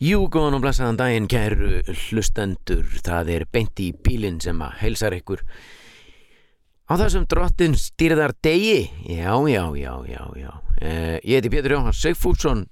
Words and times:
Jú, 0.00 0.30
góðan 0.32 0.54
og 0.56 0.62
blessaðan 0.64 0.96
daginn, 0.96 1.26
kæru 1.28 1.82
hlustendur. 1.92 2.86
Það 3.04 3.30
er 3.34 3.42
beint 3.52 3.80
í 3.84 3.90
bílinn 3.92 4.38
sem 4.40 4.56
að 4.64 4.78
heilsar 4.80 5.12
ykkur. 5.12 5.42
Á 6.88 6.96
þessum 6.96 7.26
drottin 7.28 7.74
stýrðar 7.76 8.32
degi. 8.40 8.86
Já, 9.04 9.34
já, 9.44 9.60
já, 9.76 9.90
já, 10.08 10.22
já. 10.40 10.52
Eh, 10.80 11.18
ég 11.20 11.36
heiti 11.36 11.50
Pétur 11.52 11.74
Jóhann 11.74 11.92
Sigfússon. 11.92 12.62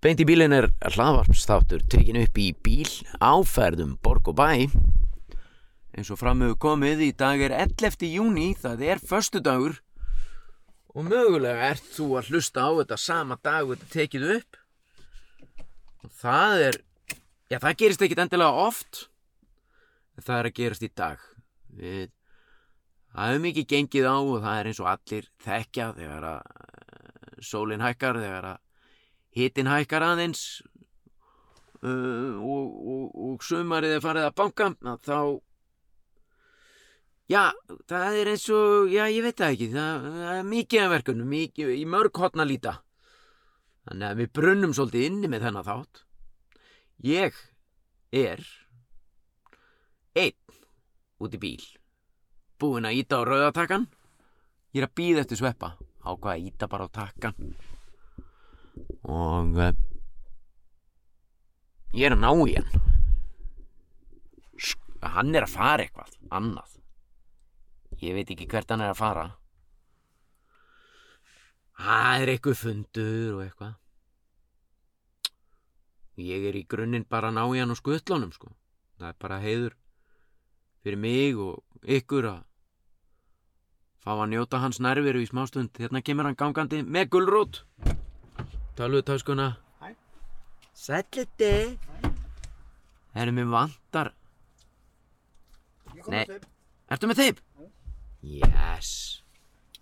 Beint 0.00 0.22
í 0.24 0.24
bílinn 0.24 0.56
er 0.56 0.70
hlaðvarpstáttur 0.80 1.84
tekin 1.92 2.22
upp 2.22 2.40
í 2.40 2.54
bíl 2.56 2.88
áferðum 3.20 3.98
Borg 4.00 4.30
og 4.32 4.38
Bæ. 4.40 4.64
Eins 5.92 6.08
og 6.08 6.22
framöfu 6.22 6.56
komið 6.56 7.02
í 7.04 7.10
dag 7.20 7.42
er 7.44 7.52
11. 7.52 8.08
júni, 8.08 8.54
það 8.56 8.86
er 8.94 9.04
föstudagur. 9.04 9.76
Og 10.96 11.04
mögulega 11.04 11.68
ert 11.74 11.92
þú 11.92 12.14
að 12.16 12.32
hlusta 12.32 12.64
á 12.64 12.70
þetta 12.80 12.98
sama 13.04 13.36
dag 13.44 13.68
þetta 13.68 13.92
tekið 13.92 14.26
upp. 14.38 14.57
Það 16.06 16.62
er, 16.68 16.78
já 17.50 17.58
það 17.58 17.78
gerist 17.82 18.04
ekkit 18.06 18.22
endilega 18.22 18.66
oft, 18.68 19.08
það 20.22 20.38
er 20.38 20.48
að 20.50 20.56
gerast 20.60 20.86
í 20.86 20.90
dag. 20.94 21.26
Við, 21.78 22.08
það 23.12 23.32
hefur 23.32 23.44
mikið 23.44 23.68
gengið 23.72 24.08
á 24.08 24.16
og 24.18 24.38
það 24.44 24.60
er 24.60 24.70
eins 24.70 24.80
og 24.82 24.90
allir 24.92 25.28
þekkja 25.44 25.90
þegar 25.98 26.28
að 26.30 26.40
eh, 26.54 27.42
sólin 27.50 27.84
hækkar, 27.84 28.20
þegar 28.22 28.50
að 28.52 28.64
hitin 29.38 29.70
hækkar 29.70 30.06
aðeins 30.06 30.44
uh, 31.82 32.38
og, 32.38 32.64
og, 32.94 33.04
og 33.28 33.44
sumarið 33.46 33.98
er 33.98 34.02
farið 34.02 34.28
að 34.30 34.36
banka, 34.40 34.70
þá, 35.04 35.18
já 37.30 37.44
það 37.90 38.18
er 38.22 38.32
eins 38.34 38.48
og, 38.54 38.90
já 38.94 39.04
ég 39.06 39.26
veit 39.26 39.38
það 39.38 39.54
ekki, 39.54 39.70
það, 39.74 40.10
það 40.18 40.34
er 40.34 40.52
mikið 40.54 40.84
af 40.84 40.92
verkunum, 40.96 41.32
mikið, 41.36 41.72
í 41.76 41.88
mörg 41.90 42.22
hotna 42.22 42.46
líta. 42.48 42.78
Þannig 43.88 44.04
að 44.10 44.18
við 44.20 44.32
brunnum 44.36 44.72
svolítið 44.76 45.04
inni 45.08 45.28
með 45.32 45.44
þennan 45.46 45.64
þátt. 45.64 46.00
Ég 47.08 47.36
er 48.12 48.42
einn 50.18 50.58
út 51.24 51.36
í 51.38 51.40
bíl. 51.40 51.64
Búinn 52.60 52.88
að 52.88 52.98
íta 53.00 53.22
á 53.22 53.24
rauðatakkan. 53.24 53.86
Ég 54.76 54.82
er 54.82 54.88
að 54.90 54.96
býða 55.00 55.24
eftir 55.24 55.40
sveppa. 55.40 55.72
Ákvað 56.04 56.32
að 56.34 56.44
íta 56.50 56.68
bara 56.68 56.84
á 56.84 56.96
takkan. 56.98 57.54
Og 59.08 59.56
uh, 59.56 59.72
ég 61.96 62.10
er 62.10 62.18
að 62.18 62.22
ná 62.26 62.30
í 62.44 62.58
hann. 62.58 62.86
Hann 65.16 65.32
er 65.32 65.46
að 65.46 65.54
fara 65.54 65.86
eitthvað 65.86 66.12
annað. 66.34 66.76
Ég 68.04 68.18
veit 68.18 68.34
ekki 68.34 68.50
hvert 68.50 68.68
hann 68.74 68.84
er 68.84 68.92
að 68.92 69.00
fara. 69.00 69.28
Það 71.78 72.22
er 72.22 72.32
eitthvað 72.32 72.58
fundur 72.58 73.36
og 73.36 73.42
eitthvað. 73.44 73.74
Ég 76.18 76.48
er 76.50 76.56
í 76.58 76.64
grunninn 76.66 77.06
bara 77.06 77.30
að 77.30 77.36
ná 77.38 77.44
í 77.54 77.60
hann 77.62 77.70
á 77.70 77.76
skutlunum 77.78 78.32
sko. 78.34 78.50
Það 78.98 79.12
er 79.12 79.18
bara 79.22 79.38
heiður 79.38 79.76
fyrir 80.82 80.98
mig 80.98 81.38
og 81.38 81.62
ykkur 81.86 82.26
að 82.32 82.40
fá 84.02 84.10
að 84.16 84.30
njóta 84.32 84.58
hans 84.62 84.80
nærveru 84.82 85.22
í 85.22 85.30
smástund. 85.30 85.70
Hérna 85.78 86.02
kemur 86.02 86.26
hann 86.26 86.38
gangandi 86.38 86.82
með 86.82 87.12
gulrót. 87.14 87.62
Taluðu 88.78 89.06
táskuna. 89.12 89.48
Hæ. 89.78 89.94
Sælliti. 90.74 91.54
Erum 93.14 93.38
við 93.38 93.54
vantar. 93.54 94.12
Ég 95.94 96.02
kom 96.02 96.14
með 96.14 96.34
teip, 96.34 96.50
Ertu 96.88 97.08
með 97.10 97.22
þeim? 97.22 97.40
Yes. 98.22 98.90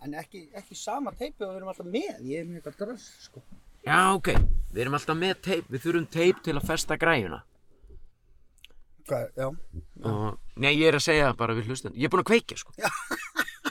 En 0.04 0.16
ekki, 0.20 0.46
ekki 0.56 0.76
sama 0.78 1.12
teipi 1.16 1.44
og 1.44 1.52
við 1.52 1.60
erum 1.60 1.72
alltaf 1.72 1.88
með. 1.90 2.22
Ég 2.26 2.40
er 2.42 2.48
með 2.48 2.60
eitthvað 2.60 2.78
dröss, 2.82 3.10
sko. 3.26 3.42
Já, 3.86 3.98
ok. 4.16 4.32
Við 4.72 4.80
erum 4.84 4.96
alltaf 4.98 5.18
með 5.18 5.36
teip. 5.46 5.68
Við 5.72 5.84
þurfum 5.86 6.08
teip 6.16 6.42
til 6.46 6.56
að 6.56 6.66
festa 6.68 6.98
græjuna. 7.00 7.42
Hvað, 9.06 9.26
já. 9.38 9.46
Og, 10.10 10.38
nei, 10.58 10.72
ég 10.74 10.88
er 10.90 10.98
að 10.98 11.04
segja 11.04 11.30
bara 11.38 11.54
við 11.54 11.68
hlustan 11.70 11.94
Ég 11.94 12.08
er 12.08 12.10
búinn 12.10 12.24
að 12.24 12.30
kveikja, 12.32 12.56
sko 12.58 12.72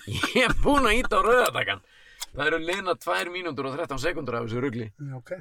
Ég 0.08 0.46
er 0.46 0.54
búinn 0.64 0.88
að 0.88 1.02
íta 1.02 1.20
á 1.20 1.26
rauðatakan 1.26 1.82
Það 2.30 2.46
eru 2.46 2.60
liðna 2.64 2.96
2 3.04 3.34
mínútur 3.34 3.68
og 3.68 3.76
13 3.76 4.00
sekundur 4.00 4.38
af 4.40 4.46
þessu 4.46 4.64
rugli 4.64 4.88
Já, 4.88 5.18
ok. 5.20 5.34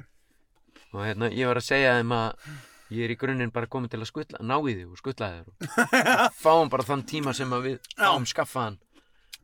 Og 0.95 0.99
hérna, 1.05 1.29
ég 1.31 1.47
var 1.47 1.61
að 1.61 1.67
segja 1.69 1.95
þeim 1.95 2.11
að 2.17 2.51
Ég 2.93 3.07
er 3.07 3.13
í 3.15 3.17
grunninn 3.17 3.53
bara 3.55 3.71
komin 3.71 3.89
til 3.89 4.01
að 4.03 4.11
skutla, 4.11 4.43
ná 4.45 4.59
í 4.59 4.75
þig 4.75 4.91
og 4.91 4.99
skutla 4.99 5.31
þér 5.31 5.47
og 5.47 5.95
fáum 6.43 6.69
bara 6.69 6.85
þann 6.85 7.05
tíma 7.09 7.31
sem 7.33 7.55
við 7.63 7.79
fáum 7.95 8.27
skaffaðan 8.29 8.75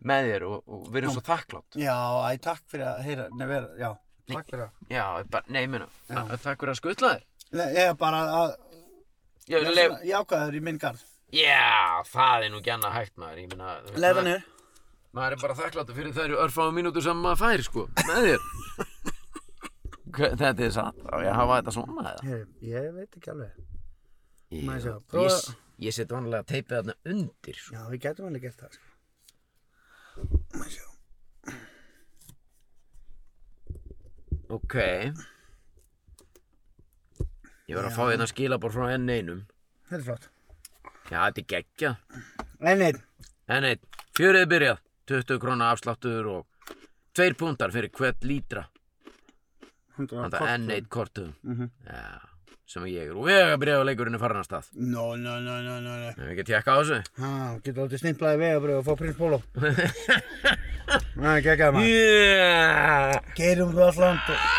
með 0.07 0.29
þér 0.31 0.45
og, 0.47 0.63
og 0.67 0.88
við 0.89 1.01
erum 1.03 1.13
svo 1.17 1.23
þakklátt 1.28 1.78
Já, 1.81 1.95
æ, 2.25 2.38
takk 2.41 2.63
fyrir 2.72 2.88
að 2.89 3.01
heyra, 3.06 3.28
nei, 3.38 3.45
vera, 3.51 3.67
já, 3.78 3.89
takk 4.31 4.47
fyrir 4.50 4.63
að. 4.66 4.72
Já, 4.89 5.06
bara, 5.35 5.45
nei, 5.53 5.62
ég 5.67 5.88
þa- 6.09 6.39
takk 6.45 6.59
fyrir 6.63 6.73
að 6.73 6.79
skutla 6.81 7.12
þér 7.16 7.28
Nei, 7.51 7.66
Ég 7.75 7.89
er 7.91 7.97
bara 8.00 8.22
að, 8.40 8.56
Já, 9.51 9.57
ég 9.59 9.67
leif, 9.75 9.91
svona 9.91 10.07
jákvæður 10.11 10.56
í 10.56 10.61
minn 10.63 10.78
garð. 10.79 11.01
já, 11.31 12.03
það 12.11 12.45
er 12.45 12.50
nú 12.53 12.59
ekki 12.61 12.72
annað 12.75 12.94
hægt 12.97 13.16
maður, 13.19 13.41
ég 13.44 13.53
Leða 13.56 14.13
maður- 14.16 14.28
niður. 14.29 14.47
Maður 15.11 15.34
er 15.35 15.41
bara 15.41 15.56
þakkláttur 15.59 15.95
fyrir 15.97 16.13
þær 16.16 16.34
örfáum 16.45 16.78
mínútur 16.78 17.03
sem 17.03 17.17
maður 17.19 17.40
fær, 17.41 17.63
sko, 17.67 17.81
með 18.07 18.28
þér. 18.29 18.45
Hva- 20.16 20.31
Þetta 20.40 20.66
er 20.67 20.72
satt, 20.75 21.01
á 21.07 21.16
ég 21.23 21.29
að 21.31 21.38
hafa 21.40 21.57
þetta 21.61 21.73
svona 21.75 22.06
eða? 22.11 22.23
Heyri, 22.28 22.45
ég 22.72 22.88
veit 22.95 23.17
ekki 23.19 23.31
alveg. 23.34 23.59
Ég, 24.51 24.63
Maður 24.67 24.81
sjá, 24.85 24.94
ég, 24.95 25.03
prófa- 25.11 25.56
ég 25.85 25.95
set 25.97 26.11
vanlega 26.16 26.47
teipið 26.51 26.78
þarna 26.78 26.95
undir, 27.13 27.59
sko. 27.59 27.75
Já, 27.75 27.84
við 27.91 28.01
getum 28.07 28.28
alveg 28.31 28.45
gert 28.47 28.63
það, 28.63 28.78
sko. 28.78 28.91
Maður 30.56 30.73
sjá. 30.75 30.88
Ok. 34.51 34.75
Ég 37.72 37.78
var 37.78 37.88
að 37.88 37.95
fá 37.95 38.03
hérna 38.09 38.28
skilabor 38.28 38.73
frá 38.73 38.90
enn 38.95 39.07
einum. 39.07 39.44
Þetta 39.88 40.00
er 40.00 40.06
flott. 40.09 40.25
Já, 41.11 41.19
þetta 41.28 41.41
er 41.44 41.47
geggja. 41.53 41.91
En 42.59 42.84
einn. 42.88 43.00
Enn 43.51 43.67
einn, 43.67 43.81
fjörið 44.17 44.50
byrjað, 44.51 44.81
20 45.11 45.40
krónar 45.44 45.72
afsláttur 45.75 46.28
og 46.31 46.75
tveir 47.16 47.35
púntar 47.40 47.72
fyrir 47.73 47.91
hvert 47.95 48.28
lítra. 48.28 48.66
Enn 50.00 50.69
einn 50.72 50.88
kortuðum. 50.91 51.34
Mhm. 51.44 51.72
Já, 51.88 52.30
sem 52.71 52.85
ég 52.87 53.09
er. 53.09 53.11
Og 53.17 53.25
vegabriðaleikurinn 53.27 54.15
er 54.17 54.21
farin 54.23 54.39
að 54.41 54.47
stað. 54.47 54.69
Nó, 54.79 55.09
nó, 55.19 55.35
nó, 55.43 55.57
nó, 55.65 55.75
nó, 55.83 55.95
nó. 55.99 56.11
Ef 56.13 56.21
við 56.23 56.31
ekki 56.35 56.45
tjekka 56.51 56.71
á 56.71 56.77
þessu. 56.79 56.99
Há, 57.19 57.31
getur 57.65 57.83
alltaf 57.85 58.01
snimplaði 58.03 58.41
vegabröð 58.45 58.79
og 58.79 58.87
fá 58.87 58.93
prins 59.01 59.19
Pólo. 59.19 59.41
Er 61.21 61.43
geggjað 61.45 61.75
maður. 61.75 61.91
Yeah. 61.91 63.13
Geirum 63.37 63.71
þú 63.75 63.85
alland 63.91 64.33
og... 64.33 64.49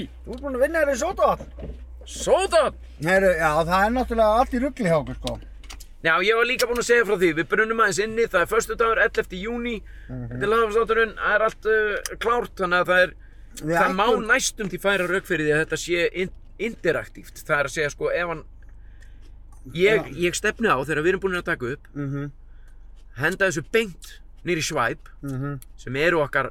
Þú 0.00 0.34
ert 0.34 0.42
búinn 0.42 0.56
að 0.58 0.64
vinna 0.64 0.82
þér 0.82 0.92
í 0.92 0.98
sótavatn. 1.00 1.70
Sótat! 2.10 2.78
Heru, 3.04 3.30
já, 3.38 3.50
það 3.68 3.84
er 3.84 3.94
náttúrulega 3.94 4.40
allt 4.40 4.54
í 4.56 4.60
ruggli 4.64 4.88
hjá 4.90 4.96
okkur, 4.98 5.18
sko. 5.20 5.36
Já, 6.00 6.14
ég 6.24 6.38
var 6.38 6.48
líka 6.48 6.66
búinn 6.70 6.80
að 6.80 6.88
segja 6.88 7.06
frá 7.06 7.16
því. 7.20 7.30
Við 7.38 7.48
brunnum 7.52 7.82
aðeins 7.84 8.00
inni, 8.06 8.26
það 8.32 8.44
er 8.46 8.50
förstu 8.50 8.76
dagur, 8.80 9.02
11. 9.04 9.36
júni. 9.44 9.76
Þetta 10.08 10.40
er 10.40 10.52
laðafstátturinn, 10.54 11.12
það 11.20 11.34
er 11.36 11.44
allt 11.46 11.70
uh, 11.70 12.12
klárt, 12.24 12.54
þannig 12.62 12.82
að 12.84 12.90
það 12.92 13.02
er, 13.04 13.14
Við 13.60 13.74
það 13.76 13.96
má 13.98 14.04
ætlum- 14.06 14.28
næstum 14.30 14.70
því 14.72 14.80
færa 14.80 15.08
rauk 15.10 15.26
fyrir 15.28 15.46
því 15.48 15.54
að 15.54 15.62
þetta 15.64 15.80
sé 15.84 16.04
interaktíft. 16.68 17.40
Það 17.46 17.58
er 17.62 17.68
að 17.70 17.74
segja, 17.76 17.90
sko, 17.94 18.10
ef 18.14 18.28
hann, 18.32 18.42
ég, 19.74 20.04
Já. 20.06 20.14
ég 20.28 20.36
stefni 20.38 20.68
á 20.70 20.76
þegar 20.80 21.02
við 21.04 21.12
erum 21.14 21.22
búin 21.26 21.38
að 21.40 21.48
taka 21.50 21.72
upp, 21.74 21.88
Mhm, 21.94 22.30
henda 23.20 23.48
þessu 23.50 23.64
beint 23.72 24.20
nýri 24.44 24.62
svæp, 24.64 25.10
mhm. 25.22 25.58
sem 25.76 25.96
eru 25.96 26.22
okkar, 26.24 26.50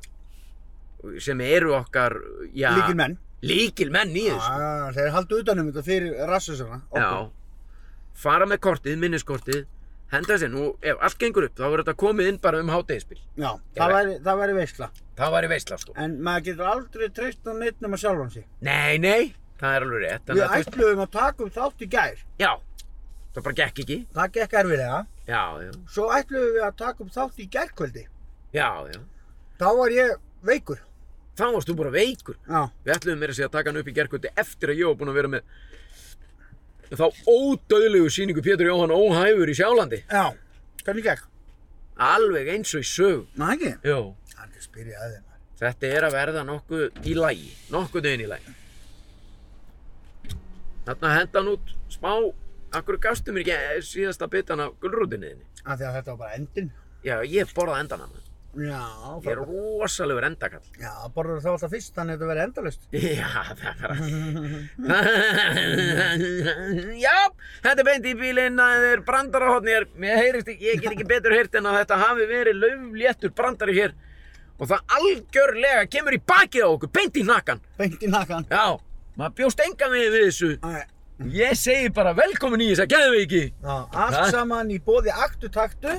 sem 1.20 1.42
eru 1.42 1.74
okkar, 1.78 2.18
já, 2.54 2.70
Líkil 2.76 2.96
menn. 2.96 3.18
líkilmenn 3.42 4.14
í 4.16 4.28
þessu. 4.30 4.52
Ah, 4.52 4.92
þeir 4.94 5.12
haldu 5.16 5.40
utanum 5.42 5.72
þetta 5.72 5.84
fyrir 5.86 6.28
rassusuna. 6.28 6.82
Já, 6.94 7.30
fara 8.14 8.46
með 8.46 8.60
kortið, 8.60 8.98
minniskortið, 9.00 9.66
henda 10.12 10.34
þessi 10.36 10.50
og 10.60 10.78
ef 10.84 10.98
allt 11.02 11.18
gengur 11.22 11.46
upp 11.46 11.56
þá 11.56 11.66
verður 11.70 11.84
þetta 11.86 11.96
komið 12.04 12.28
inn 12.34 12.38
bara 12.42 12.60
um 12.60 12.68
hátegispil. 12.74 13.18
Já, 13.38 13.52
það 13.78 13.94
væri, 13.96 14.20
það 14.26 14.40
væri 14.44 14.54
veistla. 14.60 14.90
Það 15.20 15.32
væri 15.36 15.48
veistla 15.50 15.78
sko. 15.80 15.94
En 15.96 16.18
maður 16.22 16.44
getur 16.50 16.66
aldrei 16.74 17.10
treyst 17.10 17.44
á 17.48 17.52
neitt 17.54 17.80
nema 17.82 17.98
sjálfan 17.98 18.32
sig. 18.32 18.46
Nei, 18.62 18.98
nei, 18.98 19.34
það 19.60 19.76
er 19.76 19.86
alveg 19.86 20.02
rétt. 20.06 20.34
Við 20.34 20.44
ætluðum 20.60 21.02
að 21.06 21.12
taka 21.16 21.44
upp 21.46 21.54
þátt 21.60 21.86
í 21.86 21.88
gær. 21.96 22.20
já, 22.40 22.52
það 23.36 23.44
bara 23.48 23.56
gekk 23.62 23.80
ekki. 23.84 23.98
Það 24.16 24.32
gekk 24.40 24.54
erfiðlega. 24.64 25.00
Já, 25.30 25.44
já, 25.66 25.72
Svo 25.94 26.10
ætluðum 26.16 26.54
við 26.58 26.64
að 26.68 26.76
taka 26.84 27.04
upp 27.06 27.12
þátt 27.18 27.40
í 27.40 27.48
gærkvöldi. 27.56 28.06
já, 28.54 28.70
já. 28.94 29.00
Þá 29.60 29.68
var 29.78 29.90
ég 29.92 30.14
veikur. 30.48 30.80
Þá 31.40 31.46
varst 31.56 31.70
þú 31.70 31.76
bara 31.80 31.90
veikur. 31.92 32.36
Já, 32.50 32.62
Við 32.86 32.94
ætluðum 32.96 33.20
meira 33.20 33.32
að 33.34 33.36
segja 33.40 33.48
að 33.50 33.58
taka 33.58 33.70
hann 33.70 33.80
upp 33.82 33.88
í 33.92 33.96
gerkvöldi 34.00 34.32
eftir 34.36 34.70
að 34.74 34.80
ég 34.80 34.88
var 34.90 34.96
búinn 35.00 35.12
að 35.14 35.20
vera 35.20 35.32
með 35.36 35.44
þá 36.90 37.06
ódöðlegu 37.30 38.10
síningu 38.10 38.42
Pétur 38.42 38.66
Jóhann 38.72 38.92
óhæfur 38.96 39.50
í 39.52 39.56
Sjálandi. 39.60 40.00
já. 40.10 40.34
Hvernig 40.84 41.04
gekk? 41.06 41.26
Alveg 42.00 42.48
eins 42.56 42.72
og 42.74 42.82
í 42.82 42.88
sög. 42.88 43.26
Ná 43.38 43.52
ekki. 43.54 43.76
Þeim. 43.84 45.24
Þetta 45.60 45.88
er 45.92 46.06
að 46.08 46.14
verða 46.16 46.44
nokkuð 46.48 47.06
í 47.06 47.14
lægi, 47.20 47.50
nokkuð 47.74 48.06
dögin 48.06 48.24
í 48.24 48.30
lægi. 48.32 48.54
Þarna 50.90 51.10
henda 51.14 51.42
hann 51.44 51.52
út 51.52 51.74
smá, 51.94 52.14
akkur 52.74 52.98
gastu 53.02 53.34
mér 53.36 53.46
ekki 53.46 53.84
síðasta 53.86 54.26
bitan 54.32 54.64
af 54.64 54.74
gulrútinni 54.82 55.36
þinni. 55.36 55.46
Af 55.66 55.78
því 55.78 55.86
að 55.86 56.00
þetta 56.00 56.16
var 56.16 56.20
bara 56.24 56.40
endin. 56.40 56.72
Já, 57.06 57.16
ég 57.30 57.54
borðaði 57.54 57.84
endan 57.86 58.02
hann. 58.08 58.26
Já, 58.58 58.82
Ég 59.22 59.28
er 59.30 59.40
rosalegur 59.46 60.26
endakall. 60.26 60.64
Já, 60.82 60.90
borður 61.14 61.44
þá 61.44 61.50
alltaf 61.52 61.70
fyrst, 61.70 61.92
þannig 61.94 62.16
að 62.16 62.18
þetta 62.18 62.30
verði 62.32 62.46
endalust. 62.48 62.88
Já, 63.20 63.30
það 63.60 63.70
er 63.70 63.78
bara... 63.84 63.96
Já, 67.06 67.18
þetta 67.68 67.84
er 67.84 67.88
beint 67.92 68.10
í 68.10 68.16
bílinn, 68.18 68.58
það 68.58 68.88
er 68.90 69.04
brandarahotni 69.06 69.76
hér. 69.76 69.86
Mér 70.02 70.18
heyrist 70.24 70.50
ekki, 70.50 70.66
ég 70.66 70.82
get 70.82 70.96
ekki 70.96 71.06
betur 71.14 71.38
heyrt 71.38 71.62
en 71.62 71.70
að 71.70 71.78
þetta 71.84 72.02
hafi 72.02 72.26
verið 72.34 72.62
laufléttur 72.64 73.36
brandari 73.38 73.78
hér. 73.78 73.94
Og 74.58 74.66
það 74.74 74.98
algjörlega 74.98 75.86
kemur 75.94 76.18
í 76.18 76.22
bakið 76.34 76.66
á 76.66 76.70
okkur, 76.74 76.96
beint 76.98 77.22
í 77.22 77.24
nakkan. 77.30 77.62
Beint 77.78 78.02
í 78.02 78.10
nakkan. 78.12 78.50
Já, 78.50 78.66
maður 79.20 79.36
bjóst 79.42 79.62
enga 79.66 79.90
við 79.94 80.08
við 80.16 80.26
þessu. 80.30 80.52
Æ, 80.64 80.86
Ég 81.36 81.58
segi 81.60 81.90
bara 81.92 82.14
velkomin 82.16 82.62
í 82.64 82.70
þessa 82.72 82.86
geðveiki. 82.88 83.42
Já, 83.60 83.74
allt 83.92 84.16
Það- 84.16 84.30
saman 84.32 84.70
í 84.72 84.78
bóði 84.86 85.12
aktu 85.12 85.50
taktu 85.52 85.98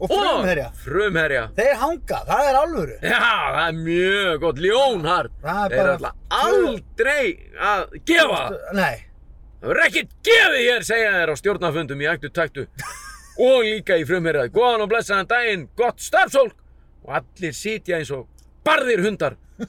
og 0.00 0.10
frumherja. 0.12 0.66
Frumherja. 0.84 1.44
Þeir 1.56 1.78
hanga, 1.80 2.18
það 2.28 2.48
er 2.50 2.58
alvöru. 2.60 2.96
Já, 3.00 3.20
það 3.56 3.68
er 3.68 3.78
mjög 3.78 4.40
gott, 4.42 4.60
ljónhart. 4.66 5.30
Það 5.42 5.64
er 5.64 5.76
bara- 5.78 5.94
ætla 5.96 6.12
aldrei 6.28 7.38
að 7.56 7.96
gefa. 8.04 8.42
Nei, 8.76 8.96
Það 9.60 9.68
verður 9.68 9.84
ekkert 9.86 10.12
gefið 10.24 10.62
hér, 10.66 10.84
segja 10.88 11.08
þeir 11.16 11.32
á 11.32 11.36
stjórnafundum 11.40 12.00
í 12.00 12.06
ættu 12.12 12.30
taktu. 12.32 12.66
Og 13.40 13.64
líka 13.64 13.96
í 14.00 14.04
frumherjaði. 14.08 14.52
Góðan 14.52 14.84
og 14.84 14.88
blessaðan 14.92 15.28
daginn, 15.28 15.66
gott 15.76 16.00
starfsólk. 16.00 16.54
Og 17.04 17.14
allir 17.16 17.52
sitja 17.56 17.96
eins 17.96 18.10
og 18.12 18.26
barðir 18.64 19.00
hundar. 19.04 19.36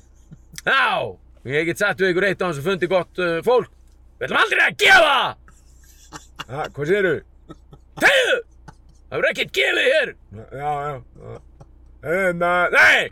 Já, 0.67 1.15
ég 1.49 1.65
get 1.69 1.81
sagt 1.81 2.01
við 2.01 2.11
ykkur 2.13 2.27
eitt 2.29 2.41
á 2.43 2.47
þessu 2.49 2.63
fundi 2.65 2.89
gott 2.91 3.21
uh, 3.21 3.39
fólk. 3.45 3.71
Við 4.19 4.27
ætlum 4.27 4.41
aldrei 4.43 4.63
að 4.67 4.77
gefa! 4.83 5.19
Ha, 6.51 6.65
hvað 6.75 6.91
séru? 6.91 7.13
Tegðu! 8.01 8.37
Það 9.11 9.15
verður 9.17 9.31
ekkert 9.31 9.53
gefið 9.57 9.87
hér. 9.91 10.13
Já, 10.61 10.71
já. 10.85 10.93
En, 12.11 12.45
uh, 12.45 12.65
nei! 12.75 13.11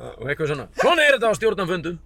Já, 0.00 0.06
Og 0.16 0.30
eitthvað 0.30 0.52
svona. 0.52 0.66
Svona 0.80 1.02
er 1.04 1.16
þetta 1.16 1.28
á 1.28 1.34
stjórnafundum. 1.36 1.96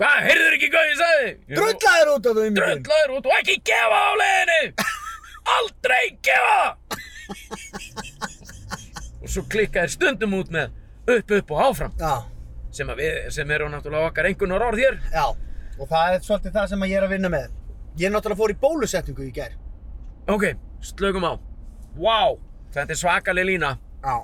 Hvað, 0.00 0.16
heyrður 0.24 0.54
ekki 0.56 0.68
hvað 0.72 0.86
ég 0.88 0.96
sagði? 0.98 1.30
Drullaður 1.52 2.10
út 2.14 2.26
af 2.30 2.36
þau 2.38 2.44
mikið. 2.46 2.58
Dröndlaður 2.62 3.10
út 3.18 3.26
og 3.28 3.34
ekki 3.36 3.56
gefa 3.68 3.98
á 4.00 4.12
leiðinni 4.16 4.62
Aldrei 5.50 6.04
gefa 6.24 6.62
Og 9.20 9.28
svo 9.28 9.44
klikka 9.52 9.84
þér 9.84 9.92
stundum 9.92 10.36
út 10.38 10.48
með 10.54 10.72
upp, 11.04 11.34
upp 11.36 11.52
og 11.52 11.60
áfram 11.66 11.92
Já, 12.00 12.14
sem, 12.80 12.92
við, 12.98 13.16
sem 13.36 13.54
eru 13.56 13.68
náttúrulega 13.70 14.10
okkar 14.10 14.28
einhvernar 14.30 14.64
orð 14.70 14.82
hér 14.82 14.98
já. 15.12 15.26
Og 15.80 15.88
það 15.88 16.14
er 16.16 16.24
svolítið 16.26 16.56
það 16.58 16.70
sem 16.72 16.86
ég 16.90 16.96
er 16.98 17.06
að 17.06 17.14
vinna 17.14 17.30
með. 17.32 17.48
Ég 18.00 18.12
náttúrulega 18.12 18.40
fór 18.40 18.52
í 18.52 18.58
bólusetningu 18.60 19.26
í 19.26 19.32
gær. 19.36 19.54
Ok, 20.30 20.44
slökum 20.84 21.24
á 21.26 21.32
Vá, 21.98 22.36
þetta 22.74 22.94
er 22.94 22.98
svakaleg 23.00 23.48
lína 23.48 23.70
Já. 24.04 24.14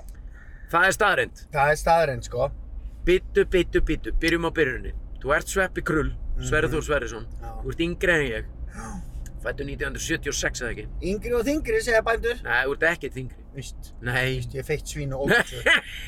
Það 0.71 0.85
er 0.87 0.93
staðrind 0.95 1.41
Það 1.51 1.71
er 1.71 1.79
staðurinn, 1.81 2.21
sko. 2.23 2.47
Bittu, 3.07 3.43
bittu, 3.51 3.81
bittu, 3.83 4.13
byrjum 4.21 4.47
á 4.47 4.51
byrjunni 4.55 4.93
Þú 5.23 5.33
ert 5.35 5.51
Sveppi 5.51 5.83
Krull, 5.83 6.13
Sverri 6.39 6.69
Þór 6.71 6.85
Sverrisson 6.85 7.27
Já. 7.41 7.51
Þú 7.63 7.73
ert 7.73 7.83
yngri 7.87 8.15
en 8.15 8.25
ég 8.27 8.53
Fættu 9.47 9.63
1976 9.63 10.61
eða 10.65 10.71
ekki 10.75 10.87
Yngri 11.13 11.35
og 11.37 11.45
þingri, 11.47 11.79
segja 11.85 12.01
bændur. 12.03 12.39
Nei, 12.43 12.61
þú 12.67 12.73
ert 12.77 12.87
ekkert 12.91 13.19
yngri 13.23 13.43
Vist, 13.57 13.87
Nei 14.05 14.25
ég 14.37 14.57
er 14.61 14.65
feitt 14.67 14.85
svín 14.91 15.13
og 15.17 15.23
ógætsu. 15.25 15.61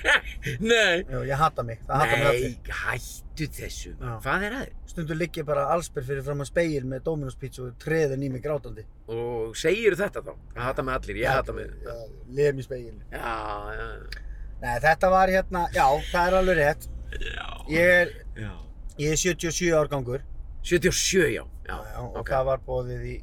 Nei 0.69 0.99
Jú, 1.07 1.21
ég 1.25 1.39
hata 1.39 1.63
mig. 1.65 1.79
Það 1.87 2.01
hata 2.03 2.17
mig 2.19 2.27
allir. 2.29 2.51
Nei, 2.67 2.75
hættu 2.83 3.47
þessu. 3.57 3.93
Já. 3.95 4.11
Hvað 4.25 4.45
er 4.45 4.55
að 4.57 4.63
þér? 4.65 4.75
Stundu 4.91 5.17
ligg 5.17 5.39
ég 5.39 5.47
bara 5.47 5.63
allsbyr 5.73 6.05
fyrir 6.09 6.25
fram 6.27 6.43
að 6.43 6.49
speil 6.51 6.85
með 6.91 7.03
Dominos 7.07 7.37
pizza 7.41 7.63
og 7.65 7.75
treðin 7.81 8.25
í 8.27 8.29
mig 8.33 8.43
grátandi. 8.45 8.85
Og 9.09 9.55
segir 9.57 9.95
þetta 9.97 10.21
þá? 10.25 10.31
Það 10.53 10.65
hata 10.67 10.85
mig 10.85 10.97
allir, 10.99 11.21
ég 11.23 11.33
hata 11.39 11.55
mig. 11.57 11.71
Já, 11.85 11.95
liðum 12.37 12.61
í 12.61 12.67
speil. 12.67 12.97
Já, 13.13 13.35
já, 13.79 13.87
Nei, 14.59 14.73
þetta 14.83 15.09
var 15.13 15.31
hérna, 15.31 15.61
já, 15.73 15.85
það 16.11 16.25
er 16.27 16.37
alveg 16.41 16.57
rétt. 16.59 16.89
já. 17.15 17.47
Ég 17.71 17.93
er, 18.03 18.09
Já. 18.35 18.51
ég 18.99 19.13
er 19.15 19.21
77 19.23 19.73
árgangur. 19.79 20.25
77, 20.67 21.29
já. 21.33 21.45
Já, 21.69 21.75
Já, 21.93 21.99
og 22.03 22.17
ok. 22.19 22.29
það 22.33 22.45
var 22.49 22.61
bóðið 22.67 23.03
í 23.07 23.15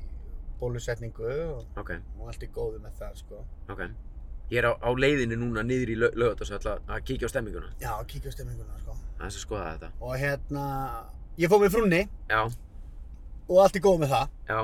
bólusetningu 0.60 1.26
og, 1.52 1.64
Ok, 1.80 1.90
og 2.20 2.28
allt 2.30 2.42
í 2.46 2.48
góðu 2.54 2.80
með 2.84 2.94
það, 3.00 3.16
sko. 3.22 3.42
ok. 3.72 3.82
Ég 4.50 4.60
er 4.62 4.68
á, 4.70 4.72
á 4.78 4.90
leiðinni 4.94 5.36
núna 5.40 5.62
niður 5.66 5.90
í 5.90 5.96
lögatás 5.98 6.52
að, 6.54 6.66
að 6.86 7.00
kíkja 7.08 7.26
á 7.26 7.30
stemminguna. 7.32 7.70
Já, 7.82 7.92
kíkja 8.06 8.30
á 8.30 8.34
stemminguna, 8.36 8.76
sko. 8.84 8.94
Er 9.18 9.26
að 9.26 9.70
þetta. 9.72 9.88
Og 10.00 10.14
hérna, 10.22 10.66
ég 11.40 11.50
fór 11.50 11.62
með 11.64 11.74
frunni 11.74 12.02
Já, 12.30 12.40
og 13.48 13.58
allt 13.64 13.78
í 13.78 13.82
góðu 13.82 14.04
með 14.04 14.12
það. 14.14 14.28
já, 14.50 14.60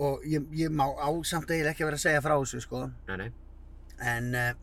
Og 0.00 0.22
ég, 0.24 0.46
ég 0.56 0.70
má 0.72 0.86
á 0.96 1.08
samt 1.28 1.50
eiginlega 1.52 1.74
ekki 1.74 1.84
vera 1.84 1.98
að 1.98 2.04
segja 2.06 2.20
frá 2.24 2.32
þessu, 2.40 2.60
sko. 2.64 2.86
nei, 3.08 3.16
nei. 3.20 3.30
En, 4.00 4.30
uh, 4.32 4.54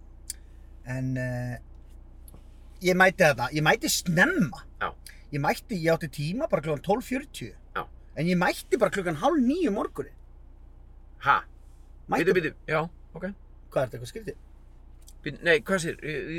en 0.89 1.12
uh, 1.21 1.51
ég 2.81 2.98
mæti 2.98 3.21
þetta, 3.21 3.51
ég 3.54 3.62
mæti 3.68 3.92
snemma. 3.94 4.63
Já. 4.81 4.89
Ég 5.36 5.44
mætti, 5.44 5.77
ég 5.83 5.94
átti 5.94 6.09
tíma 6.09 6.48
bara 6.50 6.63
klukkan 6.65 6.81
12.40. 6.88 7.51
Já. 7.77 7.83
En 8.18 8.25
ég 8.25 8.38
mætti 8.40 8.80
bara 8.81 8.92
klukkan 8.94 9.19
hálf 9.22 9.38
nýju 9.46 9.72
morgunni. 9.75 10.12
Ha? 11.25 11.40
Mætti, 12.10 12.24
Bitu, 12.25 12.34
bitu, 12.38 12.52
já, 12.68 12.81
ok. 13.14 13.25
hvað 13.72 13.81
er 13.81 13.88
þetta 13.88 13.98
eitthvað 13.98 14.12
skrítið? 14.12 14.38
Bitu, 15.25 15.40
nei, 15.44 15.58
hvað 15.68 15.81
sér? 15.84 15.98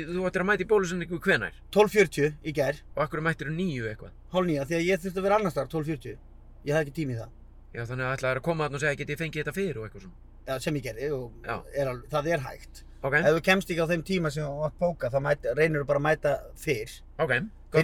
Þú 0.09 0.23
ættir 0.29 0.43
að 0.43 0.47
mæta 0.49 0.65
í 0.65 0.69
bólusinningu 0.71 1.19
hvenær? 1.23 1.57
12.40 1.75 2.31
í 2.43 2.53
gær, 2.57 2.79
Og 2.95 3.03
akkur 3.05 3.21
mættir 3.25 3.47
þú 3.51 3.55
nýju 3.59 3.89
eitthvað? 3.91 4.11
hálf 4.33 4.47
nýja, 4.49 4.65
því 4.69 4.75
að 4.79 4.87
ég 4.89 5.03
þurfti 5.03 5.19
að 5.21 5.27
vera 5.29 5.37
annars 5.39 5.55
þar 5.59 5.69
12.40. 5.75 6.17
Ég 6.65 6.73
hafði 6.75 6.89
ekki 6.89 6.95
tími 6.99 7.13
í 7.15 7.19
það. 7.19 7.29
Já, 7.75 7.83
þannig 7.85 8.05
að 8.09 8.13
ætlaður 8.17 8.39
að 8.41 8.45
koma 8.49 8.65
þarna 8.65 8.75
og 8.79 8.81
segja, 8.83 8.97
get 9.03 9.09
ég 9.13 9.19
fengið 9.19 9.41
þetta 9.43 9.55
fyrir 9.59 9.77
og 9.79 9.85
eitthvað 9.87 10.03
svona. 10.07 10.17
Já, 10.49 10.53
sem 10.65 10.75
ég 10.79 10.83
gerði 10.89 11.09
og 11.13 11.49
er 11.77 11.91
alveg, 11.91 12.07
það 12.09 12.29
er 12.33 12.39
hægt. 12.47 12.83
Ok, 13.05 13.13
Ef 13.19 13.35
þú 13.37 13.41
kemst 13.45 13.69
ekki 13.71 13.83
á 13.85 13.91
þeim 13.93 14.01
tíma 14.09 14.31
sem 14.33 14.43
þú 14.43 14.65
átt 14.67 14.79
bóka, 14.81 15.07
þá 15.13 15.19
mæti, 15.23 15.53
reynir 15.55 15.83
þú 15.83 15.87
bara 15.87 15.99
að 16.01 16.07
mæta 16.09 16.31
fyrr. 16.59 16.95
ok, 17.21 17.33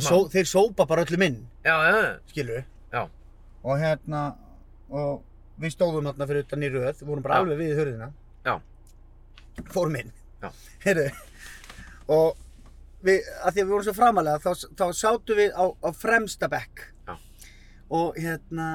só, 0.02 0.16
mál. 0.18 0.26
þeir 0.34 0.50
sópa 0.50 0.88
bara 0.90 1.06
öllum 1.06 1.24
inn, 1.24 1.38
Já, 1.64 1.76
já, 1.86 1.94
já. 2.02 2.20
skilur 2.34 2.58
Já. 2.58 2.66
Og 3.66 3.80
hérna, 3.82 4.24
og 4.94 5.24
við 5.62 5.74
stóðum 5.74 6.10
hérna 6.10 6.28
fyrir 6.30 6.46
utan 6.46 6.66
í 6.66 6.72
röð, 6.72 7.00
við 7.02 7.10
vorum 7.10 7.26
bara 7.26 7.38
Já. 7.40 7.44
alveg 7.46 7.62
við 7.62 7.78
hurðina. 7.80 8.10
Já. 8.46 8.56
Fórum 9.74 9.96
inn. 10.02 10.12
Já. 10.44 10.50
Heyrðu, 10.84 11.06
og 12.14 12.36
við, 13.06 13.30
að 13.42 13.56
því 13.56 13.62
að 13.62 13.64
við 13.64 13.72
vorum 13.72 13.88
svo 13.88 13.96
framalega, 13.98 14.42
þá, 14.44 14.68
þá 14.78 14.86
sátum 15.00 15.40
við 15.40 15.56
á, 15.58 15.66
á 15.66 15.90
fremsta 15.96 16.50
bekk. 16.52 16.84
Já. 17.08 17.16
Og 17.96 18.20
hérna, 18.20 18.68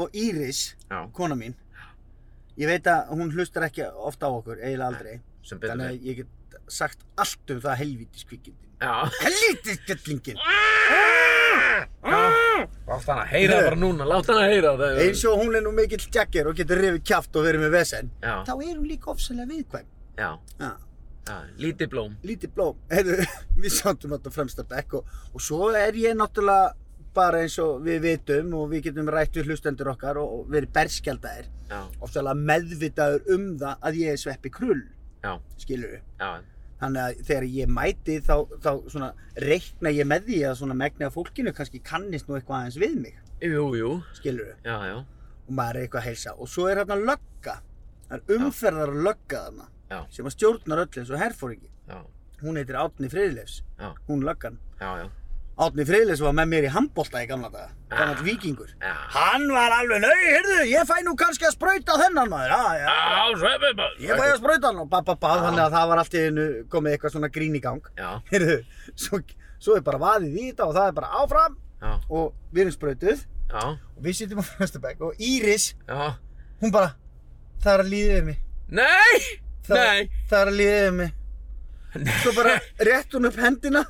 og 0.00 0.16
Íris, 0.16 0.62
kona 1.16 1.36
mín, 1.36 1.56
ég 2.60 2.70
veit 2.70 2.88
að 2.88 3.12
hún 3.16 3.32
hlustar 3.34 3.68
ekki 3.68 3.84
oft 3.90 4.24
á 4.24 4.28
okkur, 4.30 4.62
eiginlega 4.62 4.88
aldrei. 4.92 5.20
Þannig 5.48 5.88
að 5.90 6.06
ég 6.08 6.22
get 6.22 6.58
sagt 6.72 7.02
allt 7.20 7.52
um 7.52 7.60
það 7.60 7.80
helvítis 7.82 8.24
kvikindin. 8.28 8.70
Já. 11.52 12.12
Já. 12.12 12.66
Látt 12.88 13.06
hann 13.08 13.18
að 13.22 13.28
heyra 13.32 13.56
það 13.58 13.66
bara 13.68 13.78
núna, 13.80 14.06
látt 14.10 14.26
hann 14.30 14.40
að 14.42 14.50
heyra 14.52 14.72
það. 14.80 14.98
Eins 15.06 15.22
og 15.30 15.38
hún 15.42 15.56
er 15.58 15.62
nú 15.64 15.72
mikill 15.76 16.06
jacker 16.14 16.48
og 16.50 16.56
getur 16.58 16.80
rifið 16.82 17.02
kjaft 17.08 17.36
og 17.38 17.46
verið 17.46 17.62
með 17.64 17.74
vesen, 17.76 18.10
Já, 18.22 18.34
þá 18.48 18.52
er 18.56 18.74
hún 18.76 18.88
líka 18.90 19.10
ofsalega 19.12 19.48
viðkvæm. 19.52 19.86
já, 20.18 20.30
Ja. 20.60 20.70
já, 21.28 21.36
lítið 21.62 21.90
blóm. 21.94 22.16
Lítið 22.26 22.52
blóm. 22.56 22.76
Heyrðu, 22.90 23.26
við 23.64 23.72
sátum 23.78 24.14
þetta 24.16 24.32
fremsta 24.34 24.64
bekk 24.68 24.94
og, 25.00 25.06
og 25.34 25.40
svo 25.40 25.70
er 25.78 25.92
ég 25.94 26.16
náttúrulega 26.18 26.72
bara 27.14 27.42
eins 27.44 27.58
og 27.60 27.82
við 27.84 28.00
vitum 28.06 28.54
og 28.56 28.70
við 28.72 28.86
getum 28.88 29.08
rætt 29.12 29.34
við 29.36 29.50
hlustendur 29.50 29.90
okkar 29.92 30.16
og, 30.16 30.30
og 30.40 30.46
verið 30.52 30.70
berskjaldaðir 30.72 31.48
Já, 31.72 31.80
ofsalega 32.00 32.34
meðvitaður 32.40 33.26
um 33.36 33.44
það 33.60 33.76
að 33.88 33.98
ég 34.00 34.12
er 34.16 34.20
sveppi 34.22 34.50
krull, 34.52 34.82
já, 35.24 35.34
skilur 35.60 35.92
við. 35.96 36.02
já, 36.20 36.30
Þannig 36.82 37.02
að 37.02 37.20
þegar 37.28 37.44
ég 37.54 37.68
mæti 37.70 38.16
þá, 38.26 38.34
þá 38.64 38.70
svona 38.90 39.08
reikna 39.38 39.92
ég 39.94 40.06
með 40.10 40.24
því 40.26 40.38
að 40.48 40.56
svona 40.58 40.74
megni 40.74 41.06
að 41.06 41.14
fólkinu 41.14 41.52
kannski 41.54 41.78
kannist 41.86 42.26
nú 42.28 42.34
eitthvað 42.34 42.56
aðeins 42.58 42.78
við 42.82 42.96
mig, 43.04 43.20
jú, 43.46 43.66
jú, 43.78 43.90
skilur 44.18 44.48
við. 44.50 44.56
já, 44.66 44.76
já, 44.90 44.96
Og 45.46 45.54
maður 45.58 45.76
er 45.78 45.86
eitthvað 45.86 46.02
að 46.02 46.08
heilsa. 46.10 46.32
Og 46.38 46.48
svo 46.50 46.66
er 46.70 46.80
hérna 46.82 46.96
lögga. 46.98 47.54
Það 48.08 48.18
er 48.18 48.34
umferðar 48.36 48.92
lögga 49.06 49.40
þarna 49.46 49.68
já, 49.90 50.00
sem 50.10 50.26
að 50.28 50.34
stjórnar 50.36 50.82
öll 50.84 50.98
eins 51.00 51.10
og 51.14 51.18
herfóringi. 51.22 51.70
já, 51.88 51.98
Hún 52.42 52.56
heitir 52.58 52.74
Átni 52.82 53.08
Friðleifs, 53.10 53.60
já, 53.78 53.92
hún 54.08 54.24
löggan. 54.26 54.58
já, 54.80 54.90
já, 55.02 55.06
Átni 55.62 55.84
Friðleifs 55.88 56.20
var 56.24 56.32
með 56.36 56.48
mér 56.52 56.64
í 56.66 56.70
handbolta 56.74 57.20
í 57.22 57.26
gamla 57.30 57.48
daga, 57.52 57.68
gammal 57.92 58.16
Ah. 58.18 58.22
vikingur. 58.26 58.70
já. 58.80 58.92
Hann 59.14 59.44
var 59.52 59.70
alveg, 59.78 60.00
nau, 60.02 60.12
heyrðu, 60.22 60.58
ég 60.70 60.86
fæ 60.88 60.96
nú 61.06 61.14
kannski 61.16 61.46
að 61.46 61.54
sprauta 61.56 61.96
þennan 62.02 62.28
maður, 62.32 62.54
já, 62.54 62.62
já. 62.82 62.94
Já, 63.12 63.36
sveppi 63.42 63.70
bara. 63.76 63.94
Ég 64.00 64.16
fæ 64.18 64.24
að 64.32 64.38
sprauta 64.40 64.66
hann 64.70 64.80
og 64.82 64.88
babba 64.90 65.14
bað, 65.16 65.42
þannig 65.46 65.64
að 65.66 65.76
það 65.76 65.88
var 65.92 65.98
allt 66.02 66.14
í 66.18 66.22
einu 66.26 66.46
komið 66.72 66.92
eitthvað 66.96 67.12
svona 67.16 67.30
grín 67.32 67.56
í 67.56 67.62
gang. 67.62 67.82
Já, 67.98 68.10
Heyrðu, 68.32 68.56
svo, 68.96 69.20
svo 69.58 69.76
er 69.76 69.84
bara 69.86 69.98
vaðið 70.02 70.34
í 70.40 70.48
þetta 70.50 70.66
og 70.68 70.74
það 70.74 70.88
er 70.88 70.92
bara 70.98 71.12
áfram 71.22 71.56
já, 71.82 71.92
og 72.10 72.32
við 72.52 72.60
erum 72.66 72.76
sprautuð 72.78 73.24
já, 73.52 73.62
og 73.62 74.02
við 74.02 74.18
sitjum 74.18 74.42
á 74.42 74.44
Föstabæk 74.58 75.00
og 75.08 75.14
Íris, 75.20 75.74
já. 75.88 76.14
hún 76.62 76.72
bara, 76.72 76.94
það 77.62 77.74
er 77.74 77.84
að 77.84 77.90
líða 77.92 78.12
yfir 78.18 78.24
mig. 78.32 78.38
Nei, 78.68 79.38
Það, 79.62 79.76
nei, 79.78 80.10
það 80.26 80.40
er 80.40 80.48
að 80.50 80.56
líða 80.58 80.78
yfir 80.82 80.96
mig. 80.98 81.12
Svo 82.22 82.32
bara 82.34 82.54
rétt 82.88 83.12
hún 83.14 83.28
upp 83.28 83.36
hendina, 83.36 83.82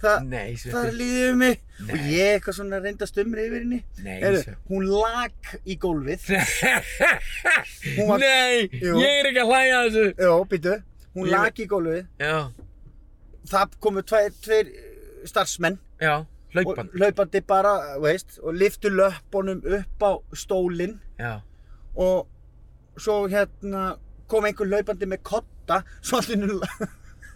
það, 0.00 0.24
nei, 0.30 0.54
það 0.62 0.88
líða 0.96 1.20
yfir 1.24 1.36
mig. 1.40 1.60
Nei. 1.80 1.92
Og 1.94 2.06
ég 2.12 2.30
eitthvað 2.36 2.56
svona 2.58 2.80
reynda 2.84 3.06
stumri 3.08 3.44
yfir 3.48 3.62
henni. 3.64 3.80
Nei, 4.04 4.56
hún 4.70 4.86
lag 4.90 5.52
í 5.64 5.76
gólfið. 5.80 6.26
Var- 8.08 8.18
Nei, 8.22 8.68
Jú. 8.80 8.96
ég 9.00 9.20
er 9.20 9.30
ekki 9.30 9.42
að 9.44 9.50
hlæja 9.52 9.78
að 9.80 9.86
þessu. 9.88 10.04
Já, 10.24 10.32
býtu. 10.54 10.74
hún 11.16 11.26
Ég- 11.26 11.32
lag 11.34 11.58
í 11.58 11.66
gólfið, 11.66 12.02
Já, 12.20 12.34
það 13.50 13.72
komu 13.82 14.02
tveir, 14.06 14.30
tveir 14.44 14.68
eh, 14.70 15.24
starfsmenn 15.26 15.78
já, 16.00 16.12
hlaupandi 16.54 17.00
hlaupandi 17.00 17.40
bara, 17.46 17.72
veist, 18.00 18.36
og 18.42 18.54
liftu 18.54 18.92
löppunum 18.94 19.58
upp 19.80 20.04
á 20.06 20.10
stólinn 20.38 21.00
Já, 21.18 21.40
og 21.96 22.28
svo 23.00 23.26
hérna 23.32 23.96
kom 24.30 24.44
einhver 24.46 24.70
hlaupandi 24.70 25.08
með 25.10 25.22
kotta 25.26 25.80
svo 26.00 26.20
allt 26.20 26.30
í 26.30 26.38
einu 26.38 26.60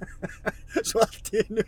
svo 0.89 1.03
allt 1.03 1.33
í 1.35 1.43
einu 1.43 1.65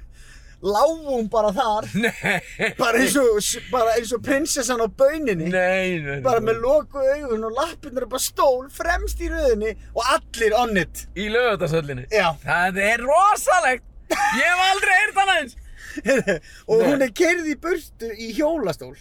lágum 0.66 1.28
bara 1.32 1.52
þar. 1.56 1.88
Nei. 2.04 2.70
Bara 2.78 3.02
eins 3.02 3.16
og, 3.20 3.40
bara 3.72 3.96
eins 3.96 4.12
og 4.16 4.22
prinsessan 4.26 4.82
á 4.82 4.86
bauninni. 4.86 5.50
Nei, 5.52 5.98
nei, 6.04 6.20
bara 6.24 6.42
með 6.44 6.62
loku 6.64 7.02
augun 7.02 7.46
og 7.48 7.56
lappirnar 7.56 8.06
upp 8.08 8.16
á 8.18 8.20
stól 8.22 8.66
fremst 8.72 9.20
í 9.22 9.30
röðinni 9.32 9.74
og 9.94 10.02
allir 10.16 10.56
on 10.58 10.76
it. 10.80 11.06
Í 11.18 11.28
lögatarsöllinni 11.32 12.08
já. 12.12 12.30
Það 12.44 12.82
er 12.86 13.04
rosalegt. 13.06 13.86
Ég 14.12 14.42
hef 14.46 14.64
aldrei 14.70 14.96
heyrt 15.00 15.20
hann 15.22 15.34
eins. 15.36 15.56
Og 16.70 16.80
Nei. 16.80 16.88
hún 16.90 17.04
er 17.06 17.12
keirð 17.16 17.46
í 17.50 17.54
burtu 17.58 18.10
í 18.12 18.28
hjólastól. 18.36 18.94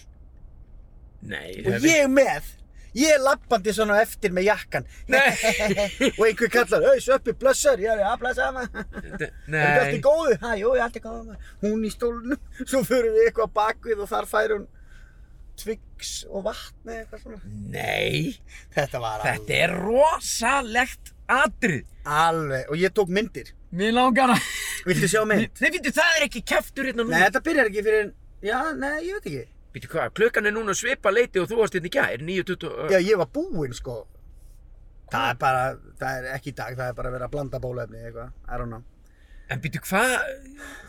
Nei, 1.26 1.58
og 1.66 1.84
ég 1.86 2.06
með 2.12 2.48
ég 2.96 3.12
er 3.16 3.24
lappandi 3.24 3.74
svona 3.76 3.98
eftir 4.04 4.32
með 4.36 4.48
jakkan 4.50 4.86
Nei. 5.12 5.22
og 6.18 6.22
einhver 6.30 6.52
kallar 6.54 6.86
auðs 6.92 7.10
uppi 7.16 7.34
blössar 7.40 7.82
já 7.84 7.92
já 8.00 8.08
blessa 8.22 8.52
maður 8.56 8.86
Er 8.86 9.32
þetta 9.50 9.82
allt 9.82 9.90
í 9.90 10.00
Nei, 10.00 10.06
góðu? 10.06 10.38
Hæ, 10.42 10.52
jú, 10.62 10.72
allt 10.86 11.00
í 11.00 11.04
góðu 11.04 11.24
maður. 11.28 11.50
Hún 11.66 11.84
í 11.86 11.92
stólnum, 11.94 12.40
svo 12.70 12.82
förum 12.88 13.16
við 13.18 13.28
eitthvað 13.30 13.54
bakvið 13.60 14.06
og 14.06 14.12
þar 14.14 14.30
fær 14.32 14.56
hún 14.58 14.66
Twix 15.56 16.16
og 16.28 16.44
vatni 16.50 16.92
eða 16.92 17.02
eitthvað 17.06 17.22
svona. 17.24 17.38
nei 17.72 18.36
Þetta 18.76 19.00
var 19.04 19.22
Þetta 19.24 19.60
er 19.64 19.76
rosalegt 19.86 21.14
atrið 21.32 21.86
alveg, 22.06 22.68
og 22.70 22.78
ég 22.78 22.92
tók 22.94 23.10
myndir. 23.10 23.48
Mér 23.76 23.96
langar 23.96 24.36
að 24.36 24.44
Viltu 24.86 25.08
sjá 25.10 25.24
mynd? 25.26 25.50
Nei, 25.64 25.72
veitu, 25.74 25.92
það 25.96 26.20
er 26.20 26.26
ekki 26.28 26.44
kæftur 26.46 26.86
hérna 26.90 27.02
Nei, 27.02 27.08
núna 27.10 27.22
þetta 27.24 27.42
byrjar 27.48 27.70
ekki 27.72 27.84
fyrir, 27.88 28.12
já, 28.46 28.60
nei, 28.78 28.92
ég 29.08 29.16
veit 29.18 29.30
ekki. 29.32 29.55
Veitu 29.76 29.92
hvað, 29.92 30.12
klukkan 30.16 30.48
er 30.48 30.56
núna 30.56 30.74
svipa 30.78 31.12
leiti 31.12 31.42
og 31.42 31.50
þú 31.52 31.60
varst 31.60 31.76
hérna 31.76 31.90
í 31.92 31.94
gær 31.94 32.22
9.20 32.24 32.94
Já, 32.94 33.00
ég 33.04 33.20
var 33.20 33.28
búinn, 33.36 33.76
sko. 33.76 34.00
Það 35.12 35.30
er 35.30 35.40
bara, 35.42 35.64
það 36.00 36.20
er 36.22 36.28
ekki 36.38 36.54
í 36.54 36.58
dag, 36.58 36.78
það 36.80 36.92
er 36.92 36.98
bara 36.98 37.12
að 37.12 37.18
vera 37.18 37.28
að 37.28 37.34
blanda 37.36 37.60
bólefni 37.62 38.00
eða 38.00 38.08
eitthvað, 38.10 38.30
I 38.48 38.60
don't 38.62 38.72
know. 38.72 38.86
En 39.52 39.62
veitu 39.62 39.82
hvað, 39.86 40.16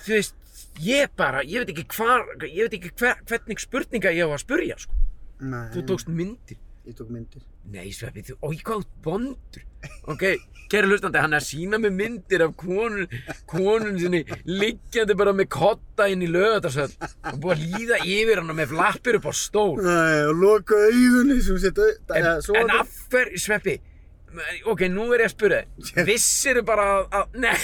þú 0.07 0.15
veist 0.17 0.43
Ég 0.81 1.11
bara, 1.17 1.43
ég 1.45 1.65
veit 1.65 1.73
ekki 1.73 1.85
hvar 1.97 2.25
Ég 2.47 2.67
veit 2.67 2.75
ekki 2.79 2.93
hver, 3.01 3.19
hvernig 3.29 3.61
spurninga 3.61 4.13
ég 4.13 4.29
var 4.29 4.39
að 4.39 4.45
spurja 4.45 4.77
sko. 4.81 4.97
Nei, 5.45 5.67
Þú 5.75 5.83
tókst 5.91 6.09
myndir 6.09 6.57
Ég 6.87 6.95
tók 6.95 7.09
myndir. 7.11 7.43
Nei, 7.73 7.89
Sveppi, 7.91 8.23
þú, 8.29 8.37
oi, 8.47 8.59
hvað 8.63 8.85
út 8.85 8.91
bondur 9.03 9.65
Ok, 10.13 10.23
kæri 10.71 10.87
hlustandi, 10.87 11.19
hann 11.19 11.35
er 11.35 11.43
að 11.43 11.49
sína 11.49 11.81
mig 11.83 11.93
myndir 11.95 12.45
af 12.45 12.53
konun, 12.61 13.09
konun 13.51 13.99
sinni 13.99 14.21
liggjandi 14.47 15.17
bara 15.19 15.33
með 15.35 15.49
kotta 15.57 16.07
inn 16.13 16.23
í 16.23 16.29
lögatarsöld 16.31 16.95
og 17.03 17.41
búið 17.43 17.57
að 17.57 17.65
líða 17.65 17.99
yfir 18.05 18.41
hann 18.43 18.55
með 18.55 18.71
flappir 18.75 19.19
upp 19.19 19.27
á 19.27 19.33
stól. 19.35 19.75
Nei, 19.83 20.23
og 20.29 20.39
loka 20.45 20.79
augunni 20.93 21.41
sem 21.43 21.59
setja, 21.63 22.37
svo 22.47 22.59
en 22.63 22.73
af 22.79 22.97
hverju, 23.11 23.43
Sveppi 23.43 23.77
Ok, 24.69 24.87
nú 24.93 25.09
er 25.15 25.23
ég 25.25 25.31
að 25.31 25.33
spura 25.33 25.61
þig. 25.65 26.01
Vissirðu 26.07 26.63
bara 26.69 26.87
að, 26.93 27.05
að 27.17 27.27
Nei 27.47 27.57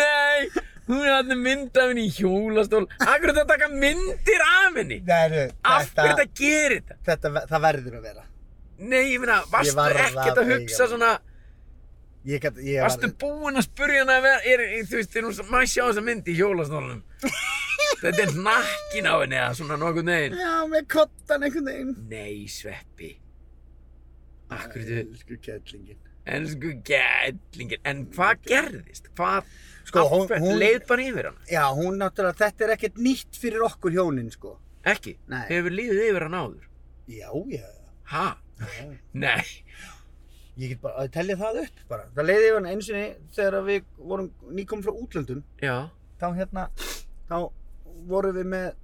Nei 0.00 0.71
Hún 0.88 1.04
er 1.06 1.12
hann 1.14 1.34
mynd 1.38 1.76
af 1.78 1.90
henni 1.92 2.08
í 2.08 2.12
hjólastól 2.16 2.84
Akkur 2.98 3.30
þetta 3.32 3.44
taka 3.52 3.68
myndir 3.70 4.42
af 4.46 4.78
henni 4.80 4.98
Nei, 5.06 5.26
nei, 5.30 5.44
Af 5.62 5.88
þetta, 5.92 6.02
hverju 6.02 6.16
þetta 6.16 6.26
gerir 6.42 6.80
þetta 6.88 6.96
þetta, 7.12 7.42
það 7.52 7.64
verður 7.68 7.98
að 8.00 8.06
vera. 8.08 8.24
Nei, 8.82 9.02
ég 9.12 9.20
meina, 9.22 9.36
varstu 9.52 9.76
varð 9.78 10.00
ekkert 10.08 10.32
að 10.32 10.42
að 10.42 10.50
hugsa 10.56 10.88
svona 10.90 11.12
Ég, 12.26 12.38
gat, 12.42 12.58
ég 12.62 12.82
Varstu 12.82 13.08
búinn 13.18 13.58
að 13.58 13.66
spurja 13.66 14.02
hana 14.04 14.18
að 14.20 14.26
vera, 14.28 14.42
er, 14.52 14.60
er, 14.78 14.84
þú 14.90 14.98
veist, 15.00 15.16
er 15.18 15.26
hún, 15.26 15.38
maður 15.50 15.70
sjá 15.72 15.82
þessa 15.88 16.04
mynd 16.06 16.28
í 16.30 16.36
hjólastólunum 16.38 17.02
Þetta 18.02 18.22
er 18.24 18.32
nakkin 18.42 19.06
á 19.10 19.14
henni 19.22 19.38
eða 19.38 19.56
svona 19.58 19.78
nokkuð 19.78 20.06
neginn 20.10 20.38
Já, 20.38 20.52
með 20.70 20.86
kottan 20.90 21.46
einhvern 21.46 21.68
veginn. 21.70 21.92
Nei, 22.10 22.46
Sveppi 22.50 23.10
Akkur 24.52 24.84
þú, 24.86 24.96
Elsku 25.02 25.38
kettlingin. 25.42 25.98
ensku 26.36 26.72
gætlingin 26.86 27.82
En 27.88 28.04
hvað 28.14 28.42
gerðist? 28.50 29.10
Hvað, 29.18 29.46
Sko, 29.84 30.04
hún- 30.10 30.28
hún- 30.42 30.58
leið 30.60 30.86
bara 30.88 31.02
yfir 31.02 31.24
hana? 31.30 31.38
Já, 31.50 31.64
hún 31.74 31.96
náttúrulega, 32.00 32.36
þetta 32.38 32.64
er 32.68 32.74
ekkert 32.76 32.96
nýtt 33.02 33.38
fyrir 33.38 33.64
okkur 33.66 33.92
hjónin, 33.96 34.30
sko. 34.32 34.58
Ekki? 34.84 35.16
Nei. 35.28 35.46
Hefur 35.48 35.70
liðið 35.70 36.04
yfir 36.10 36.22
hann 36.28 36.38
áður? 36.38 36.68
Já, 37.08 37.30
já. 37.50 37.66
Ha? 38.12 38.36
já. 38.60 38.86
Nei 39.14 39.44
Ég 40.58 40.68
get 40.68 40.82
bara 40.82 41.00
að 41.06 41.10
tellja 41.14 41.36
það 41.40 41.62
upp 41.62 41.78
bara. 41.88 42.04
Það 42.14 42.26
leiði 42.28 42.46
yfir 42.48 42.54
hann 42.60 42.66
einu 42.70 42.82
sinni 42.82 43.14
þegar 43.34 43.64
við 43.64 43.84
vorum 43.98 44.30
nýkomum 44.52 44.82
frá 44.84 44.92
útlöndum. 44.92 45.42
Já, 45.62 45.88
Þá 46.20 46.26
hérna, 46.36 46.68
þá 47.30 47.38
vorum 48.06 48.34
við 48.36 48.46
með, 48.52 48.74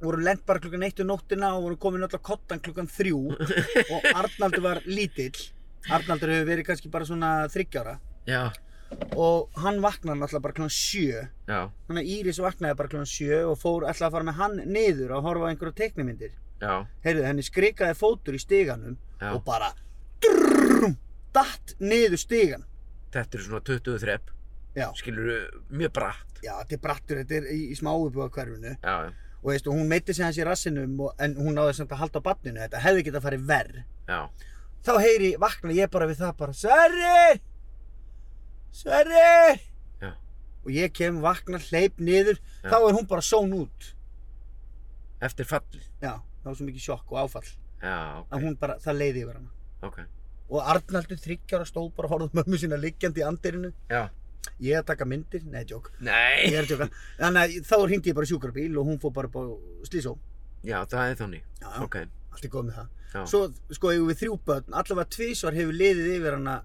vorum 0.00 0.22
lent 0.24 0.46
bara 0.46 0.58
klukkan 0.58 0.82
eitt 0.86 1.00
um 1.04 1.06
nóttina 1.06 1.52
og 1.58 1.62
vorum 1.66 1.76
komin 1.78 2.02
á 2.02 2.08
kottan 2.18 2.58
klukkan 2.64 2.88
þrjú 2.88 3.20
og 3.94 4.08
Arnaldur 4.14 4.62
var 4.64 4.80
lítill. 4.86 5.36
Arnaldur 5.90 6.32
hefur 6.32 6.48
verið 6.50 6.66
kannski 6.66 6.90
bara 6.90 7.04
svona 7.06 7.30
þryggjára 7.52 7.98
já, 8.26 8.50
og 9.16 9.48
hann 9.62 9.80
vaknaði 9.84 10.20
náttúrulega 10.20 10.44
bara 10.46 10.68
sjö. 10.68 11.24
já, 11.48 11.60
Þannig 11.88 12.02
að 12.04 12.12
Íris 12.14 12.38
vaknaði 12.42 12.78
bara 12.78 12.88
klukkan 12.88 13.10
sjö 13.10 13.40
og 13.50 13.58
fór 13.60 13.88
ætlaði 13.88 14.08
að 14.08 14.16
fara 14.16 14.28
með 14.28 14.38
hann 14.40 14.56
niður 14.72 15.16
að 15.16 15.26
horfa 15.28 15.44
á 15.44 15.50
einhverja 15.50 15.78
teiknimyndir. 15.82 16.32
Heyrðu, 17.04 17.26
henni 17.26 17.44
skrikaði 17.46 17.94
fótur 17.94 18.34
í 18.34 18.40
stiganum 18.42 18.96
já 19.20 19.30
og 19.34 19.44
bara 19.46 19.70
drrrrum, 20.22 20.96
datt 21.34 21.76
niður 21.78 22.18
stigan. 22.18 22.64
Þetta 23.12 23.38
eru 23.38 23.44
svona 23.44 23.64
20 23.64 24.02
þrepp 24.02 24.34
Skilur 24.94 25.62
mjög 25.74 25.92
bratt 25.96 26.42
já, 26.44 26.52
þetta 26.60 26.76
er 26.76 26.82
brattur, 26.82 27.20
þetta 27.22 27.38
er 27.40 27.48
í, 27.54 27.60
í 27.72 27.78
smáubúa 27.78 28.28
hverfinu 28.30 28.76
Já, 28.76 29.10
og 29.42 29.48
veist, 29.50 29.66
hún 29.70 29.88
meiti 29.90 30.14
sig 30.14 30.26
hans 30.26 30.38
í 30.38 30.46
rassinum 30.46 30.98
og, 31.02 31.14
en 31.22 31.34
hún 31.38 31.56
náði 31.58 31.74
samt 31.78 31.94
að 31.94 32.02
halda 32.04 32.22
á 32.22 32.26
barninu, 32.28 32.60
þetta 32.62 32.82
hefði 32.84 33.06
getað 33.08 33.26
farið 33.26 33.48
verð. 33.48 33.80
já 34.08 34.20
Þá 34.86 34.92
heyri, 35.02 35.30
vakna 35.42 35.74
ég 35.74 35.90
bara 35.90 36.06
við 36.06 36.20
það 36.22 36.36
bara, 36.38 36.54
Sverrir! 36.54 37.40
Sverrir! 38.74 39.60
Já. 40.02 40.10
Og 40.64 40.70
ég 40.74 40.92
kem, 40.96 41.20
vakna, 41.24 41.58
hleyp 41.70 41.98
niður, 42.02 42.38
Já. 42.62 42.70
þá 42.70 42.76
er 42.88 42.98
hún 42.98 43.08
bara 43.10 43.24
són 43.24 43.54
út. 43.56 43.92
Eftir 45.24 45.48
fallið 45.50 45.82
Já, 45.98 46.12
það 46.44 46.46
var 46.46 46.54
svo 46.60 46.66
mikið 46.68 46.84
sjokk 46.84 47.10
og 47.10 47.18
áfall 47.24 47.48
Já, 47.82 47.94
ok, 48.20 48.28
að 48.36 48.44
hún 48.44 48.54
bara, 48.60 48.76
það 48.82 48.98
leiði 49.00 49.22
yfir 49.24 49.38
hana. 49.40 49.50
ok 49.88 49.98
Og 50.48 50.68
Arnaldur 50.72 51.18
þryggjára 51.20 51.66
stóð 51.68 51.88
bara 51.96 52.08
og 52.08 52.12
horfði 52.14 52.38
mömmu 52.38 52.58
sína 52.62 52.78
liggjandi 52.80 53.20
í 53.20 53.26
andirinu. 53.26 53.72
Já 53.90 54.06
Ég 54.64 54.78
að 54.80 54.86
taka 54.88 55.04
myndir, 55.04 55.42
nei, 55.44 55.60
ég 55.68 55.90
Nei 56.00 56.54
er 56.54 56.62
að 56.62 56.70
djóka. 56.70 56.86
Þannig 57.18 57.42
að 57.42 57.66
þá 57.68 57.74
hringdi 57.82 58.10
ég 58.10 58.16
bara 58.16 58.26
í 58.26 58.30
sjúkrabíl 58.30 58.78
og 58.80 58.86
hún 58.88 59.00
fór 59.02 59.12
bara 59.14 59.28
upp 59.28 59.36
á 59.36 59.42
slísó. 59.90 60.14
Já, 60.64 60.78
það 60.88 61.10
er 61.10 61.18
þannig 61.20 61.42
Já, 61.60 61.66
já, 61.68 61.82
Ok, 61.84 61.96
allt 62.32 62.46
er 62.48 62.52
góð 62.54 62.64
með 62.70 62.78
það. 62.78 62.88
já 63.12 63.20
Svo, 63.32 63.42
sko, 63.76 63.92
eigum 63.92 64.08
við 64.08 64.20
þrjú 64.22 64.38
börn, 64.48 64.72
allavega 64.80 65.10
tvísvar 65.18 65.58
hefur 65.58 65.76
liðið 65.82 66.08
yfir 66.16 66.38
hana 66.38 66.56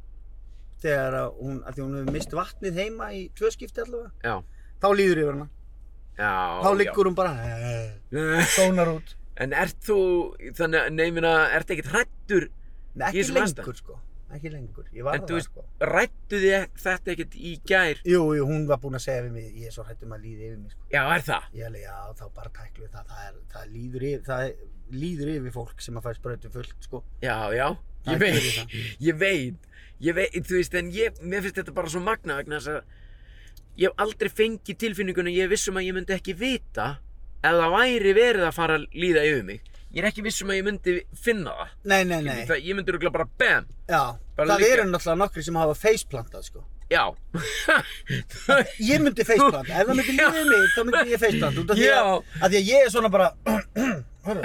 þegar 0.83 1.17
hún, 1.39 1.57
að 1.63 1.75
því 1.77 1.83
hún 1.85 1.97
hefur 1.99 2.15
mist 2.17 2.37
vatnið 2.37 2.79
heima 2.83 3.09
í 3.15 3.23
tvö 3.39 3.51
skipti 3.55 3.83
allavega. 3.85 4.13
Já, 4.23 4.35
Þá 4.83 4.87
líður 4.99 5.21
yfir 5.23 5.33
hana. 5.37 5.49
já 6.19 6.31
Þá 6.65 6.71
liggur 6.81 7.07
hún 7.09 7.15
bara, 7.17 7.33
já. 7.39 7.75
sónar 8.57 8.91
út. 8.97 9.13
En 9.41 9.53
ert 9.57 9.79
þú, 9.81 9.97
þannig 10.59 10.83
að, 10.83 10.89
neymina, 10.99 11.29
ert 11.57 11.71
ekkert 11.73 11.89
hrættur 11.93 12.49
Nei, 12.93 13.07
ekki 13.09 13.23
lengur, 13.31 13.47
aðstæðum? 13.47 13.77
sko. 13.79 13.95
Ekki 14.33 14.49
lengur. 14.53 14.85
Ég 14.93 15.05
var 15.05 15.15
En 15.17 15.25
það, 15.29 15.39
sko. 15.47 15.63
Rættu 15.89 16.39
þið 16.41 16.67
þetta 16.83 17.11
ekkert 17.13 17.35
í 17.37 17.53
gær 17.69 17.99
Jú, 18.09 18.21
jú, 18.37 18.45
hún 18.49 18.67
var 18.69 18.79
búin 18.81 18.97
að 18.97 19.03
segja 19.07 19.23
við 19.25 19.33
mig, 19.39 19.47
ég 19.61 19.69
er 19.71 19.73
svo 19.75 19.85
hættum 19.87 20.13
að 20.13 20.23
líði 20.27 20.47
yfir 20.51 20.59
mig, 20.61 20.75
sko. 20.75 20.85
Já, 20.93 21.01
er 21.15 21.25
það? 21.25 21.47
Ég 21.57 21.67
alveg, 21.69 21.83
já, 21.87 21.97
þá 22.19 22.23
bara 22.37 22.53
tæklu 22.59 22.87
það, 22.93 23.09
það, 23.13 23.25
er, 23.29 23.41
það, 23.55 23.67
líður 23.77 24.05
yfir, 24.09 24.23
það 24.29 24.97
líður 25.03 25.33
yfir 25.35 25.53
fólk 25.57 25.83
sem 25.85 25.97
að 26.01 26.07
fæ 26.07 26.15
sprautu 26.19 26.53
fullt, 26.53 26.75
sko. 26.89 27.03
Já, 27.25 27.35
já 27.57 27.67
Það 28.03 28.13
Ég 28.13 28.19
veit, 28.19 28.47
það. 28.57 28.73
ég 29.07 29.19
veit 29.21 29.69
Ég 30.03 30.15
veit, 30.17 30.35
þú 30.43 30.57
veist, 30.59 30.73
en 30.75 30.89
ég, 30.91 31.19
mér 31.23 31.43
finnst 31.45 31.59
þetta 31.61 31.75
bara 31.77 31.91
svo 31.93 32.01
magna 32.03 32.35
vegna 32.41 32.59
þess 32.59 32.73
að 32.73 32.81
ég 33.79 33.89
hef 33.89 34.01
aldrei 34.03 34.29
fengið 34.29 34.79
tilfinninguna 34.83 35.31
ég 35.33 35.45
er 35.47 35.51
vissum 35.53 35.77
að 35.79 35.87
ég 35.87 35.95
myndi 35.95 36.13
ekki 36.17 36.35
vita 36.37 36.89
ef 37.43 37.55
það 37.59 37.71
væri 37.77 38.11
verið 38.17 38.47
að 38.49 38.57
fara 38.57 38.75
að 38.79 38.83
líða 38.99 39.23
yfir 39.29 39.45
mig. 39.47 39.61
Ég 39.93 40.01
er 40.03 40.09
ekki 40.09 40.23
vissum 40.25 40.49
að 40.49 40.57
ég 40.59 40.67
myndi 40.67 40.93
finna 41.23 41.53
það. 41.57 41.73
Nei, 41.91 42.01
nei, 42.09 42.19
nei, 42.25 42.43
það, 42.49 42.61
ég 42.65 42.77
myndi 42.77 42.93
örugglega 42.93 43.13
bara 43.13 43.27
bam 43.39 43.67
já, 43.89 44.03
Bara 44.37 44.47
það 44.55 44.63
liggja. 44.63 44.75
eru 44.77 44.85
náttúrulega 44.89 45.19
nokkri 45.23 45.43
sem 45.45 45.59
hafa 45.61 45.75
faceplantað, 45.77 46.47
sko. 46.49 46.63
já. 46.89 47.03
Ég 48.91 49.01
myndi 49.03 49.25
faceplanta, 49.25 49.61
ef 49.69 49.87
það 49.87 49.93
myndi 49.99 50.15
líða 50.17 50.29
yfir 50.33 50.49
mig, 50.49 50.65
þá 50.73 50.81
myndi 50.87 51.13
ég 51.13 51.21
faceplanta, 51.21 51.61
út 51.63 51.73
af 51.73 51.79
því 51.79 51.89
að, 51.93 52.09
að 52.41 52.53
því 52.55 52.59
að 52.61 52.69
ég 52.71 52.87
er 52.87 52.91
svona 52.93 53.11
bara, 53.13 53.29
hörru, 54.23 54.41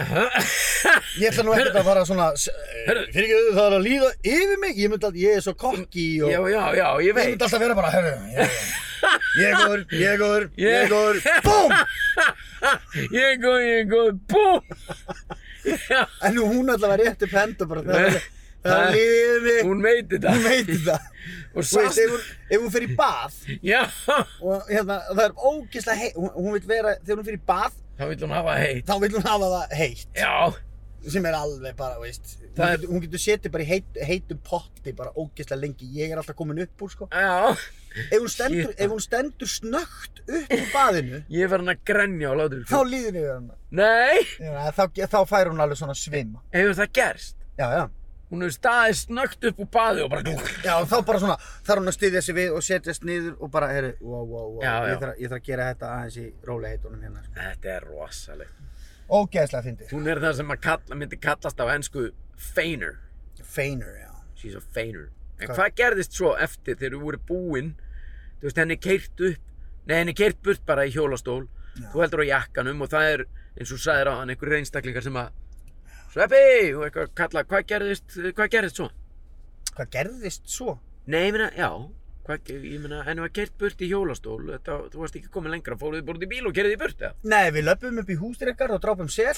ég 1.21 1.29
ætla 1.31 1.45
nú 1.47 1.53
ekkert 1.55 1.77
að 1.81 1.87
fara 1.89 2.03
svona, 2.09 2.27
Hörru. 2.89 3.05
fyrir 3.15 3.29
ekki 3.29 3.55
það 3.57 3.67
er 3.69 3.77
að 3.79 3.87
líða 3.87 4.11
yfir 4.33 4.59
mig, 4.65 4.77
ég 4.83 4.93
myndi 4.93 5.09
að, 5.09 5.19
ég 5.23 5.37
er 5.39 5.45
svo 5.45 5.55
kokki 5.59 6.07
og, 6.25 6.31
já, 6.33 6.41
já, 6.53 6.63
já, 6.81 6.87
ég 6.99 7.09
ég 7.09 7.15
veit. 7.19 7.29
myndi 7.33 7.47
alltaf 7.49 7.63
vera 7.65 7.77
bara, 7.79 7.93
hörru, 7.95 8.15
ég, 8.35 8.57
ég 9.39 9.47
er 9.49 9.55
góður, 9.63 9.85
ég 9.95 10.09
er 10.13 10.19
góður, 10.23 10.49
ég 10.59 10.67
Ég- 10.67 10.81
er 10.83 10.89
góður, 10.95 11.17
BOOM! 11.47 11.77
ég 13.15 13.23
er 13.29 13.39
góð, 13.45 13.61
ég 13.63 13.79
er 13.79 13.87
góð, 13.93 14.11
búm 14.33 14.61
já, 15.69 16.03
En 16.25 16.35
nú 16.35 16.47
hún 16.51 16.71
alltaf 16.73 16.91
var 16.95 16.99
rétt 17.03 17.23
upp 17.27 17.35
hend 17.39 17.63
og 17.63 17.69
bara, 17.75 17.83
er, 18.09 18.19
Það 18.65 18.97
er 18.99 19.43
mig. 19.47 19.59
Hún 19.69 19.83
veit 19.85 20.09
þetta. 20.13 20.33
Hún 20.35 20.47
veit 20.49 20.71
þetta. 20.73 20.99
Og 21.59 21.65
Þú 21.65 21.81
veist, 21.83 21.99
ef 21.99 22.11
hún, 22.13 22.25
ef 22.53 22.61
hún 22.63 22.71
fyrir 22.73 22.91
í 22.93 22.97
bað 22.99 23.37
Já, 23.65 23.81
og 24.45 24.69
hérna, 24.69 24.99
það 25.09 25.23
er 25.25 25.33
ógeðslega 25.49 25.97
heitt, 25.99 26.17
hún, 26.21 26.29
hún 26.37 26.53
vil 26.55 26.61
vera, 26.69 26.93
þegar 27.03 27.19
hún 27.19 27.27
fyrir 27.27 27.41
í 27.41 27.47
bað, 27.49 27.79
þá 27.99 28.03
vil 28.13 28.19
hún 28.23 28.35
hafa 28.37 28.55
heitt. 28.61 28.85
þá 28.87 28.95
vil 29.03 29.11
hún 29.17 29.27
hafa 29.27 29.49
það 29.55 29.75
heitt. 29.81 30.07
Já, 30.21 30.35
Sem 31.09 31.27
er 31.31 31.37
alveg 31.39 31.77
bara, 31.79 31.99
veist, 32.03 32.37
Það 32.59 32.85
hún 32.91 33.01
getur, 33.01 33.03
getur 33.07 33.23
setið 33.25 33.53
bara 33.55 33.65
í 33.65 33.69
heit, 33.73 33.99
heitum 34.11 34.41
potti 34.45 34.93
bara 34.99 35.13
ógeðslega 35.15 35.61
lengi. 35.63 35.89
Ég 35.99 36.11
er 36.15 36.21
alltaf 36.21 36.37
komin 36.39 36.63
upp 36.65 36.83
úr, 36.87 36.91
sko. 36.95 37.09
já. 37.11 37.55
Ef 37.99 38.19
hún 38.21 38.31
stendur, 38.31 38.73
ef 38.77 38.91
hún 38.93 39.03
stendur 39.03 39.51
snögt 39.51 40.21
upp 40.27 40.53
úr 40.59 40.67
baðinu, 40.75 41.23
Ég 41.33 41.47
er 41.49 41.53
farin 41.55 41.73
að 41.73 41.81
grenja 41.89 42.31
á 42.31 42.35
látur. 42.39 42.65
þá 42.69 42.79
líður 42.87 43.17
yfir 43.23 43.31
hana. 43.33 43.57
Nei, 43.71 44.21
Já, 44.39 44.69
þá, 44.77 44.85
þá 45.15 45.19
fær 45.31 45.51
hún 45.51 45.63
alveg 45.65 45.81
svona 45.81 45.97
svima. 45.99 46.43
hefur 46.55 46.77
það 46.83 46.93
gerst? 47.01 47.37
Já, 47.59 47.67
já. 47.75 47.85
Hún 48.29 48.43
hefur 48.45 48.55
staðið 48.59 48.97
snögt 48.99 49.45
upp 49.49 49.61
úr 49.65 49.69
baði 49.73 50.03
og 50.05 50.11
bara... 50.13 50.33
Já, 50.67 50.75
þá 50.85 50.97
bara 51.09 51.21
svona, 51.23 51.37
þarf 51.65 51.81
hún 51.81 51.89
að 51.89 51.95
styðja 51.97 52.21
sig 52.27 52.37
við 52.37 52.57
og 52.59 52.65
setjast 52.67 53.07
niður 53.09 53.39
og 53.41 53.51
bara, 53.55 53.69
herru, 53.73 53.93
wow, 54.05 54.25
wow, 54.29 54.49
wow, 54.57 54.63
Já, 54.63 54.73
já. 54.75 54.91
Ég, 54.93 54.99
þarf, 55.01 55.15
ég 55.23 55.31
þarf 55.33 55.41
að 55.41 55.47
gera 55.49 55.69
þetta 55.71 55.93
aðeins 55.95 56.19
í 56.21 56.27
róliheitunum 56.51 57.07
hérna. 57.07 57.23
sko. 57.25 57.37
Þetta 57.39 57.73
er 57.79 57.87
rosalegt. 57.89 58.59
Ógeðslega 59.09 59.65
fyndið. 59.65 59.93
Hún 59.97 60.11
er 60.13 60.21
það 60.21 60.35
sem 60.43 60.53
að 60.53 60.61
kalla, 60.69 60.99
myndi 61.01 61.21
kallast 61.25 61.63
á 61.65 61.67
ennsku 61.73 62.05
feiner. 62.53 62.99
Feiner, 63.49 63.95
já. 64.03 64.11
She's 64.37 64.59
a 64.59 64.61
feiner. 64.77 65.09
En 65.41 65.49
Hvað? 65.49 65.57
hvað 65.63 65.75
gerðist 65.81 66.17
svo 66.19 66.35
eftir 66.37 66.77
þegar 66.77 66.99
þú 66.99 67.01
voru 67.07 67.21
búinn? 67.31 67.73
Þú 68.43 68.51
veist, 68.51 68.61
henni 68.61 68.77
keirt 68.77 69.25
upp, 69.31 69.41
nei, 69.89 69.97
henni 70.03 70.15
keirt 70.19 70.43
burt 70.45 70.67
bara 70.69 70.85
í 70.85 70.93
hjólastól. 70.93 71.47
Já. 71.79 71.89
Þú 71.95 72.03
heldur 72.05 72.23
á 72.29 72.33
jakkanum 72.35 72.85
og 72.85 72.93
það 72.93 73.09
er, 73.15 73.25
eins 73.57 73.73
og 73.73 73.79
þú 73.79 73.85
sagðir 73.89 74.11
á 74.13 74.15
hann, 74.21 74.33
einhverjir 74.35 74.61
einstaklingar 74.61 75.07
sem 75.09 75.17
að 75.17 75.33
Sveppi, 76.09 76.73
og 76.73 76.87
eitthvað 76.87 77.15
kalla, 77.19 77.45
hvað 77.49 77.65
gerðist, 77.69 78.19
hvað 78.33 78.51
gerðist 78.55 78.81
svo? 78.81 78.89
Hvað 79.77 79.89
gerðist 79.93 80.47
svo? 80.49 80.79
Nei, 81.09 81.27
ég 81.27 81.35
meina, 81.37 81.49
já, 81.57 81.69
hvað, 82.25 82.53
ég 82.57 82.81
meina, 82.81 83.03
henni 83.05 83.25
var 83.25 83.33
keirt 83.37 83.53
burt 83.61 83.85
í 83.85 83.91
hjólastól, 83.91 84.39
þetta, 84.49 84.79
þú 84.93 85.03
varst 85.03 85.19
ekki 85.21 85.29
komin 85.35 85.53
lengra, 85.53 85.77
fóruð 85.81 86.01
þið 86.01 86.07
bara 86.09 86.21
út 86.21 86.25
í 86.25 86.31
bíl 86.33 86.49
og 86.49 86.57
kerðið 86.57 86.77
í 86.77 86.81
burt, 86.81 87.05
eða? 87.05 87.29
Nei, 87.35 87.51
við 87.59 87.69
löpum 87.69 88.01
upp 88.03 88.15
í 88.15 88.19
hústrykkar 88.23 88.73
og 88.73 88.81
drápum 88.87 89.13
sel. 89.13 89.37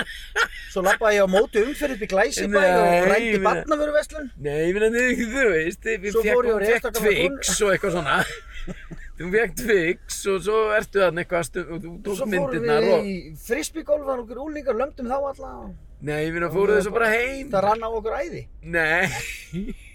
Svo 0.74 0.82
lappaði 0.82 1.20
ég 1.20 1.30
á 1.30 1.34
móti 1.34 1.62
umferð 1.62 1.96
upp 1.96 2.04
í 2.08 2.10
Glæsibæ 2.10 2.64
og 2.74 3.08
rændi 3.12 3.38
barnavöruverslun. 3.46 4.28
Nei, 4.42 4.58
ég 4.66 4.74
meina, 4.74 4.90
þú 5.22 5.48
veist, 5.54 5.86
við 5.86 6.18
Svo 6.18 6.26
fekk, 6.26 6.90
Twix 6.98 7.56
og 7.62 7.74
eitthvað 7.76 7.98
svona. 8.00 8.20
Þú 9.14 9.30
fekk 9.30 9.52
Twix 9.60 10.20
og 10.32 10.38
svo 10.42 10.60
ertu 10.74 10.98
þarna 10.98 11.22
eitthvað 11.22 11.44
stu, 11.46 11.62
og 11.62 11.82
þú 11.84 11.90
tók 12.02 12.16
Svo 12.18 12.26
fórum 12.26 12.32
myndirnar 12.34 12.82
við 12.82 12.94
og... 12.96 13.06
í 13.06 13.16
frisbeegolf, 13.44 14.06
var 14.08 14.22
okkur 14.24 14.40
úlingar, 14.42 14.78
lömdum 14.80 15.10
þá 15.10 15.18
alla. 15.20 15.50
og 15.62 15.74
Nei, 16.04 16.22
fóruð 16.52 16.80
þið 16.80 16.86
svo 16.88 16.94
bara 16.96 17.10
heim? 17.12 17.50
Það 17.52 17.64
rann 17.64 17.86
á 17.86 17.88
okkur 17.88 18.16
æði. 18.18 18.42
Nei, 18.74 19.04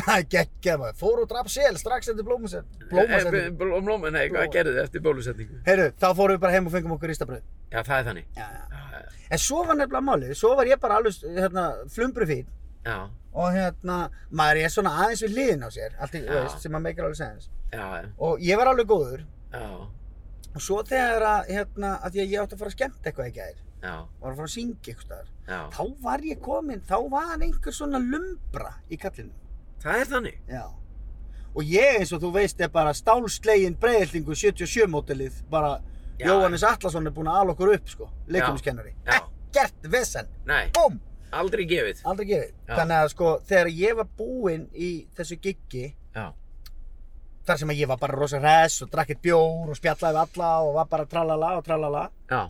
Það 0.00 0.12
er 0.14 0.26
geggjað 0.32 0.78
maður. 0.80 0.98
Fór 1.00 1.22
og 1.24 1.26
draf 1.32 1.48
sel 1.50 1.72
strax 1.80 2.12
eftir 2.12 2.26
blómasendingu. 2.28 2.86
Blómasendingu. 2.92 3.56
Blóma, 3.58 3.80
blóma, 3.88 4.12
nei, 4.14 4.22
hvað 4.32 4.52
gerðu 4.54 4.76
þið 4.76 4.84
eftir 4.84 5.02
bólusetningu? 5.04 5.58
Heyrðu, 5.66 5.88
þá 6.00 6.06
fórum 6.20 6.36
við 6.36 6.44
bara 6.44 6.54
heim 6.54 6.68
og 6.70 6.74
fengum 6.76 6.94
okkur 6.94 7.10
ristabröð. 7.10 7.42
Já, 7.72 7.80
það 7.80 7.96
er 7.96 8.06
þannig. 8.10 8.30
Já, 8.38 8.46
já. 8.54 9.02
En 9.30 9.42
svo 9.42 9.64
var 9.66 9.76
nefnilega 9.78 10.06
málið, 10.06 10.32
svo 10.38 10.52
var 10.58 10.70
ég 10.70 10.80
bara 10.82 11.00
alveg, 11.00 11.18
hérna, 11.36 11.66
flumbru 11.94 12.26
fín 12.30 12.48
já, 12.86 12.98
og 13.30 13.56
hérna, 13.56 13.96
maður 14.30 14.62
er 14.64 14.74
svona 14.74 14.94
aðeins 15.04 15.24
við 15.26 15.36
hliðin 15.36 15.66
á 15.66 15.68
sér, 15.70 15.96
allt 16.00 16.18
í, 16.18 16.22
veist, 16.28 16.60
sem 16.64 16.76
að 16.78 16.86
meikir 16.88 17.08
alveg 17.08 17.48
já, 17.70 17.88
Og 18.18 18.40
ég 18.42 18.58
var 18.58 18.72
alveg 18.72 18.88
góður 18.90 19.26
já, 19.52 19.66
og 20.50 20.62
svo 20.64 20.80
þegar 20.86 21.26
að, 21.32 21.52
hérna, 21.54 21.96
að 22.00 22.16
að 22.24 22.24
ég 22.24 22.40
átti 22.42 22.56
að 22.56 22.64
fara 22.64 22.72
að 22.72 22.78
skemmta 22.78 23.10
eitthvað 23.10 23.28
ekki 23.30 23.44
aðeir, 23.44 23.60
já, 23.80 23.94
var 24.20 24.32
að 24.32 24.40
fara 24.42 24.50
að 24.50 24.56
syngja 24.56 24.94
eitthvað 24.94 25.28
þá 25.50 25.82
var 26.02 26.22
ég 26.24 26.40
komin, 26.42 26.82
þá 26.86 26.96
var 27.10 27.40
einhver 27.42 27.74
svona 27.74 27.98
lumbra 27.98 28.74
í 28.90 28.98
kallinu. 29.00 29.32
Það 29.82 30.00
er 30.02 30.10
þannig. 30.12 30.36
Já. 30.50 30.64
Og 31.50 31.66
ég 31.66 31.98
eins 31.98 32.12
og 32.14 32.22
þú 32.22 32.32
veist 32.36 32.60
er 32.62 32.70
bara 32.70 32.92
stálslegin 32.94 33.78
breiðildingu 33.80 34.36
77 34.38 34.86
mótilið, 34.90 35.40
bara. 35.50 35.78
Jóhannes 36.20 36.62
Atlasson 36.68 37.08
er 37.08 37.14
búinn 37.16 37.30
að 37.32 37.38
ala 37.40 37.54
okkur 37.54 37.72
upp, 37.74 37.86
sko, 37.88 38.10
leikjumiskennari. 38.28 38.92
Já. 39.08 39.22
Ekkert 39.50 39.88
vesen, 39.90 40.28
búm! 40.76 41.00
Aldrei 41.32 41.64
gefið. 41.70 42.02
Aldrei 42.10 42.26
gefið. 42.28 42.52
Já. 42.68 42.74
Þannig 42.76 42.96
að 42.98 43.08
sko, 43.14 43.30
þegar 43.48 43.70
ég 43.78 43.96
var 44.00 44.08
búinn 44.18 44.68
í 44.74 44.90
þessu 45.16 45.38
giggi, 45.42 45.94
Já, 46.14 46.32
þar 47.46 47.58
sem 47.60 47.70
að 47.72 47.80
ég 47.82 47.88
var 47.90 47.98
bara 48.02 48.16
rosa 48.18 48.38
hress 48.42 48.82
og 48.84 48.90
drakk 48.92 49.12
eitt 49.14 49.22
bjór 49.22 49.70
og 49.70 49.76
spjallaði 49.78 50.16
við 50.16 50.22
alla 50.24 50.50
og 50.64 50.74
var 50.74 50.88
bara 50.90 51.06
tralala 51.06 51.52
og 51.58 51.64
tralala, 51.66 52.02
já, 52.30 52.42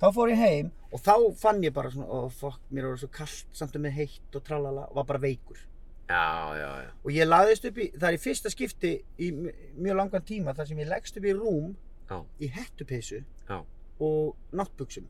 þá 0.00 0.06
fór 0.14 0.30
ég 0.32 0.38
heim 0.40 0.70
og 0.92 1.00
þá 1.02 1.12
fann 1.40 1.62
ég 1.64 1.74
bara 1.74 1.90
svona, 1.90 2.06
ó, 2.06 2.30
fokk, 2.30 2.60
mér 2.70 2.88
var 2.90 2.98
svo 3.02 3.10
kallt 3.12 3.46
samt 3.56 3.76
með 3.80 3.96
heitt 4.00 4.38
og 4.38 4.44
tralala 4.46 4.86
og 4.90 4.96
var 5.00 5.06
bara 5.10 5.22
veikur. 5.22 5.58
já, 6.08 6.24
já, 6.58 6.68
já. 6.84 6.90
Og 7.04 7.10
ég 7.14 7.28
laðist 7.28 7.64
upp 7.64 7.78
í, 7.78 7.90
það 7.96 8.08
er 8.08 8.16
í 8.18 8.22
fyrsta 8.22 8.50
skipti 8.52 8.90
í 9.18 9.30
mjög 9.32 9.96
langan 9.96 10.24
tíma 10.28 10.54
þar 10.54 10.68
sem 10.68 10.78
ég 10.82 10.90
leggst 10.90 11.16
upp 11.16 11.24
í 11.24 11.32
rúm 11.38 11.74
í 12.40 12.48
hettupeysu 12.52 13.22
og 14.00 14.36
náttbuxum. 14.52 15.06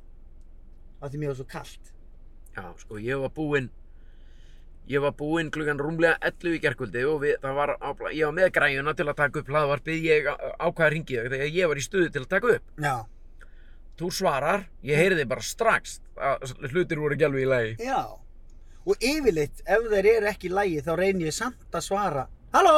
Af 1.03 1.11
því 1.11 1.19
mér 1.19 1.33
var 1.33 1.39
svo 1.41 1.47
kallt. 1.51 1.92
Já, 2.57 2.65
sko, 2.83 2.99
ég 3.01 3.21
var 3.23 3.33
búinn 3.37 3.71
Ég 4.91 4.99
var 5.01 5.13
búinn 5.15 5.51
klukkan 5.55 5.79
rúmlega 5.79 6.17
11 6.27 6.57
í 6.57 6.61
gerkvöldi 6.61 7.05
og 7.07 7.21
við, 7.23 7.37
það 7.41 7.53
var, 7.55 7.71
ég 8.11 8.27
var 8.27 8.33
með 8.35 8.49
græjuna 8.57 8.95
til 8.99 9.07
að 9.07 9.15
taka 9.21 9.39
upp 9.39 9.51
hlaðvarpið, 9.53 10.01
ég 10.09 10.27
á- 10.27 10.57
ákvað 10.59 10.87
að 10.89 10.91
ringi 10.97 11.19
þig 11.21 11.29
þegar 11.31 11.53
ég 11.55 11.71
var 11.71 11.79
í 11.79 11.85
stuði 11.87 12.09
til 12.17 12.23
að 12.25 12.29
taka 12.33 12.51
upp. 12.57 12.65
Já. 12.83 12.97
Þú 14.03 14.11
svarar, 14.19 14.65
ég 14.83 14.99
heyrði 14.99 15.29
bara 15.31 15.45
strax 15.47 16.01
að 16.19 16.57
hlutir 16.73 16.99
voru 16.99 17.15
ekki 17.15 17.29
alveg 17.29 17.47
í 17.47 17.51
lagi. 17.53 17.77
Já. 17.87 18.01
Og 18.83 18.97
yfirleitt, 18.99 19.63
ef 19.71 19.87
þeir 19.95 20.11
eru 20.17 20.31
ekki 20.33 20.51
í 20.51 20.55
lagi, 20.59 20.83
þá 20.83 20.93
reynir 20.99 21.31
ég 21.31 21.37
samt 21.39 21.79
að 21.79 21.87
svara. 21.87 22.27
Halló? 22.53 22.75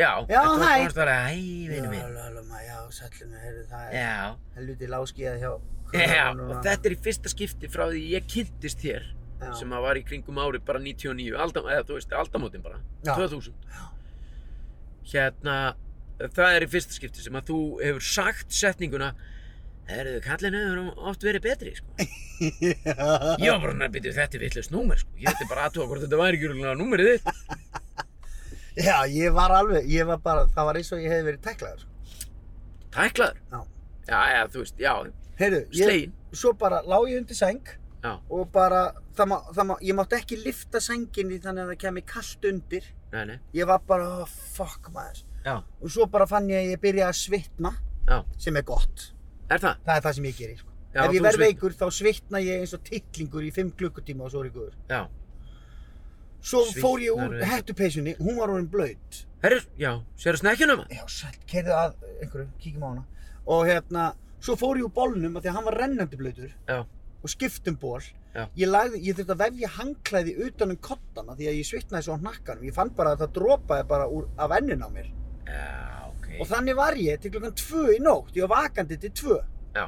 Já, 0.00 0.08
Já, 0.24 0.24
þetta 0.24 0.40
var 0.40 0.56
komast 0.56 0.96
að 0.96 1.02
vera, 1.04 1.18
hæ, 1.28 1.36
vinnu 1.68 1.90
minn. 1.92 2.00
Já, 2.00 2.08
já, 2.16 2.42
já, 2.48 2.64
já, 2.64 2.80
sællum, 2.96 3.36
heyrðu, 3.44 3.66
það 3.68 3.92
er 3.92 4.34
helviti 4.56 4.88
láskíða 4.96 5.36
hjá... 5.44 5.52
já, 5.94 6.24
og 6.34 6.56
þetta 6.64 6.88
er 6.90 6.94
í 6.96 6.98
fyrsta 7.06 7.30
skipti 7.32 7.68
frá 7.70 7.86
því 7.92 8.02
ég 8.14 8.26
kynntist 8.30 8.80
þér, 8.82 9.04
Já. 9.40 9.50
sem 9.58 9.72
að 9.76 9.84
var 9.84 9.98
í 10.00 10.04
kringum 10.08 10.38
árið 10.40 10.64
bara 10.66 10.80
99, 10.82 11.36
aldam, 11.38 11.68
eða 11.70 11.84
þú 11.88 11.98
veist, 11.98 12.12
aldamótin 12.16 12.64
bara, 12.64 12.80
Já. 13.06 13.14
2000. 13.14 13.54
Hérna, 15.12 15.56
það 16.34 16.56
er 16.56 16.66
í 16.66 16.70
fyrsta 16.72 16.96
skipti 16.96 17.22
sem 17.24 17.36
að 17.38 17.50
þú 17.52 17.58
hefur 17.84 18.06
sagt 18.10 18.54
setninguna, 18.56 19.12
Herðu, 19.86 20.18
kallin 20.24 20.56
hefur 20.58 21.04
oft 21.12 21.22
verið 21.22 21.44
betri, 21.44 21.72
sko. 21.78 21.86
Ég 23.38 23.52
var 23.52 23.60
bara 23.62 23.74
nefnir, 23.78 24.08
þetta 24.16 24.34
er 24.34 24.42
vittlust 24.42 24.72
númer, 24.74 24.98
sko. 24.98 25.12
Ég 25.22 25.30
veit 25.30 25.46
bara 25.52 25.68
aðtóa 25.68 25.86
hvort 25.86 26.02
þetta 26.02 26.18
væri 26.18 26.40
ekki 26.40 26.50
rúglega 26.50 26.72
númerið 26.80 27.12
þitt. 27.12 27.28
Já, 28.82 28.96
ég 29.08 29.30
var 29.32 29.54
alveg, 29.56 29.86
ég 29.88 30.04
var 30.10 30.18
bara, 30.24 30.42
það 30.52 30.66
var 30.68 30.80
eins 30.80 30.90
og 30.92 31.00
ég 31.04 31.14
hefði 31.14 31.28
verið 31.30 31.44
teklaður. 31.46 31.86
sko. 31.86 32.32
Tæklaður. 32.96 33.38
Já. 33.54 33.60
Já, 34.10 34.18
já, 34.34 34.40
þú 34.52 34.64
veist, 34.64 34.82
já, 34.82 34.92
slegin. 35.72 36.12
svo 36.32 36.52
bara 36.58 36.82
lá 36.82 36.98
ég 37.08 37.18
undir 37.20 37.36
sæng 37.36 37.60
Já, 38.04 38.20
og 38.30 38.52
bara, 38.52 38.92
það 39.16 39.26
má, 39.32 39.36
það 39.56 39.64
má, 39.66 39.74
ég 39.82 39.94
mátti 39.98 40.14
ekki 40.20 40.36
lifta 40.44 40.78
sænginni 40.80 41.40
þannig 41.42 41.64
að 41.64 41.70
það 41.72 41.78
kemi 41.82 42.02
kallt 42.06 42.44
undir. 42.44 42.84
nei, 43.12 43.24
nei, 43.26 43.38
Ég 43.54 43.66
var 43.66 43.80
bara, 43.88 44.06
oh, 44.22 44.26
fuck 44.54 44.90
maður. 44.94 45.24
já, 45.44 45.56
Og 45.82 45.90
svo 45.90 46.06
bara 46.06 46.26
fann 46.26 46.46
ég 46.48 46.60
að 46.60 46.70
ég 46.76 46.80
byrja 46.80 47.08
að 47.08 47.16
svitna, 47.18 47.72
já. 48.06 48.24
sem 48.38 48.56
er 48.56 48.62
gott. 48.62 49.12
Er 49.50 49.58
það? 49.58 49.76
Það 49.86 49.96
er 49.96 50.02
það 50.06 50.14
sem 50.14 50.24
ég 50.24 50.36
gerir, 50.38 50.56
sko. 50.58 50.70
Já, 50.94 51.04
Ef 51.04 51.12
ég 51.12 51.22
verð 51.22 51.34
svitnar. 51.36 51.46
veikur 51.46 51.72
þá 51.72 51.86
svitna 51.92 52.38
ég 52.44 52.60
eins 52.62 52.74
og 52.74 52.82
tittlingur 52.84 53.42
í 53.42 53.50
5 53.52 53.72
klukkutíma 53.76 54.24
og 54.24 54.30
svo 54.30 54.40
er 54.44 54.50
ég 54.50 54.54
góður. 54.54 54.74
Já. 54.88 55.02
Svo 56.46 56.62
fór 56.78 57.00
ég 57.02 57.10
Svitnar 57.10 57.26
úr 57.28 57.34
veikur. 57.34 57.48
hettupeysunni, 57.50 58.14
hún 58.20 58.36
var 58.38 58.48
orðin 58.54 58.68
blöyt. 58.70 59.24
Herru, 59.42 59.60
já, 59.78 59.92
sérðu 60.16 60.40
snekkjuna 60.44 60.76
maður? 60.78 60.94
Já, 60.94 61.04
sætt, 61.10 61.40
keirðu 61.50 61.74
að 61.74 61.94
einhverju, 62.22 62.46
kíkjum 62.62 62.84
á 62.86 62.88
hana. 62.92 63.04
Og 63.46 63.66
hérna, 63.66 64.04
svo 64.40 64.56
fór 64.60 64.76
ég 64.78 64.84
úr 64.86 64.92
bólnum 64.94 65.36
af 65.36 65.42
því 65.42 65.48
að 65.50 65.56
hann 65.56 65.64
var 65.64 65.76
rennandi 65.80 66.16
blöytur 66.20 66.52
og 67.24 67.30
skiptum 67.32 67.76
ból. 67.80 68.00
Ég, 68.54 68.68
lagði, 68.68 69.00
ég 69.06 69.16
þurfti 69.16 69.32
að 69.32 69.40
vefja 69.46 69.68
hangklæði 69.78 70.32
utan 70.44 70.70
um 70.70 70.76
kottana 70.76 71.34
því 71.38 71.46
að 71.48 71.54
ég 71.56 71.66
svitnaði 71.66 72.04
svo 72.04 72.14
á 72.14 72.20
hnakkanum. 72.20 72.64
Ég 72.68 72.74
fann 72.76 72.90
bara 72.94 73.14
að 73.16 73.22
það 73.24 73.32
dropaði 73.38 73.86
bara 73.88 74.08
úr, 74.12 74.26
af 74.36 74.50
ennin 74.58 74.82
á 74.84 74.88
mér. 74.92 75.06
já, 75.48 76.10
ok. 76.12 76.26
Og 76.40 76.46
þannig 76.50 76.76
var 76.76 76.94
ég 77.00 77.20
til 77.20 77.30
klukkan 77.32 77.54
tvö 77.56 77.84
í 77.96 78.00
nótt. 78.04 78.34
Ég 78.36 78.44
var 78.46 78.66
vakandi 78.66 78.98
til 79.00 79.10
tvö. 79.10 79.38
Já, 79.74 79.86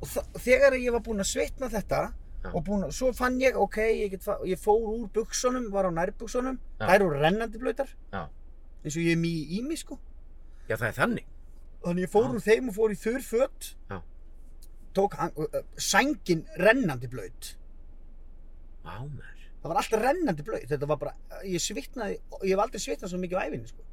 Og 0.00 0.08
þegar 0.40 0.74
ég 0.80 0.92
var 0.92 1.00
búinn 1.04 1.20
að 1.20 1.30
svitna 1.30 1.68
þetta 1.72 2.00
og 2.54 2.64
búinn 2.64 2.84
að, 2.86 2.92
svo 2.94 3.12
fann 3.16 3.38
ég, 3.40 3.56
ok, 3.56 3.76
ég, 3.96 4.16
ég 4.46 4.58
fór 4.60 4.82
úr 4.94 5.06
buksunum, 5.12 5.70
var 5.72 5.88
á 5.88 5.90
nærbuksunum. 5.92 6.58
Þær 6.78 6.94
eru 7.00 7.08
rennandi 7.20 7.58
blöytar. 7.58 7.88
Eins 8.84 8.96
og 8.96 9.02
ég 9.02 9.12
er 9.16 9.20
mjög 9.20 9.54
í 9.56 9.62
mig, 9.66 9.78
sko. 9.82 9.98
Já, 10.68 10.76
það 10.76 10.88
er 10.88 10.96
þannig. 11.00 11.26
Þannig 11.86 12.06
ég 12.06 12.10
fór 12.10 12.32
úr 12.34 12.42
þeim 12.42 12.70
og 12.72 12.76
fór 12.76 12.92
í 12.92 12.98
þurr 12.98 13.24
föt. 13.24 13.70
Já. 13.90 13.98
Tók 14.96 15.16
uh, 15.20 15.42
uh, 15.44 15.58
sængin 15.78 16.42
rennandi 16.58 17.10
blöyt. 17.12 17.52
Það 18.86 19.68
var 19.70 19.80
alltaf 19.82 20.02
rennandi 20.02 20.46
blöyt. 20.46 20.66
Þetta 20.70 20.88
var 20.90 20.98
bara, 21.02 21.12
ég 21.46 21.62
svitnaði, 21.62 22.18
ég 22.42 22.54
hef 22.54 22.64
aldrei 22.64 22.82
svitnað 22.82 23.12
svo 23.12 23.20
mikið 23.22 23.38
á 23.38 23.42
æfinni, 23.46 23.70
sko. 23.70 23.86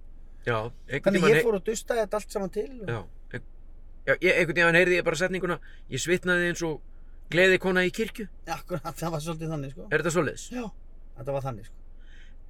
Þannig 0.90 1.28
ég 1.30 1.46
fór 1.46 1.60
að 1.60 1.68
dusta 1.70 2.00
þetta 2.02 2.20
allt 2.20 2.34
saman 2.34 2.54
til. 2.54 2.68
Og... 2.82 2.90
Já, 2.90 3.44
já, 4.10 4.14
ég, 4.16 4.32
einhvern 4.32 4.58
tímann 4.58 4.80
heyrði 4.80 5.00
ég 5.00 5.08
bara 5.08 5.22
setninguna, 5.22 5.60
ég 5.94 6.04
svitnaði 6.04 6.50
eins 6.52 6.66
og, 6.68 6.82
Gleði 7.34 7.58
kona 7.58 7.82
í 7.88 7.92
kirkju? 7.94 8.28
Akkurat, 8.52 8.94
það 9.00 9.14
var 9.16 9.22
svolítið 9.24 9.54
þannig, 9.54 9.72
sko. 9.74 9.86
Er 9.88 10.02
þetta 10.02 10.12
svoleiðis? 10.14 10.44
Já. 10.54 10.66
Þetta 11.18 11.34
var 11.34 11.46
þannig, 11.48 11.70
sko. 11.70 11.80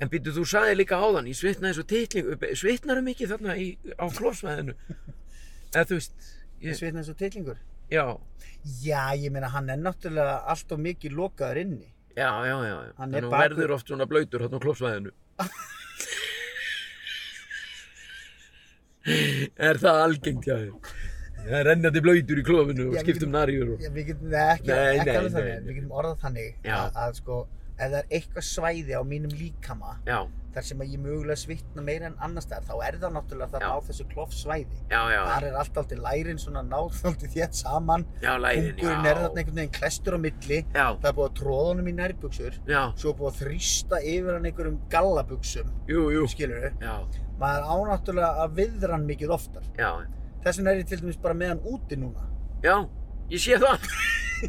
En 0.02 0.10
býttu, 0.12 0.34
þú 0.36 0.44
sagði 0.50 0.78
líka 0.80 0.98
áðan, 1.00 1.30
ég 1.30 1.38
svitnaði 1.40 1.84
og 1.84 1.88
titling, 1.88 2.46
svitnaru 2.60 3.04
mikið 3.06 3.36
þarna 3.36 3.56
í, 3.62 3.68
á 3.96 4.06
klósvæðinu? 4.18 4.76
Eða 5.74 5.86
þú 5.90 5.96
veist, 6.00 6.14
Ég 6.64 6.76
sveit 6.80 6.96
eins 6.96 7.10
og 7.12 7.18
titlingur. 7.20 7.58
já, 7.92 8.06
Já, 8.84 9.12
ég 9.20 9.32
meina, 9.32 9.50
hann 9.52 9.70
er 9.70 9.78
náttúrulega 9.82 10.38
allt 10.48 10.72
of 10.72 10.80
mikið 10.80 11.12
lokaður 11.18 11.58
inni. 11.66 11.90
já, 12.16 12.30
já, 12.48 12.56
já. 12.64 12.78
Hann 12.78 12.96
Þannig 13.12 13.18
að 13.18 13.24
hún 13.28 13.34
verður 13.40 13.72
oft 13.76 13.88
svona 13.92 14.06
blöytur 14.08 14.40
þarna 14.46 14.58
á 14.58 14.60
klósvæðinu. 14.64 15.12
er 19.70 19.76
það 19.82 19.98
algengt, 20.06 20.46
já, 20.48 20.58
já. 20.68 20.74
Það 21.44 21.58
er 21.60 21.66
rennandi 21.68 22.00
blöytur 22.06 22.40
í 22.40 22.44
klófinu 22.48 22.84
og 22.88 22.94
skiptum 23.04 23.34
narjur 23.36 23.68
og... 23.74 23.78
Já, 23.84 23.90
við 23.92 24.04
getum, 24.14 24.28
nei, 24.32 24.44
ekki, 24.54 24.68
Nei, 24.70 24.94
ekki 24.94 25.10
nei, 25.10 25.18
alveg 25.20 25.34
nei, 25.34 25.36
þannig, 25.36 25.56
nei. 25.58 25.66
við 25.68 25.74
getum 25.80 25.94
orðað 26.00 26.18
þannig 26.22 26.50
að 27.04 27.12
sko, 27.20 27.36
ef 27.78 27.90
það 27.90 28.00
er 28.00 28.08
eitthvað 28.20 28.46
svæði 28.48 28.96
á 28.98 29.02
mínum 29.08 29.34
líkama 29.34 29.96
Já, 30.08 30.20
þar 30.54 30.66
sem 30.68 30.82
að 30.84 30.92
ég 30.94 31.02
mögulega 31.02 31.40
svitna 31.42 31.82
meira 31.86 32.06
en 32.12 32.16
annars 32.22 32.46
staðar, 32.46 32.68
þá 32.68 32.88
er 32.88 32.98
það 33.02 33.14
náttúrulega 33.16 33.54
þarna 33.56 33.70
Já. 33.72 33.74
á 33.74 33.86
þessu 33.88 34.06
klofsvæði. 34.12 34.82
Þar 34.92 35.48
er 35.48 35.58
allt 35.64 35.80
aldrei 35.82 36.02
lærin 36.04 36.42
svona 36.44 36.62
náðaldi 36.68 37.30
þétt 37.34 37.58
saman, 37.58 38.06
hungurinn 38.22 39.10
er 39.10 39.22
þarna 39.24 39.42
einhvern 39.42 39.58
veginn 39.58 39.74
klestur 39.80 40.18
á 40.18 40.20
milli, 40.22 40.60
það 40.76 41.10
er 41.10 41.18
búið 41.18 41.30
að 41.32 41.36
tróða 41.42 41.66
honum 41.72 41.90
í 41.90 41.96
nærbuxur, 41.98 42.60
já, 42.70 42.82
svo 43.02 43.16
búið 43.18 43.32
að 43.32 43.40
þrýsta 43.42 44.02
yfir 44.14 44.38
hann 44.38 44.50
einhverjum 44.52 44.80
gallabuxum, 44.94 45.74
jú, 45.90 46.06
jú. 46.14 46.28
skilur 46.30 46.70
Já, 46.78 46.96
maður 47.42 47.70
ánáttúrulega 47.74 48.46
að 48.46 48.58
viðra 48.62 48.94
hann 49.00 49.10
mikið 49.10 49.34
oftar. 49.40 49.72
Þess 50.44 50.60
vegna 50.60 50.76
er 50.76 50.84
ég 50.84 50.90
til 50.92 51.02
dæmis 51.02 51.22
bara 51.24 51.40
með 51.40 51.56
hann 51.56 51.66
úti 51.74 51.98
núna, 51.98 52.30
já, 52.62 52.78
ég 53.34 53.42
sé 53.42 53.58
það. 53.58 53.90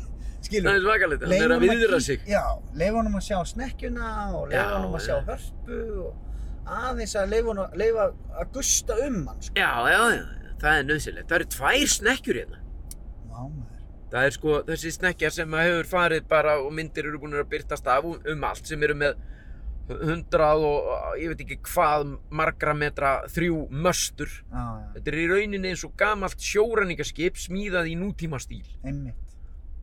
skilur 0.49 0.69
Það 0.71 0.79
er 0.79 0.85
svakalegt, 0.85 1.25
hann 1.25 1.35
er 1.39 1.55
að 1.57 1.65
viðra 1.65 2.01
sig. 2.05 2.25
Já, 2.29 2.43
leifa 2.77 2.97
honum 3.01 3.19
að 3.21 3.27
sjá 3.29 3.39
snekkjuna 3.55 4.13
og 4.39 4.47
leifa 4.53 4.71
honum 4.77 4.97
að 4.99 5.05
sjá 5.09 5.15
já. 5.15 5.25
hörpu 5.29 5.81
og 6.05 6.73
aðeins 6.79 7.15
að 7.21 7.35
leifa 7.35 7.53
honum 7.53 7.77
leifa 7.85 8.09
að 8.41 8.55
gusta 8.57 8.99
um 9.07 9.21
hann 9.29 9.45
sko. 9.45 9.59
Já, 9.59 9.71
já, 9.95 10.01
já, 10.15 10.25
það 10.65 10.81
er 10.81 10.89
nöðsilegt. 10.91 11.29
Það 11.29 11.39
eru 11.41 11.51
tvær 11.59 11.87
snekkjur 11.99 12.41
hérna. 12.43 12.65
Já, 13.29 13.39
maður. 13.45 13.71
Það 14.15 14.27
er 14.29 14.35
sko 14.37 14.57
þessi 14.69 14.91
snekkja 14.95 15.31
sem 15.35 15.55
að 15.59 15.69
hefur 15.69 15.89
farið 15.91 16.27
bara 16.31 16.59
og 16.63 16.75
myndir 16.77 17.09
eru 17.09 17.19
búin 17.19 17.35
að 17.35 17.49
byrtast 17.51 17.89
af 17.91 18.05
um, 18.07 18.21
um 18.31 18.45
allt 18.47 18.69
sem 18.71 18.83
eru 18.87 18.95
með 19.01 19.17
hundrað 19.89 20.63
og 20.65 20.87
ég 21.21 21.33
veit 21.33 21.43
ekki 21.45 21.59
hvað 21.69 22.15
margra 22.33 22.73
metra 22.79 23.11
þrjú 23.35 23.67
möstur. 23.85 24.31
Já, 24.49 24.63
já, 24.63 24.87
Þetta 24.95 25.13
er 25.13 25.19
í 25.21 25.27
rauninni 25.33 25.73
eins 25.73 25.83
og 25.85 25.93
gamalt 26.01 26.41
sjóræningaskip 26.41 27.37
smíðað 27.43 27.91
í 27.93 27.99
nútíma 28.01 28.41
stíl. 28.41 28.65
einmitt. 28.85 29.19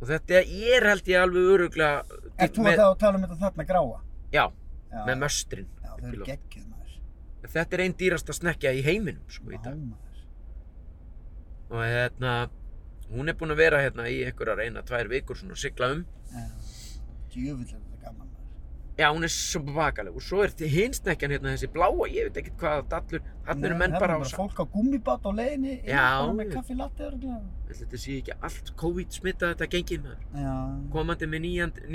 Og 0.01 0.09
þetta 0.09 0.41
er 0.41 0.87
held 0.89 1.09
ég 1.11 1.21
alveg 1.21 1.49
öruglega... 1.55 2.21
Er 2.41 2.49
þú 2.49 2.65
að 2.65 2.79
þá 2.79 2.87
tala 3.03 3.19
um 3.19 3.25
þetta 3.27 3.37
þarna 3.43 3.65
gráa? 3.69 3.99
Já, 4.33 4.45
Já, 4.89 5.01
með 5.05 5.19
möstrin. 5.21 5.67
Já, 5.83 5.91
þau 5.91 6.07
eru 6.09 6.25
geggjuð 6.29 6.63
maður. 6.71 6.95
Þetta 7.53 7.77
er 7.77 7.83
einn 7.85 7.95
dýrasta 7.99 8.35
snekkja 8.35 8.71
í 8.73 8.81
heiminum, 8.85 9.27
sko, 9.29 9.51
í 9.53 9.59
dag. 9.61 9.77
Og 11.71 11.83
hérna, 11.85 12.33
hún 13.11 13.29
er 13.31 13.37
búin 13.37 13.53
að 13.53 13.61
vera 13.61 13.83
hérna 13.83 14.07
í 14.09 14.17
einhverja 14.25 14.57
reyna 14.57 14.83
tvær 14.87 15.11
vikur 15.11 15.37
svona 15.37 15.53
að 15.55 15.61
sigla 15.67 15.91
um. 15.93 16.03
Já. 16.33 16.47
Djöfull 17.31 17.69
er 17.69 17.77
þetta 17.77 18.01
gaman 18.01 18.25
maður. 18.25 18.49
Já, 19.01 19.07
hún 19.09 19.25
er 19.25 19.31
svo 19.33 19.61
bakaleg 19.65 20.17
og 20.19 20.21
svo 20.21 20.43
er 20.45 20.51
hinn 20.69 20.93
snekkjan 20.93 21.31
hérna 21.33 21.55
þessi 21.55 21.69
bláa, 21.73 22.05
ég 22.11 22.27
veit 22.27 22.37
ekkert 22.41 22.59
hvað 22.61 22.83
dallur, 22.91 23.23
þannig 23.47 23.69
eru 23.71 23.79
menn 23.79 23.95
Það 23.95 24.03
bara 24.03 24.13
á 24.13 24.19
er 24.19 24.25
bara 24.27 24.37
fólk 24.41 24.61
á 24.61 24.65
gummibát 24.75 25.25
á 25.25 25.31
leiðinni, 25.39 25.73
inn 25.79 25.89
Já. 25.89 26.03
bara 26.21 26.35
með 26.37 26.53
kaffi 26.53 26.77
latte 26.77 27.07
örgulega. 27.07 27.41
Þetta 27.71 28.01
sé 28.03 28.19
ekki 28.19 28.35
allt 28.37 28.71
COVID 28.83 29.17
smittað 29.17 29.55
þetta 29.55 29.69
gengið 29.73 30.05
maður. 30.05 30.21
Já. 30.43 30.53
Komandi 30.93 31.31
með 31.33 31.45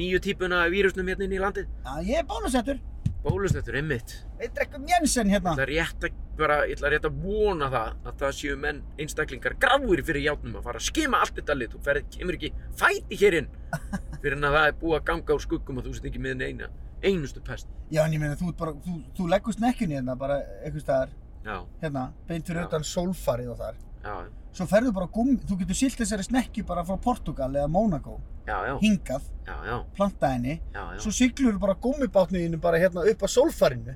nýju 0.01 0.21
típuna 0.27 0.65
vírusnum 0.73 1.11
hérna 1.13 1.29
inn 1.29 1.37
í 1.37 1.43
landið. 1.45 1.71
Já, 1.87 1.95
ég 2.11 2.23
er 2.25 2.27
bólusettur. 2.33 2.83
Bólusnettur, 3.27 3.75
einmitt. 3.75 4.13
Við 4.39 4.53
drekkum 4.55 4.85
Jensen 4.87 5.27
Ég 5.27 5.35
hérna. 5.35 5.55
ætla 5.57 5.65
rétt 5.67 6.05
að, 6.07 6.19
bara, 6.39 6.59
ég 6.69 6.77
ætla 6.77 6.91
rétt 6.93 7.07
að 7.09 7.17
vona 7.25 7.69
það 7.73 7.95
að 8.07 8.21
það 8.21 8.35
séu 8.39 8.59
menn 8.63 8.83
einstaklingar 9.03 9.57
gráir 9.59 10.03
fyrir 10.07 10.23
játnum 10.29 10.59
að 10.61 10.69
fara 10.69 10.79
að 10.83 10.87
skima 10.87 11.23
allt 11.25 11.35
þetta 11.41 11.57
lit. 11.59 11.73
Þú 11.75 11.81
ferð, 11.89 12.07
kemur 12.15 12.39
ekki 12.39 12.53
fæti 12.79 13.19
hér 13.23 13.39
inn 13.41 13.49
fyrir 14.23 14.37
en 14.39 14.47
að 14.47 14.59
það 14.59 14.69
er 14.71 14.77
búið 14.83 14.99
að 15.01 15.07
ganga 15.11 15.35
úr 15.39 15.43
skuggum 15.47 15.81
og 15.83 15.89
þú 15.89 15.95
sett 15.97 16.07
ekki 16.13 16.23
með 16.23 16.45
eina, 16.47 16.71
einustu 17.03 17.41
pest. 17.45 17.69
Já, 17.91 18.05
en 18.07 18.13
ég 18.17 18.21
meina, 18.23 18.37
þú, 18.37 18.53
bara, 18.57 18.73
þú, 18.85 18.97
þú 19.17 19.29
leggur 19.31 19.55
snekkjunni 19.57 19.99
hérna 19.99 20.17
bara 20.19 20.41
einhvers 20.65 20.83
staðar, 20.87 21.13
Já, 21.47 21.61
hérna, 21.83 22.09
beint 22.27 22.47
fyrir 22.49 22.65
Já. 22.65 22.67
utan 22.71 22.83
sólfarið 22.85 23.51
og 23.53 23.59
þar. 23.61 23.75
já, 24.05 24.17
Svo 24.57 24.65
ferðu 24.67 24.93
bara 24.97 25.07
gummi, 25.13 25.37
þú 25.45 25.59
getur 25.61 25.77
silt 25.77 25.99
þessari 26.01 26.25
snekkju 26.25 26.65
bara 26.67 26.83
frá 26.85 26.97
Portugal 26.97 27.51
eða 27.53 27.69
Monaco, 27.69 28.15
já, 28.47 28.57
já, 28.67 28.73
hingað, 28.81 29.23
já, 29.47 29.57
já, 29.67 29.75
planta 29.95 30.31
henni, 30.33 30.55
já, 30.73 30.81
já. 30.95 30.99
svo 31.05 31.13
siglur 31.13 31.59
bara 31.61 31.75
gummibátniðinu 31.75 32.57
bara 32.61 32.79
hérna 32.81 33.05
upp 33.11 33.21
á 33.23 33.29
sólfarinu. 33.29 33.95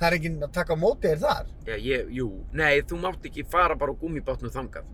Það 0.00 0.06
er 0.08 0.16
enginn 0.16 0.42
að 0.46 0.52
taka 0.56 0.72
á 0.72 0.80
móti 0.80 1.10
þér 1.10 1.18
þar. 1.20 1.46
Já, 1.68 1.74
ég, 1.76 2.08
jú, 2.16 2.30
nei, 2.56 2.80
þú 2.88 2.96
mátt 3.02 3.26
ekki 3.28 3.44
fara 3.44 3.76
bara 3.76 3.92
á 3.92 4.00
gummibátnum 4.00 4.50
þangað. 4.54 4.86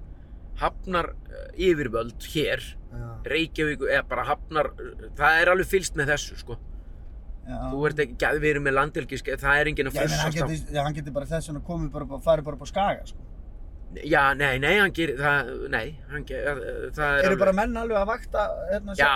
Hafnar 0.59 1.13
uh, 1.13 1.51
yfirvöld 1.55 2.27
hér, 2.33 2.65
Já. 2.91 3.07
Reykjavík, 3.29 3.83
eða 3.93 4.03
bara 4.09 4.25
hafnar, 4.25 4.73
uh, 4.75 5.07
það 5.15 5.41
er 5.43 5.51
alveg 5.53 5.69
fylst 5.71 5.95
með 6.01 6.11
þessu, 6.15 6.39
sko. 6.43 6.57
Þú 7.47 7.87
ert 7.87 8.01
ekki, 8.03 8.29
við 8.43 8.51
erum 8.51 8.65
með 8.67 8.75
landhelgisk, 8.75 9.29
það 9.39 9.61
er 9.61 9.69
enginn 9.71 9.89
að 9.91 9.99
á. 10.03 10.27
getur, 10.35 10.75
já, 10.75 10.81
hann 10.83 10.97
getur 10.97 11.15
bara 11.15 11.29
þess 11.31 11.51
vegna 11.51 11.61
komið 11.69 11.91
bara, 11.95 12.09
bara, 12.11 12.25
farið 12.25 12.49
bara 12.49 12.59
upp 12.59 12.65
á 12.67 12.69
skaga, 12.73 13.05
sko. 13.07 13.27
Já, 14.03 14.23
nei, 14.35 14.59
nei, 14.59 14.73
hann 14.81 14.93
gerir, 14.97 15.21
það, 15.21 15.53
nei, 15.71 15.85
hann 16.11 16.25
gerir, 16.27 16.59
það 16.97 17.21
er 17.21 17.29
Eru 17.29 17.39
bara 17.41 17.55
menn 17.55 17.79
alveg 17.79 18.01
að 18.01 18.11
vakta, 18.11 18.49
hérna, 18.73 18.97
Já, 18.99 19.13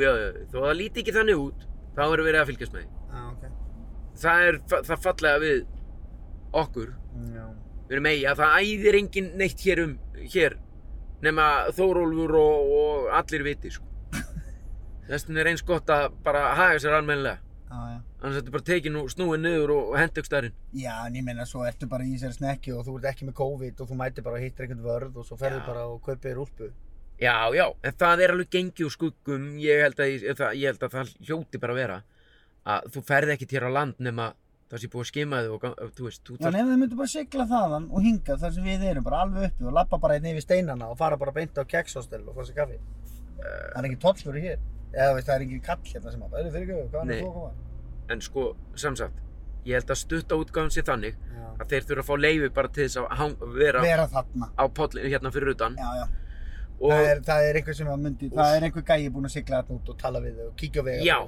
já, 0.00 0.12
þó 0.48 0.56
það 0.62 0.74
líti 0.80 1.04
ekki 1.04 1.14
þannig 1.18 1.42
út, 1.44 1.68
þá 1.94 2.02
erum 2.06 2.28
við 2.30 2.40
að 2.40 2.48
fylgjast 2.54 2.74
með 2.74 2.86
því. 2.86 3.04
Já, 3.12 3.28
ok. 3.28 3.44
Það 4.24 4.48
er 4.48 4.60
það 4.72 5.04
fallega 5.04 5.44
við 5.44 5.62
okkur, 6.64 6.90
Já. 7.36 7.46
við 7.84 7.96
erum 7.98 8.10
eigi 8.14 8.26
að 8.32 8.42
það 8.42 8.58
æðir 8.64 9.00
enginn 9.02 9.32
neitt 9.42 9.64
hér 9.68 9.84
um, 9.84 9.96
hér, 10.34 10.60
nema 11.24 11.48
Þórólfur 11.76 12.38
og, 12.40 12.76
og 12.80 13.14
allir 13.20 13.44
viti, 13.52 13.76
sko. 13.76 13.84
Þess 15.10 15.28
vegna 15.28 15.44
er 15.44 15.52
eins 15.52 15.66
gott 15.68 15.92
að 15.92 16.14
bara 16.24 16.54
haga 16.56 16.80
sér 16.80 16.96
almennilega. 16.96 17.42
Já, 17.74 17.90
já. 17.90 18.00
Annars 18.22 18.36
ertu 18.38 18.52
bara 18.54 18.64
tekin 18.68 18.96
og 19.00 19.10
snúið 19.10 19.40
niður 19.42 19.72
og, 19.74 19.92
hent 19.98 20.14
ykkur 20.14 20.28
starinn. 20.28 20.56
Já, 20.78 20.94
en 21.08 21.18
ég 21.18 21.26
meina, 21.26 21.46
svo 21.48 21.64
ertu 21.66 21.88
bara 21.90 22.06
í 22.06 22.12
þessari 22.14 22.38
snekju 22.38 22.78
og 22.78 22.86
þú 22.86 22.96
ert 23.00 23.08
ekki 23.10 23.26
með 23.28 23.36
COVID 23.40 23.82
og 23.82 23.90
þú 23.90 23.98
mætir 23.98 24.26
bara 24.26 24.38
og 24.38 24.44
hittir 24.44 24.66
einhvern 24.66 24.84
vörð 24.84 25.18
og 25.20 25.26
svo 25.26 25.38
ferðu 25.40 25.62
bara 25.66 25.86
og 25.90 25.98
kaupir 26.06 26.38
úlpu. 26.38 26.70
Já, 27.18 27.34
já, 27.54 27.66
en 27.82 27.98
það 27.98 28.22
er 28.22 28.34
alveg 28.34 28.50
gengi 28.50 28.86
úr 28.86 28.94
skuggum, 28.94 29.50
ég 29.62 29.82
held 29.84 30.00
að, 30.02 30.14
ég, 30.14 30.38
það, 30.38 30.56
ég 30.60 30.72
held 30.72 30.86
að 30.86 30.96
það 30.96 31.12
hljóti 31.28 31.60
bara 31.62 31.74
að 31.74 31.80
vera 31.82 31.98
að 32.74 32.88
þú 32.94 33.02
ferð 33.10 33.34
ekkert 33.34 33.54
hér 33.54 33.68
á 33.68 33.76
land 33.76 34.00
nema 34.02 34.32
það 34.70 34.82
sé 34.82 34.90
búið 34.90 35.04
að 35.04 35.10
skima 35.10 35.40
þig 35.44 35.54
og, 35.54 35.64
þú 35.94 36.06
veist, 36.08 36.22
þú 36.26 36.36
Já, 36.38 36.46
en 36.48 36.58
ef 36.58 36.68
þið 36.70 36.80
myndu 36.82 36.98
bara 36.98 37.12
sigla 37.12 37.46
þaðan 37.50 37.88
og 37.90 38.06
hinga 38.08 38.38
þar 38.42 38.54
sem 38.56 38.66
við 38.66 38.86
erum, 38.90 39.06
bara 39.06 39.22
alveg 39.24 39.48
uppi 39.50 39.68
og 39.68 39.76
lappa 39.78 40.00
bara 40.02 40.16
einn 40.18 40.30
yfir 40.32 40.46
steinana 40.46 40.90
og 40.90 40.98
fara 40.98 41.18
bara 41.20 41.34
beint 41.36 41.60
á 41.60 41.62
kekshostel 41.62 42.22
og 42.24 42.38
fá 42.38 42.48
sér 42.48 42.58
kaffi. 42.58 42.78
það 43.38 43.78
er 43.78 43.88
engin 43.88 44.02
tollfjöru 44.02 44.42
hér. 44.42 44.64
Eða 44.94 45.14
veist, 45.18 45.28
það 45.28 45.34
er 45.36 45.44
engin 45.46 45.62
kall 45.66 45.78
hérna 45.90 46.12
sem 46.14 46.22
að, 46.22 46.34
auðvitað 46.38 46.56
fyrir 46.56 46.74
ekki, 46.74 46.88
hvað 46.94 47.10
er 47.10 47.20
þú 47.22 47.28
að 47.28 47.36
koma? 47.38 47.52
en 48.14 48.20
sko, 48.20 48.42
samsagt, 48.76 49.22
ég 49.64 49.78
held 49.78 49.90
að 49.94 49.98
stutta 50.02 50.36
útgáðan 50.36 50.72
sé 50.74 50.82
þannig 50.84 51.14
Já. 51.16 51.46
að 51.62 51.70
þeir 51.72 51.86
þurfa 51.88 52.02
að 52.04 52.08
fá 52.10 52.14
leifi 52.20 52.50
bara 52.58 52.68
til 52.76 52.84
þess 52.88 53.00
að 53.00 53.46
vera 53.56 53.80
Vera 53.86 54.04
þarna. 54.12 54.50
á 54.60 54.64
pollinu 54.68 55.08
hérna 55.14 55.32
fyrir 55.32 55.54
utan 55.54 55.78
Já, 55.80 55.88
já. 56.02 56.04
og 56.84 56.90
Það 56.92 57.08
er, 57.14 57.20
það 57.30 57.46
er 57.48 57.58
einhver 57.60 57.76
sem 57.78 57.88
að 57.94 58.02
myndi, 58.04 58.28
það 58.34 58.56
er 58.58 58.66
einhver 58.68 58.84
gæi 58.90 59.08
búinn 59.14 59.28
að 59.30 59.34
sigla 59.38 59.62
þarna 59.62 59.78
út 59.80 59.88
og 59.94 59.98
tala 60.04 60.20
við 60.20 60.36
þau 60.42 60.46
og 60.50 60.54
kíkja 60.60 60.82
á 60.82 60.84
vega. 60.84 61.04
já, 61.08 61.18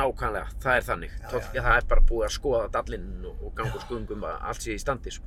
nákvæmlega, 0.00 0.48
það 0.66 0.76
er 0.80 0.86
þannig 0.90 1.12
Já, 1.16 1.28
já, 1.56 1.62
það 1.62 1.76
er 1.80 1.88
bara 1.94 2.06
búið 2.12 2.26
að 2.28 2.34
skoða 2.36 2.68
dallinn 2.76 3.08
og, 3.30 3.36
og 3.48 3.54
ganga 3.56 3.78
úr 3.80 3.86
skungum 3.86 4.26
að 4.28 4.36
allt 4.52 4.66
sé 4.66 4.76
í 4.76 4.82
standi 4.82 5.10
sko. 5.16 5.24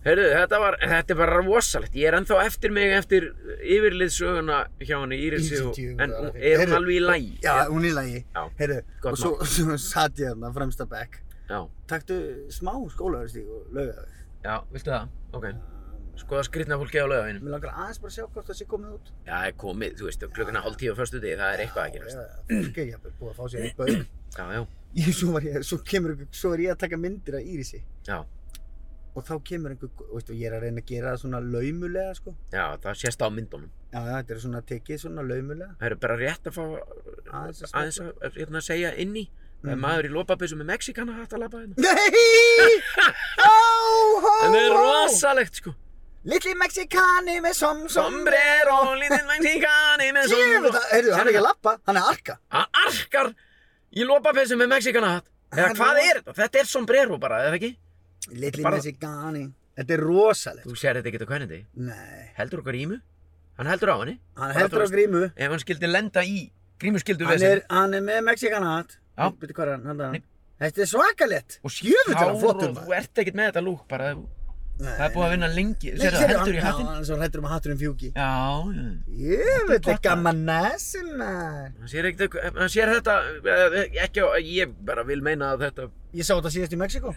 Það. 0.00 0.06
Heyrðu, 0.08 0.26
þetta, 0.32 0.58
var, 0.60 0.76
þetta 0.80 1.10
er 1.12 1.18
bara 1.20 1.40
rosalegt. 1.44 1.94
Ég 1.94 2.08
er 2.08 2.14
ennþá 2.16 2.36
eftir 2.46 2.70
mig 2.72 2.92
eftir 2.96 3.26
yfirliðsöguna 3.60 4.60
hjá 4.80 4.96
henni 5.02 5.18
djöfull, 5.20 6.00
en 6.00 6.10
það 6.10 6.28
er 6.28 6.30
hún- 6.30 6.38
er 6.50 6.62
hún 6.64 6.76
alveg 6.78 6.94
í 6.96 7.02
lægi? 7.04 7.40
Já, 7.44 7.54
hún 7.68 7.84
er 7.84 7.90
í 7.90 7.92
lagi. 7.94 8.24
Já, 8.34 8.44
Heyrðu, 8.60 8.78
og 9.04 9.18
svo, 9.18 9.32
svo 9.44 9.76
satt 9.78 10.14
ég 10.16 10.32
þarna 10.32 10.52
fremsta 10.54 10.86
bekk. 10.88 11.20
já, 11.50 11.68
Taktu 11.86 12.16
smá 12.48 12.72
skólaverstík 12.94 13.44
og 13.44 13.66
þau. 13.74 14.06
já, 14.44 14.54
viltu 14.72 14.90
það? 14.90 15.08
Ok. 15.34 15.46
Skoða 16.20 16.44
skrýtna 16.44 16.76
fólki 16.80 17.00
á 17.00 17.06
laugavinum. 17.08 17.42
Mér 17.44 17.50
langar 17.56 17.72
aðeins 17.76 18.00
bara 18.00 18.10
að 18.10 18.16
sjá 18.16 18.24
hvort 18.28 18.46
það 18.46 18.56
sé 18.60 18.66
komið 18.66 18.90
út. 18.96 19.06
Já, 19.26 19.36
er 19.46 19.52
komið, 19.52 19.94
þú 20.00 20.04
veist, 20.08 20.20
klukkuna 20.32 20.60
hálf 20.64 20.76
tíu 20.76 20.92
á 20.92 20.96
förstu 20.96 21.20
degi, 21.20 21.36
það 21.40 21.54
er 21.54 21.62
eitthvað 21.64 21.84
að 21.86 21.92
gerast. 21.94 22.16
Já, 22.16 22.24
já, 22.24 22.60
fólk 22.64 22.78
er 22.78 22.90
jafnvel 22.90 23.12
búið 23.20 23.30
að 23.30 23.36
fá 23.36 23.44
sér 23.52 23.64
eitt 23.64 23.76
baug. 23.76 24.06
Já, 24.36 24.44
já, 24.52 24.66
Ég, 24.96 25.14
svo, 25.14 25.38
ég, 25.40 25.62
svo, 25.64 25.78
kemur, 25.86 26.10
einhver- 26.16 26.28
svo 26.34 26.52
er 26.52 26.58
ég 26.64 26.70
að 26.74 26.78
taka 26.78 26.96
myndir 26.98 27.34
af 27.38 27.42
Írisi. 27.46 27.80
já, 28.04 28.24
Og 29.18 29.24
þá 29.26 29.32
kemur 29.42 29.72
einhver, 29.74 29.90
veist, 30.14 30.28
og 30.30 30.36
ég 30.38 30.46
er 30.46 30.54
að 30.54 30.62
reyna 30.68 30.80
að 30.80 30.86
gera 30.86 31.10
það 31.12 31.20
svona 31.24 31.40
laumulega, 31.42 32.14
sko. 32.14 32.34
já, 32.52 32.76
það 32.78 32.94
sést 33.00 33.20
á 33.22 33.28
myndunum. 33.28 33.70
Já, 33.90 33.98
já, 34.06 34.12
þetta 34.22 34.30
er 34.36 34.38
svona 34.44 34.60
tekið 34.62 35.00
svona 35.02 35.22
laumulega. 35.26 35.70
Það 35.80 35.86
eru 35.90 35.96
bara 36.04 36.16
rétt 36.20 36.46
að 36.46 36.54
fá 36.54 36.64
Aðeins 37.40 37.62
að 37.66 37.74
aðeins 37.80 37.98
að, 38.00 38.12
að, 38.22 38.38
hérna, 38.38 38.60
segja 38.62 38.92
inni. 39.02 39.24
Það 39.60 39.70
er 39.70 39.76
Mhm. 39.76 39.82
maður 39.84 40.06
í 40.06 40.10
lopapeysu 40.14 40.56
með 40.56 40.66
Mexikana 40.70 41.12
hægt 41.18 41.32
að 41.34 41.40
labba 41.42 41.58
hérna. 41.58 41.74
Nei! 41.76 42.70
Ó, 43.50 43.50
hó, 44.24 44.32
En 44.46 44.52
það 44.54 44.60
er 44.60 44.72
hó. 44.72 44.84
rosalegt, 44.86 45.54
sko. 45.60 45.74
Litli 46.24 46.54
Mexikani 46.54 47.38
með 47.40 47.54
som 47.56 47.82
Sombrero, 47.88 48.78
lítið 49.00 49.22
mexikani 49.26 50.08
með 50.12 50.26
Djöfull, 50.28 50.72
það- 50.74 50.88
heyrðu, 50.92 51.12
hann 51.16 51.26
er 51.26 51.30
ekki 51.32 51.40
að 51.40 51.46
lappa, 51.48 51.72
hann 51.86 51.96
er 51.96 52.02
að 52.02 52.10
arka 52.14 52.34
Hann 52.52 52.66
arkar 52.86 53.30
í 53.96 54.04
lopapessu 54.04 54.56
með 54.60 54.68
mexikana 54.74 55.12
hatt 55.16 55.30
Eða 55.50 55.70
hvað 55.78 56.00
er 56.04 56.20
þetta? 56.20 56.34
Þetta 56.36 56.60
er 56.60 56.64
sombrero 56.68 57.18
bara, 57.18 57.38
eða 57.48 57.56
ekki? 57.58 57.70
Litli 58.28 58.62
Bara- 58.62 58.76
Mexikani 58.76 59.46
Þetta 59.80 59.94
er 59.96 60.00
rosalegt. 60.04 60.66
Þú 60.66 60.74
sér 60.76 60.98
þetta 60.98 61.08
ekki 61.08 61.20
á 61.24 61.28
hvernig 61.30 61.52
Nei, 61.74 62.24
Heldur 62.36 62.60
okkar 62.60 62.76
ímu? 62.76 62.98
Hann 63.56 63.66
heldur 63.70 63.92
á 63.92 63.96
henni? 64.02 64.18
Hann 64.36 64.52
heldur 64.56 64.82
á 64.84 64.88
grímu. 64.90 65.22
Ef 65.36 65.50
hann 65.50 65.62
skildi 65.62 65.88
lenda 65.88 66.20
í 66.24 66.50
grímu 66.80 67.00
skildu 67.00 67.24
Hann 67.28 67.38
við 67.38 67.46
er, 67.48 67.62
hann 67.70 67.94
er 67.94 68.00
með 68.04 68.20
Mexikana 68.28 68.74
hatt 68.78 68.98
Já. 69.16 69.30
Býttu 69.30 69.56
hvað 69.56 69.72
hann, 69.76 69.86
hann 69.86 69.96
Nei. 69.96 70.06
hann 70.06 70.22
Þetta 70.60 70.82
er 70.84 70.90
svakalett 70.90 71.58
Og 71.64 71.70
Jöfull 71.72 72.12
er 72.12 72.20
hann 72.20 72.36
maður. 72.40 72.84
Þú 72.84 72.94
ert 72.98 73.22
ekkert 73.22 73.38
með 73.40 73.50
þetta 73.52 73.64
lúk 73.64 73.86
bara 73.88 74.10
Það 74.80 75.02
er 75.06 75.14
búið 75.14 75.26
að 75.26 75.32
vinna 75.34 75.48
lengi. 75.54 75.90
Sérðu 76.00 76.20
sérðu, 76.20 76.36
heldur 76.38 76.56
í 76.56 76.62
hattinn? 76.64 76.86
Já, 76.90 77.04
svo 77.08 77.18
hættur 77.20 77.42
um 77.42 77.48
að 77.48 77.54
hatturinn 77.54 77.80
fjúki. 77.80 78.10
Já, 78.16 78.28
já. 78.76 78.84
Jöfull 79.20 79.74
er 79.76 79.82
gott, 79.86 80.02
gaman 80.06 80.40
næsum 80.48 81.10
maður. 81.20 81.72
Hann 81.80 81.92
sér, 81.92 82.08
ekkert, 82.10 82.38
hann 82.56 82.72
sér 82.72 82.94
þetta 82.96 83.16
eh, 83.54 83.76
ekki 84.06 84.24
á, 84.24 84.28
ég 84.40 84.72
bara 84.88 85.04
vil 85.08 85.20
meina 85.26 85.52
að 85.54 85.66
þetta, 85.68 85.88
Ég 86.16 86.26
sá 86.26 86.32
þetta 86.34 86.50
síðast 86.50 86.72
í 86.74 86.78
Mexiko 86.80 87.12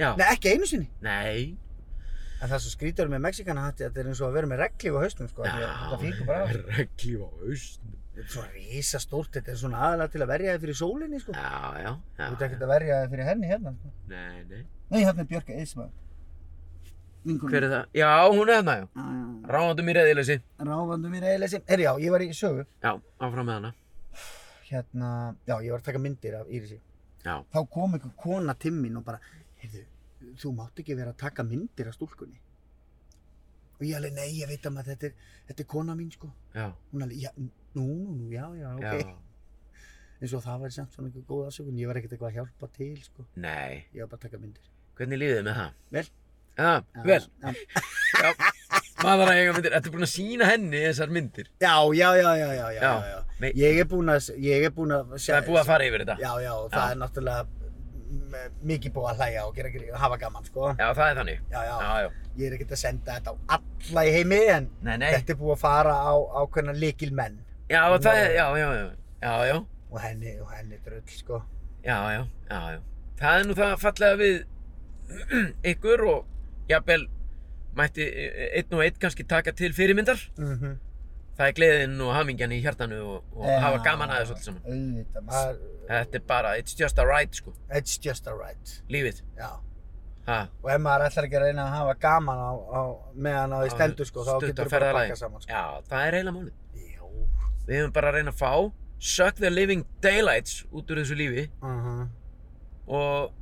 já, 0.00 0.14
Nei, 0.16 0.26
ekki 0.30 0.54
einu 0.54 0.68
sinni. 0.70 0.86
Nei, 1.04 1.56
En 2.40 2.48
það 2.48 2.54
er 2.56 2.62
svo 2.64 2.70
skrítur 2.72 3.10
með 3.12 3.20
Mexikana 3.26 3.66
hatti 3.66 3.84
Þetta 3.84 4.00
er 4.00 4.06
eins 4.08 4.22
og 4.22 4.30
að 4.30 4.36
vera 4.38 4.48
með 4.48 4.62
reglíf 4.62 4.94
á 4.96 5.00
haustum 5.04 5.28
sko, 5.28 5.44
að 5.44 5.58
Þetta 5.66 5.98
fíkur 6.00 6.28
bara 6.30 6.46
á. 6.46 6.52
Reglíf 6.78 7.20
á 7.20 7.28
er 8.20 8.28
svona 8.28 8.48
rísa 8.54 9.00
stórt 9.02 9.36
Þetta 9.36 9.52
er 9.52 9.58
svona 9.60 9.82
aðalega 9.86 10.14
til 10.14 10.22
að 10.24 10.30
verja 10.32 10.54
þig 10.54 10.64
fyrir 10.64 10.78
sólinni 10.80 11.20
sko. 11.20 11.34
já, 11.36 11.50
já, 11.84 11.90
já, 11.90 12.24
Þú 12.24 12.30
ert 12.32 12.46
ekkert 12.46 12.64
að 12.64 12.72
verja 12.74 13.00
þig 13.02 13.12
fyrir 13.14 13.28
henni 13.30 13.50
hérna 13.50 13.74
sko. 13.76 13.92
nei, 14.08 14.40
nei, 14.50 14.62
Nei, 14.90 15.00
hérna 15.04 15.24
er 15.24 15.28
Björk 15.34 15.52
Eismar 15.56 15.90
hver 17.24 17.62
er 17.62 17.68
það? 17.70 17.86
Já, 18.00 18.10
hún 18.32 18.48
er 18.48 18.60
þarna, 18.60 18.74
já, 18.80 18.86
það? 18.94 19.48
ráðandum 19.54 19.88
í 19.90 19.94
reyðilesi, 19.96 20.36
Ráfandum 20.70 21.14
í 21.16 21.20
reyðleysi 21.24 21.60
Herri 21.68 21.84
já, 21.86 21.92
ég 22.00 22.10
var 22.14 22.24
í 22.24 22.28
sögu. 22.36 22.66
Já, 22.82 22.92
áfram 23.20 23.46
með 23.50 23.58
hana, 23.58 23.72
Hérna, 24.70 25.08
já, 25.48 25.56
ég 25.64 25.72
var 25.74 25.80
að 25.82 25.88
taka 25.88 25.98
myndir 25.98 26.36
af 26.38 26.46
Írisi 26.52 26.76
já, 27.24 27.34
Þá 27.52 27.58
kom 27.74 27.96
einhver 27.96 28.12
kona 28.20 28.54
til 28.54 28.72
mín 28.76 28.96
og 29.00 29.04
bara 29.08 29.18
Heyrðu, 29.60 29.82
þú 30.38 30.52
mátt 30.56 30.78
ekki 30.80 30.94
vera 30.96 31.10
að 31.14 31.18
taka 31.24 31.42
myndir 31.44 31.88
af 31.90 31.96
stúlkunni. 31.98 32.38
Og 33.80 33.82
ég 33.88 33.96
alveg, 33.96 34.12
nei, 34.16 34.28
ég 34.38 34.48
veit 34.48 34.64
að 34.68 34.74
maður, 34.76 34.92
þetta 34.94 35.08
er, 35.10 35.26
þetta 35.48 35.62
er 35.64 35.68
kona 35.72 35.94
mín 35.96 36.10
sko. 36.12 36.30
Já, 36.54 36.68
Hún 36.92 37.04
alveg, 37.04 37.18
já, 37.24 37.30
nú, 37.36 37.50
nú, 37.74 38.14
nú, 38.14 38.30
já, 38.32 38.46
já, 38.56 38.70
ok. 38.76 39.02
Já, 39.02 39.16
eins 40.20 40.34
og 40.36 40.42
það 40.44 40.64
væri 40.64 40.76
samt 40.76 40.94
svona 40.96 41.08
einhver 41.10 41.26
góð 41.28 41.46
afsökun. 41.50 41.78
Ég 41.80 41.88
var 41.90 42.00
ekkert 42.00 42.14
eitthvað 42.16 42.30
að 42.30 42.38
hjálpa 42.38 42.70
til 42.76 42.96
sko. 43.04 43.26
nei, 43.40 43.84
ég 43.96 44.00
var 44.04 44.10
bara 44.14 44.20
að 44.20 44.24
taka 44.28 44.40
myndir. 44.42 44.70
Hvernig 45.00 45.20
líðið 45.22 45.42
með 45.48 45.58
það? 45.60 45.76
Vel. 45.96 46.06
Já, 46.60 46.72
vel, 47.06 47.22
já, 47.40 48.32
maður 49.00 49.30
að 49.30 49.38
eiga 49.40 49.52
myndir, 49.56 49.74
ertu 49.78 49.92
búin 49.94 50.04
að 50.04 50.10
sína 50.12 50.48
henni 50.50 50.80
þessar 50.84 51.12
myndir? 51.16 51.46
já, 51.62 51.72
já, 51.96 52.08
já, 52.20 52.30
já, 52.36 52.48
já, 52.58 52.66
já, 52.76 52.82
Já, 52.84 53.20
nei. 53.40 53.50
ég 53.56 53.80
er 53.80 53.88
búinn 53.88 54.12
að 54.12 54.28
ég 54.44 54.66
er 54.68 54.74
búinn 54.76 54.92
að 54.98 55.14
Það 55.16 55.38
er 55.38 55.46
búið 55.48 55.60
að 55.62 55.70
fara 55.72 55.86
yfir 55.88 56.04
þetta, 56.04 56.16
já, 56.20 56.32
já, 56.44 56.52
það 56.74 56.84
Já. 56.84 56.90
er 56.92 57.00
náttúrulega 57.00 57.46
mikið 58.66 58.92
búið 58.94 59.08
að 59.12 59.20
hlæja 59.22 59.42
og 59.46 59.54
gera 59.56 59.70
grín 59.70 59.94
hafa 60.02 60.16
gaman 60.20 60.44
sko. 60.48 60.72
já, 60.78 60.86
það 60.98 61.04
er 61.12 61.18
þannig, 61.20 61.40
já, 61.54 61.60
já, 61.64 61.74
já, 61.80 61.90
já, 62.04 62.08
ég 62.40 62.46
er 62.50 62.56
ekkert 62.58 62.74
að 62.76 62.80
senda 62.82 63.16
þetta 63.18 63.30
á 63.30 63.54
alla 63.56 64.04
í 64.06 64.12
heimi 64.18 64.40
en 64.56 64.68
nei, 64.82 64.96
nei, 64.98 65.08
þetta 65.14 65.34
er 65.34 65.38
búið 65.40 65.54
að 65.56 65.62
fara 65.62 65.94
á 65.94 66.12
ákveðna 66.42 66.74
líkil 66.76 67.12
menn 67.14 67.38
já, 67.70 67.80
það 68.02 68.20
er, 68.20 68.34
já, 68.36 68.46
já, 68.60 68.68
já, 68.74 68.84
já, 69.24 69.34
já, 69.52 69.56
og 69.90 70.00
henni, 70.04 70.34
og 70.42 70.50
henni 70.54 70.78
drull 70.84 71.02
sko. 71.14 71.40
Já, 71.86 71.96
já, 72.12 72.20
já, 72.50 72.58
já. 72.74 72.80
Það 73.20 73.38
er 73.40 73.46
nú 73.48 73.54
það 73.58 73.72
fallega 73.82 74.18
við 74.20 74.36
ykkur 75.72 76.04
og 76.10 76.26
jafnvel 76.70 77.08
mætti 77.78 78.06
einn 78.60 78.76
og 78.78 78.84
einn 78.84 79.02
kannski 79.02 79.26
taka 79.28 79.52
til 79.56 79.74
fyrirmyndar. 79.76 80.22
mm 80.38 80.78
Það 81.40 81.48
er 81.48 81.54
gleðin 81.56 82.00
og 82.04 82.10
hamingjan 82.12 82.52
í 82.52 82.58
hjartanu 82.60 82.96
og, 83.00 83.28
og 83.32 83.46
hafa 83.62 83.78
gaman 83.80 84.10
að 84.12 84.18
þessu 84.20 84.34
alls 84.34 84.44
saman. 84.44 84.64
auðvitað, 84.66 85.22
maður, 85.24 85.60
Þetta 85.88 86.18
er 86.18 86.24
bara, 86.28 86.50
it's 86.60 86.74
just 86.76 86.98
a 87.00 87.06
ride, 87.08 87.32
sko, 87.38 87.54
it's 87.72 87.96
just 88.04 88.26
a 88.28 88.34
right 88.36 88.74
lífið. 88.92 89.22
já 89.38 89.48
Ha, 90.28 90.36
og 90.62 90.68
ef 90.70 90.82
maður 90.84 91.06
ætlar 91.06 91.26
ekki 91.26 91.38
að 91.38 91.44
reyna 91.46 91.64
að 91.64 91.72
hafa 91.78 91.94
gaman 92.02 92.42
á, 92.44 92.50
á 92.52 92.80
meðan 93.16 93.54
á 93.56 93.58
því 93.62 93.70
stendur 93.72 94.08
sko, 94.10 94.24
þá 94.26 94.32
getur 94.44 94.68
þú 94.68 94.74
bara 94.74 94.90
að 94.90 94.98
bakka 94.98 95.16
saman 95.16 95.42
sko. 95.46 95.54
Já, 95.54 95.64
það 95.88 96.18
er 96.20 96.28
málið. 96.28 96.52
Já. 96.76 97.02
Við 97.70 97.80
höfum 97.80 97.94
bara 97.96 98.10
að 98.12 98.18
reyna 98.18 98.34
að 98.34 98.42
fá 98.42 98.52
suck 99.00 99.40
the 99.40 99.50
living 99.50 99.86
daylights 100.04 100.58
út 100.70 100.92
úr 100.92 101.00
þessu 101.00 101.16
lífi 101.16 101.46
Uh 101.64 102.04
og, 102.90 103.32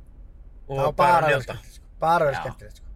og 0.69 0.77
Það 0.77 0.85
var 0.85 0.95
bara 1.01 1.29
njóta. 1.33 1.55
Bara 1.99 2.29
verið 2.29 2.37
Já. 2.37 2.41
skemmtilegt 2.43 2.79
sko. 2.79 2.88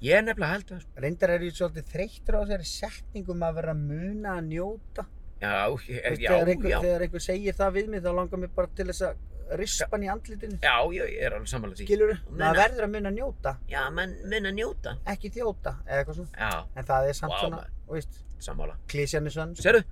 Ég 0.00 0.16
er 0.16 0.22
nefnilega 0.24 0.52
held 0.56 0.68
það, 0.70 0.78
sko. 0.84 1.00
Reyndar 1.04 1.30
er 1.34 1.42
ég 1.44 1.56
svolítið 1.56 1.88
þreyttur 1.92 2.36
á 2.36 2.40
þessari 2.44 2.68
setningum 2.70 3.42
að 3.44 3.56
vera 3.60 3.74
að 3.74 3.82
muna 3.90 4.36
að 4.38 4.46
njóta. 4.54 5.04
Já, 5.40 5.52
Þú 5.72 5.90
ég, 5.90 6.04
veist, 6.04 6.22
já, 6.22 6.30
þegar, 6.30 6.48
einhver, 6.54 6.70
já. 6.70 6.78
þegar 6.84 7.02
einhver 7.06 7.24
segir 7.24 7.54
það 7.56 7.74
við 7.76 7.90
mig 7.94 8.02
þá 8.04 8.10
langar 8.16 8.40
mér 8.42 8.50
bara 8.56 8.70
til 8.76 8.86
þess 8.90 9.04
að 9.08 9.58
rispa 9.60 9.88
hann 9.96 10.04
í 10.04 10.10
andlitinu. 10.12 10.58
Já, 10.62 10.74
já, 10.94 11.04
ég 11.10 11.22
er 11.26 11.36
alveg 11.36 11.48
samanlega 11.52 11.80
því. 11.80 11.86
Skilur 11.88 12.12
Muna. 12.14 12.40
Maður 12.40 12.60
verður 12.62 12.84
að 12.86 12.92
muna 12.94 13.10
að 13.10 13.16
njóta, 13.20 13.52
Já, 13.72 13.80
menn, 13.96 14.12
menn 14.30 14.46
að 14.50 14.56
njóta. 14.60 14.92
ekki 15.14 15.30
þjóta 15.36 15.72
eða 15.86 15.98
eitthvað 16.02 16.18
svona. 16.20 16.34
Já, 16.38 16.50
En 16.80 16.88
það 16.90 17.08
er 17.12 17.18
samt 17.20 17.32
Vá, 17.34 17.40
svona, 17.40 17.60
þú 17.88 17.96
veist, 17.96 18.20
sammála. 18.46 18.76
klísjan 18.92 19.26
er 19.26 19.34
svona. 19.36 19.64
Sérðu, 19.64 19.82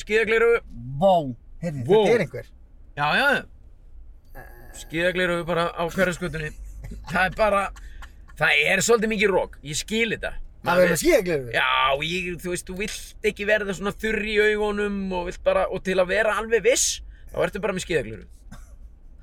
skíðagliru, 0.00 0.50
Vó, 1.02 1.12
heyrði, 1.62 1.84
Vó. 1.86 1.98
þetta 2.06 2.14
er 2.14 2.24
einhver. 2.26 2.46
já, 2.96 3.06
já, 3.20 3.44
skíðagliru 4.80 5.40
bara 5.46 5.68
á 5.74 5.82
hverjaskutunni. 5.90 6.50
Það 7.10 7.24
er 7.26 7.36
bara, 7.36 7.62
það 8.40 8.62
er 8.72 8.82
svolítið 8.84 9.12
mikið 9.14 9.34
rók, 9.34 9.60
ég 9.66 9.78
skil 9.78 10.08
þetta. 10.14 10.32
Það 10.60 10.80
verður 10.82 10.94
að 10.94 11.00
skíða 11.00 11.20
gleru. 11.24 11.52
Já, 11.54 11.68
ég, 12.04 12.26
þú 12.42 12.50
veist, 12.52 12.66
þú 12.68 12.74
vilt 12.82 13.30
ekki 13.30 13.46
verða 13.48 13.76
svona 13.76 13.94
þurr 13.96 14.26
í 14.28 14.34
augunum 14.50 14.98
og 15.16 15.30
vilt 15.30 15.40
bara, 15.46 15.64
og 15.72 15.80
til 15.86 15.96
að 16.02 16.10
vera 16.12 16.34
alveg 16.40 16.66
viss, 16.66 16.98
þá 17.30 17.38
ertu 17.46 17.62
bara 17.64 17.76
með 17.76 17.86
skíðagliru. 17.86 18.26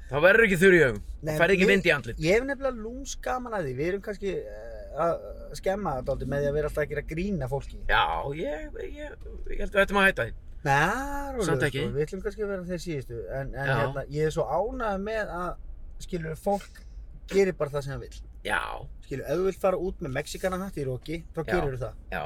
Þá 0.07 0.15
verður 0.23 0.47
ekki 0.47 0.57
þurr 0.61 0.77
í 0.77 0.81
augum, 0.87 0.99
þá 1.19 1.31
færði 1.41 1.57
ekki 1.57 1.67
vind 1.67 1.87
í 1.87 1.93
andlit. 1.93 2.19
Ég 2.23 2.37
hef 2.37 2.47
nefnilega 2.47 2.81
lúms 2.81 3.13
gaman 3.21 3.57
að 3.57 3.67
því. 3.67 3.73
Við 3.77 3.89
erum 3.91 4.03
kannski 4.05 4.33
eh, 4.39 4.67
að 5.03 5.15
skemma 5.59 5.95
þetta 5.97 6.13
aldrei 6.15 6.29
með 6.31 6.43
því 6.43 6.49
að 6.49 6.57
vera 6.57 6.71
alltaf 6.71 6.85
ekki 6.85 6.99
að 7.01 7.09
grína 7.11 7.49
fólki. 7.51 7.79
Já, 7.91 8.03
ég, 8.39 8.77
ég, 8.87 9.17
ég 9.51 9.61
held 9.61 9.67
að 9.67 9.81
þetta 9.81 9.97
maður 9.97 10.09
hætta 10.13 10.27
því. 10.29 10.37
Nei. 10.67 11.43
Sko, 11.43 11.57
við 11.67 12.05
ætlum 12.05 12.23
kannski 12.23 12.45
að 12.45 12.53
vera 12.53 12.65
þeir 12.71 12.81
síðustu. 12.85 13.19
En, 13.35 13.51
en 13.53 13.73
hérna, 13.73 14.05
ég 14.15 14.29
er 14.29 14.33
svo 14.33 14.47
ánægð 14.47 15.03
með 15.05 15.35
að, 15.37 15.51
skilur, 16.07 16.39
fólk 16.39 16.81
gerir 17.31 17.59
bara 17.59 17.75
það 17.75 17.85
sem 17.85 17.93
það 17.97 18.07
vil. 18.07 18.26
Já, 18.47 18.61
Skilur, 19.03 19.25
ef 19.27 19.37
þú 19.41 19.45
vilt 19.49 19.61
fara 19.61 19.77
út 19.89 20.01
með 20.03 20.13
Mexikana 20.17 20.59
hatt 20.63 20.77
í 20.79 20.85
Roki, 20.87 21.21
þá 21.35 21.39
Já. 21.43 21.47
gerir 21.53 21.75
þú 21.75 21.79
það. 21.83 21.93
já, 22.15 22.23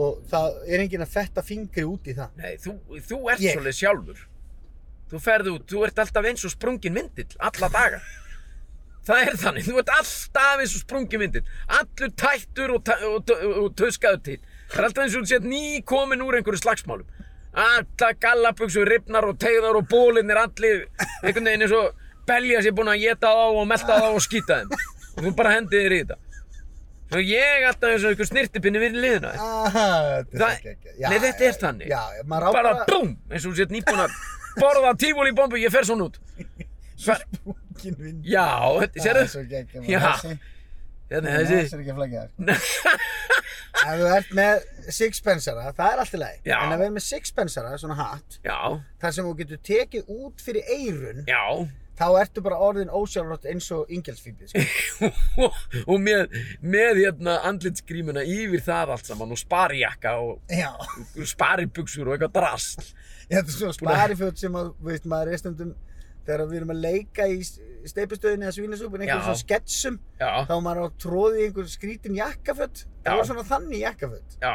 Og 0.00 0.18
það 0.30 0.58
er 0.70 0.80
enginn 0.84 1.02
að 1.02 1.12
fetta 1.16 1.42
fingri 1.42 1.82
út 1.90 2.06
í 2.06 2.14
það. 2.14 2.34
nei, 2.38 2.52
þú, 2.62 2.74
þú 3.08 3.16
ert 3.32 3.40
Ég. 3.42 3.56
svolítið 3.58 3.78
sjálfur. 3.80 4.20
Þú 5.10 5.18
ferð 5.24 5.48
út, 5.56 5.64
þú 5.66 5.80
ert 5.88 5.98
alltaf 5.98 6.28
eins 6.30 6.44
og 6.46 6.52
sprungin 6.54 6.94
myndill, 6.94 7.32
alla 7.42 7.68
daga. 7.74 7.98
Það 9.10 9.22
er 9.26 9.36
þannig, 9.40 9.64
þú 9.66 9.78
ert 9.80 9.90
alltaf 9.96 10.60
eins 10.62 10.74
og 10.76 10.82
sprungin 10.84 11.22
myndill. 11.24 11.42
Allur 11.78 12.12
tættur 12.20 12.74
og, 12.76 12.90
og, 13.08 13.30
og, 13.34 13.56
og 13.64 13.70
töskaður 13.80 14.20
til. 14.28 14.36
Það 14.70 14.78
er 14.78 14.86
alltaf 14.90 15.02
eins 15.06 15.16
og 15.18 15.24
þú 15.24 15.30
sett 15.32 15.48
ný 15.50 15.62
komin 15.88 16.22
úr 16.22 16.36
einhverju 16.38 16.60
slagsmálum. 16.62 17.08
Alla 17.58 18.12
gallabuxur, 18.22 18.86
ripnar 18.86 19.26
og 19.26 19.40
tegðar 19.42 19.80
og 19.80 19.88
bólinnir 19.90 20.38
allir 20.38 20.84
einhvern 21.24 21.48
veginn 21.48 21.64
eins 21.66 21.74
og 21.74 21.96
belja 22.28 22.60
sér 22.62 22.76
búin 22.78 22.92
að 22.92 23.02
geta 23.08 23.32
þá 23.34 23.56
og 23.58 23.66
melta 23.72 23.96
þá 23.98 24.06
og 24.14 24.22
skýta 24.22 24.60
þeim. 24.60 24.70
Og 25.16 25.24
þú 25.26 25.32
bara 25.38 25.54
hendið 25.56 25.84
þér 25.86 25.94
í 25.96 26.00
þetta. 26.04 26.18
Svo 27.10 27.20
ég 27.26 27.64
alltaf 27.66 27.90
eins 27.90 28.04
og 28.06 28.12
einhver 28.12 28.28
snirtipinni 28.28 28.78
við 28.84 28.98
liðina. 29.02 29.32
Þetta 29.34 29.84
er 30.20 30.24
Það- 30.38 30.52
svo 30.60 30.68
geggjað. 30.68 31.08
nei, 31.10 31.18
þetta 31.24 31.48
er 31.48 31.56
þannig. 31.64 31.88
Já, 31.90 32.02
bara. 32.30 32.84
BOOM 32.86 33.16
eins 33.30 33.46
og 33.46 33.52
þú 33.52 33.56
sett 33.56 33.74
nýbúin 33.74 34.04
að 34.04 34.14
borða 34.60 34.92
tífúli 35.00 35.34
bombu, 35.34 35.56
ég 35.58 35.72
fer 35.74 35.82
svona 35.88 36.06
út 36.10 36.20
Hver, 37.00 37.22
Sprungin 37.32 37.94
vind. 37.98 38.24
já, 38.28 38.46
þetta, 38.78 38.92
Það 38.92 39.06
er 39.06 39.14
sérðu 39.14 39.28
svo 39.32 39.42
geggjað. 39.48 39.84
Já, 39.88 40.00
Þessi, 40.00 40.38
hérna, 41.10 41.30
þessi 41.38 41.54
þessi 41.56 41.74
er 41.74 41.80
ekki 41.80 42.18
það. 42.20 42.28
Ef 43.80 43.94
þú 43.96 44.08
ert 44.12 44.32
með 44.36 44.64
sixpensara, 44.92 45.70
það 45.78 45.92
er 45.94 46.02
allt 46.02 46.14
í 46.14 46.18
lagi. 46.20 46.40
En 46.52 46.72
ef 46.74 46.78
þú 46.80 46.84
ert 46.84 46.94
með 46.98 47.04
sixpensara, 47.06 47.70
svona 47.80 47.96
hatt, 47.96 48.36
já, 48.44 48.58
þar 49.00 49.14
sem 49.16 49.24
þú 49.24 49.32
getur 49.38 49.60
tekið 49.70 50.10
út 50.12 50.42
fyrir 50.44 50.68
eirun, 50.76 51.22
já 51.30 51.40
þá 52.00 52.06
ertu 52.22 52.42
bara 52.44 52.56
orðin 52.64 52.88
ósjálfrátt 52.96 53.44
eins 53.50 53.66
og 53.76 53.90
ingelsfíbið. 53.92 54.54
Sko. 54.54 55.10
og 55.90 56.00
með, 56.00 56.32
með 56.64 57.02
hérna 57.02 57.36
andlitsgrímuna 57.50 58.24
yfir 58.24 58.64
það 58.64 58.94
allt 58.96 59.10
saman 59.10 59.34
og 59.36 59.40
sparijakka 59.40 60.16
og 60.24 60.56
Já. 60.56 60.72
sparibuxur 61.28 62.08
og 62.08 62.16
eitthvað 62.16 62.34
drast 62.40 62.90
Þetta 63.30 63.46
er 63.46 63.54
svona 63.54 63.76
spariföt 63.76 64.40
sem 64.42 64.56
að, 64.58 64.72
veist, 64.82 65.04
maður 65.06 65.30
er 65.36 65.38
stundum 65.38 65.74
þegar 66.26 66.42
við 66.50 66.58
erum 66.60 66.72
að 66.74 66.80
leika 66.82 67.26
í 67.30 67.36
steipustöðinni 67.88 68.46
eða 68.48 68.54
svínasúpun, 68.56 69.00
einhverjum 69.04 69.22
Já. 69.22 69.28
svona 69.28 69.40
sketsum, 69.44 69.94
já, 70.20 70.30
þá 70.48 70.54
maður 70.64 70.82
á 70.82 70.86
tróði 71.04 71.38
í 71.40 71.46
einhver 71.48 71.70
skrítin 71.70 72.18
jakkaföt. 72.18 72.82
Það 73.04 73.14
Já. 73.14 73.16
var 73.20 73.28
svona 73.30 73.46
þannig 73.48 73.84
jakkaföt. 73.84 74.36
já 74.42 74.54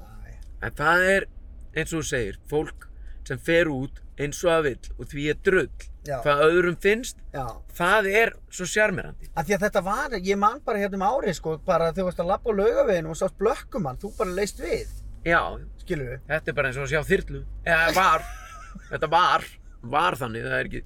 Æ, 0.00 0.32
en 0.66 0.76
það 0.80 1.04
er 1.12 1.28
eins 1.76 1.92
og 1.92 2.00
þú 2.00 2.08
segir 2.08 2.40
fólk 2.50 2.88
sem 3.28 3.38
fer 3.50 3.70
út 3.72 4.00
eins 4.16 4.40
og 4.44 4.50
það 4.54 4.66
vill 4.70 4.90
og 4.96 5.10
því 5.12 5.28
er 5.32 5.40
drull 5.44 5.86
Já. 6.06 6.16
hvað 6.24 6.42
öðrum 6.46 6.76
finnst, 6.82 7.18
Já. 7.34 7.44
það 7.78 8.08
er 8.22 8.32
svo 8.50 8.66
sjarmirandi. 8.70 9.30
Af 9.34 9.48
því 9.48 9.56
að 9.56 9.64
þetta 9.66 9.82
var, 9.86 10.16
ég 10.30 10.38
man 10.40 10.60
bara 10.66 10.82
hérna 10.82 11.00
um 11.00 11.06
árið 11.08 11.38
sko, 11.40 11.56
bara 11.66 11.90
þegar 11.90 11.98
þú 11.98 12.06
varst 12.10 12.22
að 12.24 12.30
labba 12.32 12.54
á 12.54 12.58
laugaveginu 12.60 13.12
og 13.12 13.18
sást 13.20 13.38
blökkumann, 13.40 13.98
þú 14.02 14.12
bara 14.18 14.36
leist 14.38 14.62
við, 14.62 14.92
Já, 15.26 15.40
skilur 15.82 16.12
við? 16.14 16.20
þetta 16.30 16.52
er 16.52 16.58
bara 16.60 16.70
eins 16.70 16.78
og 16.78 16.86
að 16.86 16.94
sjá 16.94 17.02
þyrlu. 17.10 17.42
Eða 17.66 17.90
var, 17.98 18.28
þetta 18.92 19.10
var, 19.16 19.48
var 19.96 20.18
þannig, 20.22 20.46
það 20.46 20.60
er 20.60 20.70
ekki... 20.70 20.84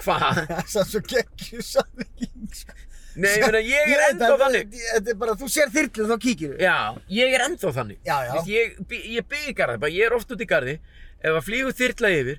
Hvað? 0.00 0.38
Það 0.70 0.78
er 0.80 0.86
svo 0.88 1.00
geggju 1.10 1.64
samveging, 1.64 2.46
sko. 2.56 2.76
Nei, 3.20 3.32
ég 3.34 3.42
meina, 3.42 3.60
ég 3.66 3.90
er 3.90 4.02
ennþá 4.06 4.28
þannig. 4.38 4.74
Þetta 4.94 5.10
er 5.12 5.16
bara, 5.18 5.32
þú 5.36 5.48
sér 5.50 5.72
þyrlu 5.74 6.06
þá 6.06 6.14
kíkir 6.22 6.52
við. 6.54 6.60
Já, 6.62 6.76
ég 7.10 7.34
er 7.34 7.44
ennþá 7.48 7.72
þannig. 7.74 7.98
Já. 8.06 8.14
Vist, 8.36 8.50
ég, 8.52 8.76
ég 9.16 9.26
byggi 9.32 9.54
garði, 9.58 9.80
bara 9.82 9.92
ég 9.92 10.06
er 10.06 10.14
oft 10.16 10.30
út 10.32 10.44
í 10.44 10.48
garði, 10.48 10.76
ef 11.20 11.34
að 11.40 11.42
flýgu 11.48 11.74
þyrla 11.80 12.12
yfir, 12.20 12.38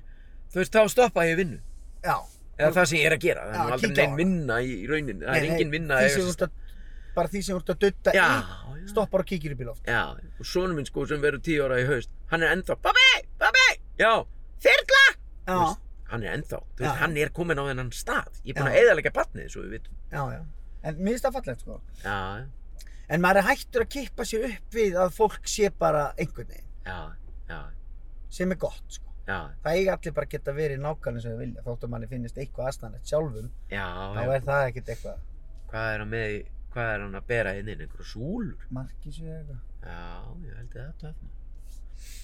þú 0.52 0.60
veist, 0.62 0.72
þá 0.76 0.82
stoppa 0.92 1.24
ég 1.28 1.38
vinnu. 1.40 1.60
Já. 2.04 2.16
Eða 2.58 2.72
það 2.76 2.88
sem 2.90 2.98
ég 3.00 3.06
er 3.08 3.16
að 3.16 3.22
gera, 3.24 3.44
það 3.48 3.62
er 3.66 3.76
aldrei 3.76 3.94
neinn 3.96 4.18
vinna 4.18 4.58
í 4.62 4.72
í 4.74 4.88
rauninni, 4.90 5.24
það 5.24 5.38
er 5.38 5.46
engin 5.48 5.72
vinna 5.72 5.98
að 5.98 6.08
eiga 6.10 6.50
bara 7.12 7.28
því 7.28 7.40
sem 7.44 7.52
þú 7.56 7.60
ert 7.60 7.70
að 7.72 7.80
dutta 7.82 8.12
í, 8.16 8.84
stoppar 8.88 9.22
og 9.22 9.28
kíkir 9.28 9.52
í 9.52 9.66
loft. 9.66 9.84
Já, 9.88 10.02
og 10.16 10.46
sonur 10.48 10.76
minn 10.78 10.88
sko 10.88 11.04
sem 11.08 11.20
verður 11.20 11.42
tíu 11.44 11.64
ára 11.66 11.80
í 11.82 11.84
haust, 11.88 12.12
hann 12.32 12.44
er 12.44 12.54
ennþá, 12.56 12.76
pabbi, 12.86 13.08
pabbi, 13.40 13.64
já, 14.00 14.12
þyrla! 14.64 15.02
Já, 15.42 15.56
veist, 15.58 15.82
hann 16.12 16.24
er 16.24 16.38
ennþá, 16.38 16.60
þú 16.62 16.80
veist, 16.80 16.88
Já. 16.88 16.94
hann 17.02 17.18
er 17.20 17.32
komin 17.36 17.60
á 17.60 17.64
þennan 17.68 17.92
stað, 17.96 18.40
ég 18.46 18.54
er 18.54 18.58
búinn 18.62 18.70
Já. 18.70 18.72
að 18.72 18.80
eðalega 18.86 19.12
barnið, 19.18 19.50
svo 19.52 19.64
við 19.66 19.76
vitum. 19.76 19.98
já, 20.12 20.22
já. 20.32 20.40
En 20.82 20.96
mér 20.98 21.12
finnst 21.12 21.26
það 21.28 21.36
fallegt, 21.38 21.66
sko. 21.66 21.80
Já, 22.04 22.16
En 23.12 23.20
maður 23.20 23.42
er 23.42 23.48
hættur 23.50 23.82
að 23.84 23.90
kippa 23.92 24.24
sér 24.24 24.44
upp 24.48 24.72
við 24.78 24.94
að 24.96 25.10
fólk 25.18 25.48
sé 25.52 25.68
bara 25.78 26.06
einhvern 26.16 26.48
veginn, 26.48 26.70
já, 26.86 26.98
já, 27.50 27.60
sem 28.32 28.54
er 28.56 28.60
gott, 28.62 28.84
sko. 28.88 29.11
Já, 29.26 29.36
Það 29.62 29.76
eiga 29.76 29.96
allir 29.96 30.14
bara 30.16 30.26
að 30.26 30.32
geta 30.36 30.54
verið 30.56 30.80
nákvæmlega 30.82 31.22
sem 31.24 31.34
þau 31.34 31.42
vilja, 31.42 31.66
þótt 31.66 31.84
að 31.86 31.92
manni 31.94 32.08
finnist 32.10 32.40
eitthvað 32.42 32.70
aðstæðanlegt 32.70 33.12
sjálfum, 33.12 33.52
já, 33.72 33.84
þá 34.16 34.22
er 34.24 34.48
það 34.48 34.66
ekkert 34.70 34.88
eitthvað 34.96 35.18
hvað 35.72 35.86
er 35.96 36.04
með, 36.12 36.38
hvað 36.72 36.88
er 36.94 37.04
hann 37.06 37.20
að 37.20 37.28
bera 37.32 37.54
inn 37.58 37.70
inn, 37.72 37.84
einhverju 37.86 38.08
súlur? 38.12 38.66
markísu 38.70 39.24
eða 39.24 39.38
eitthvað. 39.38 39.62
Já, 39.82 40.02
ég 40.46 40.58
held 40.58 40.74
ég 40.76 40.82
það 40.82 40.96
töfna. 41.04 41.28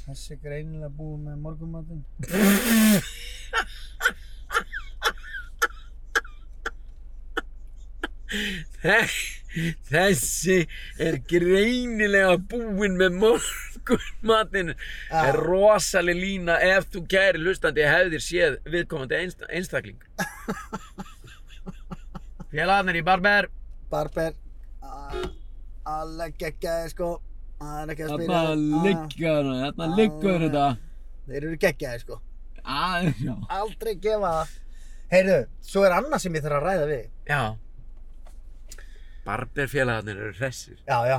Þessi 0.09 0.33
er 0.35 0.39
greinilega 0.43 0.91
búið 0.99 1.19
með 1.25 1.37
morgumatinn. 1.45 2.03
Þessi 9.89 10.59
er 11.03 11.17
greinilega 11.31 12.37
búinn 12.51 12.99
með 13.01 13.17
morgunmatinn. 13.89 14.75
Já. 15.11 15.23
Er 15.31 15.37
rosaleg 15.49 16.17
lína 16.19 16.55
ef 16.63 16.83
þú 16.93 17.01
kæri 17.11 17.39
hlustandi 17.43 17.83
hefðir 17.89 18.23
séð 18.25 18.53
viðkomandi 18.73 19.15
einst 19.23 19.41
einstakling. 19.49 19.99
Félagarnir 22.53 22.97
í 23.01 23.05
Barber. 23.05 23.49
Barber, 23.93 24.33
a- 24.83 25.29
alveg 25.89 26.33
geggjaði, 26.41 26.89
sko. 26.95 27.11
Það 27.59 27.79
er 27.83 27.89
ekki 27.95 28.05
að 28.07 28.11
spila. 28.15 28.39
Ah, 28.39 28.43
liggur, 28.87 29.45
þarna 29.51 29.85
Ah. 29.89 29.97
liggur 29.99 30.39
þetta. 30.47 30.67
Þeir 31.29 31.43
eru 31.43 31.57
geggjaði, 31.65 31.99
sko. 32.05 32.15
Aðeins, 32.65 33.21
já. 33.25 33.35
Aldrei 33.59 33.95
gefa 33.97 34.31
það. 34.35 34.49
Heyrðu, 35.13 35.39
svo 35.65 35.81
er 35.89 35.93
annað 35.97 36.21
sem 36.21 36.35
ég 36.37 36.43
þarf 36.45 36.59
að 36.59 36.67
ræða 36.69 36.87
við. 36.93 37.05
Já. 37.29 37.43
Barber 39.25 39.67
félagarnir 39.69 40.17
eru 40.17 40.33
hressir. 40.39 40.77
Já, 40.89 40.99
já. 41.09 41.19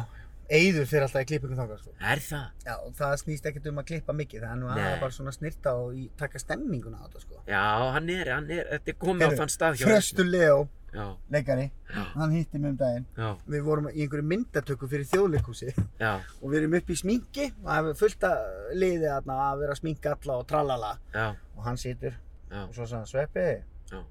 Eyður 0.50 0.88
fyrir 0.90 1.04
alltaf 1.06 1.22
í 1.22 1.28
klippingu 1.30 1.56
þangað, 1.60 1.82
sko. 1.84 1.92
Er 2.12 2.22
það? 2.26 2.46
Já, 2.66 2.74
það 2.98 3.12
snýst 3.22 3.46
ekkert 3.50 3.68
um 3.70 3.80
að 3.84 3.86
klippa 3.92 4.16
mikið, 4.18 4.42
það 4.42 4.54
er 4.56 4.60
nú 4.64 4.70
aðeins 4.74 5.02
bara 5.04 5.14
svona 5.14 5.34
snirta 5.36 5.74
og 5.78 5.94
í, 5.94 6.08
taka 6.18 6.42
stemminguna 6.42 6.98
á 6.98 7.06
þetta, 7.06 7.22
sko. 7.22 7.42
Já, 7.46 7.62
hann 7.94 8.10
er, 8.16 8.32
hann 8.34 8.50
er, 8.56 8.64
þetta 8.74 8.94
er 8.94 8.98
komið 9.04 9.30
á 9.30 9.40
þann 9.44 9.54
stað 9.54 9.78
hjá 9.78 9.86
Þröstur 9.92 10.30
Leo, 10.32 10.60
Já, 10.90 11.04
leikari, 11.30 11.68
já, 11.94 12.02
hann 12.18 12.32
hitti 12.34 12.58
mig 12.58 12.72
um 12.72 12.78
daginn. 12.80 13.04
já, 13.14 13.28
Við 13.54 13.62
vorum 13.68 13.90
í 13.92 14.00
einhverju 14.02 14.26
myndatöku 14.26 14.88
fyrir 14.90 15.06
þjóðleikúsi 15.12 15.70
og 15.78 16.46
við 16.50 16.58
erum 16.64 16.74
upp 16.80 16.90
í 16.90 16.98
sminki 16.98 17.46
og 17.62 17.68
það 17.70 17.90
er 17.92 18.00
fullt 18.00 18.26
að 18.26 18.74
liði 18.82 19.12
að 19.14 19.30
vera 19.30 19.76
að 19.76 19.82
sminka 19.84 20.16
alla 20.16 20.40
og 20.42 20.48
tralala. 20.50 20.96
Já, 21.14 21.28
og 21.54 21.68
hann 21.68 21.78
situr 21.78 22.16
já, 22.18 22.64
og 22.64 22.74
svo 22.74 22.88
sagði 22.90 22.98
hann 23.04 23.12
Sveppi, 23.14 23.46
já, 23.94 24.02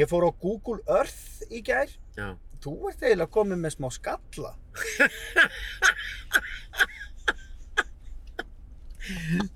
ég 0.00 0.08
fór 0.08 0.24
á 0.24 0.32
Google 0.40 0.80
Earth 0.88 1.44
í 1.52 1.60
gær, 1.68 1.92
já. 2.16 2.30
Þú 2.64 2.74
ert 2.90 3.02
eiginlega 3.06 3.32
komið 3.38 3.62
með 3.64 3.76
smá 3.76 3.88
skalla. 3.94 4.52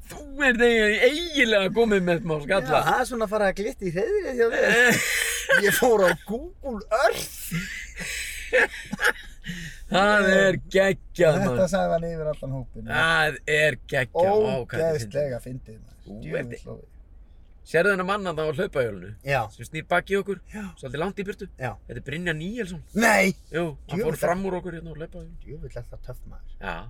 Þú 0.08 0.22
er 0.46 0.56
þegar 0.60 0.92
eiginlega 1.08 1.72
komið 1.76 2.04
með 2.06 2.20
smá 2.22 2.34
Já, 2.38 2.44
skalla. 2.46 2.78
það 2.86 3.00
er 3.02 3.08
svona 3.10 3.26
að 3.26 3.32
fara 3.34 3.48
að 3.50 3.58
glitta 3.60 3.84
í 3.88 3.92
hreðrið 3.96 4.38
hjá 4.38 4.46
þér. 4.54 5.00
Ég 5.66 5.76
fór 5.76 6.04
á 6.06 6.10
Google 6.28 6.80
Earth. 7.02 7.34
Það 9.92 10.28
er 10.32 10.56
geggjað, 10.72 11.36
Þetta 11.42 11.50
mann. 11.50 11.68
sagði 11.74 11.92
hann 11.96 12.06
yfir 12.08 12.30
allan 12.32 12.54
hópin. 12.56 12.86
Það 12.88 13.38
er 13.58 13.76
geggjað. 13.92 14.32
Þetta. 14.32 14.54
Ógeðslega 14.62 15.42
fyndið 15.44 15.76
maður. 15.82 16.00
Þú 16.06 16.38
ert- 16.40 16.66
lofið. 16.70 16.88
Sérðu 17.64 17.92
þennan 17.94 18.06
mann 18.08 18.26
að 18.26 18.38
það 18.40 18.48
á 18.50 18.54
hlaupahjólinu? 18.58 19.10
Já, 19.24 19.40
Sem 19.54 19.66
snýr 19.68 19.84
baki 19.88 20.16
okkur, 20.18 20.40
Já. 20.52 20.64
svolítið 20.80 20.98
langt 20.98 21.18
í 21.22 21.24
burtu. 21.28 21.46
já. 21.58 21.72
Þetta 21.86 21.96
er 22.00 22.06
Brynja 22.08 22.32
Níelsson. 22.34 22.82
Nei! 22.94 23.34
Jú, 23.52 23.64
hann 23.88 23.98
Djöfull, 23.98 24.12
fór 24.12 24.18
fram 24.18 24.44
úr 24.48 24.56
okkur 24.58 24.72
hérna 24.74 24.90
á 24.90 24.94
hlaupahjólinu. 24.98 25.36
Djöfull 25.44 25.76
er 25.76 25.84
það 25.92 26.02
töff 26.08 26.18
maður. 26.26 26.56
Já, 26.60 26.88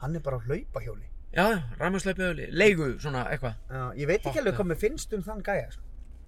Hann 0.00 0.16
er 0.16 0.20
bara 0.20 0.36
á 0.36 0.40
hlaupahjóli. 0.44 1.06
já, 1.32 1.44
já, 1.50 1.62
ræmaslaupahjóli. 1.80 2.48
Leigu, 2.52 2.98
svona, 3.00 3.24
eitthvað. 3.32 3.54
Já, 3.70 3.92
ég 3.96 4.06
veit 4.06 4.20
ekki 4.26 4.38
alveg 4.40 4.54
já. 4.54 4.58
hvað 4.60 4.66
mér 4.70 4.76
finnst 4.80 5.12
um 5.14 5.22
þann 5.22 5.42
gæja, 5.42 5.70
sko. 5.72 5.82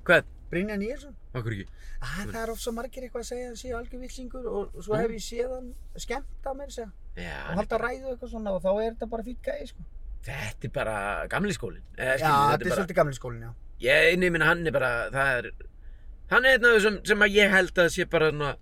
Hvern? 0.05 0.25
Brynja 0.53 0.77
Nýjarsson. 0.77 1.15
Okkur 1.35 1.53
ekki. 1.53 1.67
Ah, 2.03 2.25
það 2.29 2.43
er 2.43 2.51
of 2.53 2.59
svo 2.61 2.73
margir 2.77 3.03
eitthvað 3.07 3.23
að 3.23 3.29
segja 3.29 3.45
að 3.45 3.53
hann 3.53 3.57
sé 3.57 3.69
Já, 7.17 7.37
þá 7.49 7.57
þetta 7.63 7.79
bara 7.79 7.89
er 10.69 10.73
bara 10.73 11.27
gamli 11.29 11.53
skólinn. 11.57 11.83
Já, 11.97 12.05
Eh, 12.05 12.19
skilur, 12.19 12.53
þetta 12.53 12.67
er 12.67 12.77
svolítið 12.77 12.95
gamli 13.01 13.15
skólinn, 13.17 13.43
já. 13.43 13.53
Ég, 13.83 14.17
nei, 14.23 14.29
minna, 14.31 14.47
hann 14.51 14.67
er 14.69 14.75
bara, 14.75 14.91
það 15.15 15.31
er, 15.41 15.49
hann 16.31 16.45
er 16.47 16.57
einn 16.59 16.69
af 16.69 16.77
þessum 16.77 16.99
sem 17.09 17.25
að 17.27 17.35
ég 17.39 17.51
held 17.57 17.81
að 17.83 17.89
sé 17.97 18.07
bara, 18.13 18.29
svona, 18.31 18.53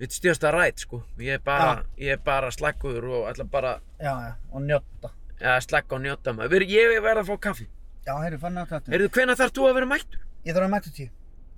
við 0.00 0.14
stjórsta 0.18 0.50
rætt, 0.54 0.82
sko. 0.84 1.02
Ég 1.20 1.38
er 1.38 1.44
bara, 1.44 1.70
ég 2.00 2.14
er 2.16 2.20
bara 2.24 2.50
slaggur 2.52 3.06
og 3.08 3.28
ætla 3.30 3.46
bara, 3.52 3.74
Já, 4.00 4.12
já, 4.26 4.34
og 4.52 4.62
njóta. 4.68 5.12
ja, 5.40 5.54
slagga 5.64 5.96
og 5.96 6.04
njóta 6.04 6.34
maður. 6.36 6.66
Ég 6.68 6.98
verð 7.04 7.22
að 7.24 7.30
fá 7.32 7.38
kaffi. 7.48 7.66
Já, 8.06 8.14
heyrðu, 8.20 8.38
fann 8.40 8.56
að 8.60 8.68
þetta. 8.74 8.92
Heyrðu, 8.92 9.08
hvenær 9.16 9.36
þarf 9.40 9.56
þú 9.56 9.66
að 9.70 9.74
vera 9.80 9.88
mættur? 9.94 10.20
Ég 10.44 10.54
þarf 10.56 10.66
að 10.68 10.72
mæta 10.76 10.92
tíu. 10.96 11.10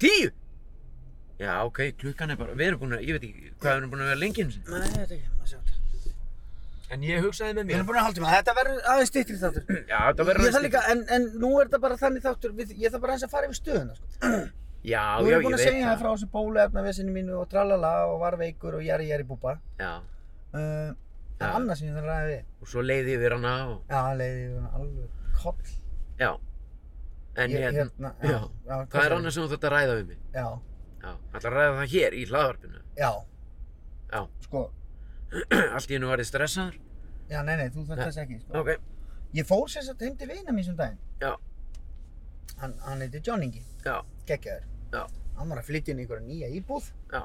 Tíu? 0.03 0.31
Já, 1.43 1.53
ok, 1.67 1.79
klukkan 1.99 2.31
er 2.31 2.39
bara, 2.39 2.55
við 2.59 2.67
erum 2.71 2.81
búin 2.83 2.97
að, 2.99 3.05
ég 3.07 3.17
veit 3.19 3.25
ekki, 3.27 3.53
hvað 3.63 3.71
við 3.73 3.79
erum 3.81 3.91
búin 3.93 4.03
að 4.05 4.11
vera 4.13 4.21
lengi 4.23 4.43
eins 4.45 4.59
og. 4.59 4.71
Nei, 4.71 4.89
þetta 4.91 5.03
er 5.03 5.15
ekki, 5.17 5.31
maður 5.39 5.51
sjá 5.51 5.59
þetta. 5.59 5.62
En 6.93 7.05
ég 7.09 7.23
hugsaði 7.25 7.55
með 7.57 7.63
Við 7.63 7.69
mér. 7.71 7.77
erum 7.79 7.87
búin 7.89 7.99
að 8.01 8.05
halda 8.07 8.21
í 8.21 8.23
maður, 8.23 8.37
þetta 8.39 8.55
verður 8.59 8.89
aðeins 8.93 9.11
styttri 9.13 9.37
þáttur. 9.41 9.63
Já, 9.89 9.99
þetta 10.11 10.25
verður 10.29 10.45
Ég 10.49 10.53
þarf 10.57 10.65
líka, 10.67 10.83
en, 10.93 11.01
en 11.17 11.23
nú 11.41 11.51
er 11.61 11.69
þetta 11.71 11.79
bara 11.87 11.97
þannig 12.03 12.25
þáttur, 12.27 12.53
við, 12.59 12.75
ég 12.83 12.93
þarf 12.93 13.05
bara 13.07 13.15
aðeins 13.15 13.25
að 13.29 13.33
fara 13.33 13.49
yfir 13.49 13.59
stöðuna, 13.63 13.95
sko. 13.97 14.09
Já, 14.83 14.93
já, 14.93 15.03
erum 15.17 15.31
ég 15.33 15.45
búin 15.47 15.55
að 15.57 15.63
veit 15.63 15.69
segja 15.71 15.87
það 15.89 16.01
frá 16.03 16.09
þessu 16.13 16.29
bóluefnavesinu 16.35 17.15
mínu 17.15 17.39
og 17.41 17.49
tralala 17.53 17.93
og 18.11 18.17
var 18.21 18.37
veikur 18.41 18.77
og 18.77 18.83
jari 18.85 19.09
jari 19.13 19.25
búba. 19.29 19.57
Já, 19.81 19.93
Uh, 20.53 20.61
en 20.61 20.97
Já. 21.41 21.47
annað 21.57 21.79
sem 21.81 21.87
ég 21.89 21.95
þarf 21.97 22.05
að 22.05 22.11
ræða 22.13 22.27
við. 22.29 22.41
og 22.61 22.69
svo 22.69 22.83
leiði 22.85 23.13
yfir 23.17 23.33
hana 23.39 23.53
og, 23.71 23.79
Já, 23.89 24.01
leiði 24.21 24.43
ég 24.43 24.75
alveg 24.77 25.07
koll. 25.41 25.71
já. 26.21 26.33
En 27.41 27.51
Ég- 27.51 27.63
hérna, 27.63 27.73
hérna, 27.81 28.11
já, 28.21 28.41
já, 28.69 28.75
hvað 28.93 29.07
er 29.07 29.15
annað 29.17 29.33
sem 29.33 29.43
þú 29.47 29.49
þurft 29.55 29.65
að 29.65 29.73
ræða 29.73 29.95
við 29.97 30.07
mig? 30.11 30.19
Já, 30.35 30.45
Já, 34.13 34.29
Allt 35.77 35.91
í 35.91 35.97
hennu 35.97 36.09
var 36.11 36.21
ég 36.23 36.29
stressaður. 36.29 36.77
já, 37.33 37.41
nei, 37.47 37.55
nei, 37.57 37.69
þú 37.73 37.85
þarf 37.89 38.03
þess 38.09 38.21
ekki, 38.25 38.41
sko. 38.43 38.61
Ok, 38.61 38.73
Ég 39.33 39.47
fór 39.49 39.69
sagt 39.73 40.03
heim 40.05 40.17
til 40.21 40.29
vina 40.29 40.53
mín 40.53 40.65
sem 40.67 40.77
daginn. 40.77 40.99
Já. 41.23 41.31
Hann, 42.61 42.75
hann 42.85 43.01
heiti 43.01 43.23
John 43.25 43.43
Ingi, 43.47 43.63
já, 43.85 43.95
geggjaður. 44.29 44.67
Já. 44.93 45.07
Hann 45.39 45.49
var 45.49 45.63
að 45.63 45.71
flytja 45.71 45.95
inn 45.95 46.03
í 46.03 46.05
einhverja 46.05 46.27
nýja 46.27 46.51
íbúð. 46.59 46.91
Já. 47.15 47.23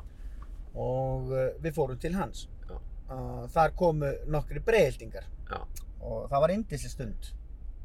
Og 0.78 1.34
uh, 1.34 1.50
við 1.66 1.76
fórum 1.76 2.00
til 2.00 2.14
hans. 2.16 2.46
Já. 2.70 2.78
Uh, 3.12 3.44
þar 3.52 3.74
komu 3.76 4.14
nokkri 4.32 4.62
breiðildingar. 4.64 5.28
Já. 5.52 5.60
Og 6.00 6.30
það 6.32 6.42
var 6.46 6.54
yndislega 6.56 6.94
stund. 6.94 7.30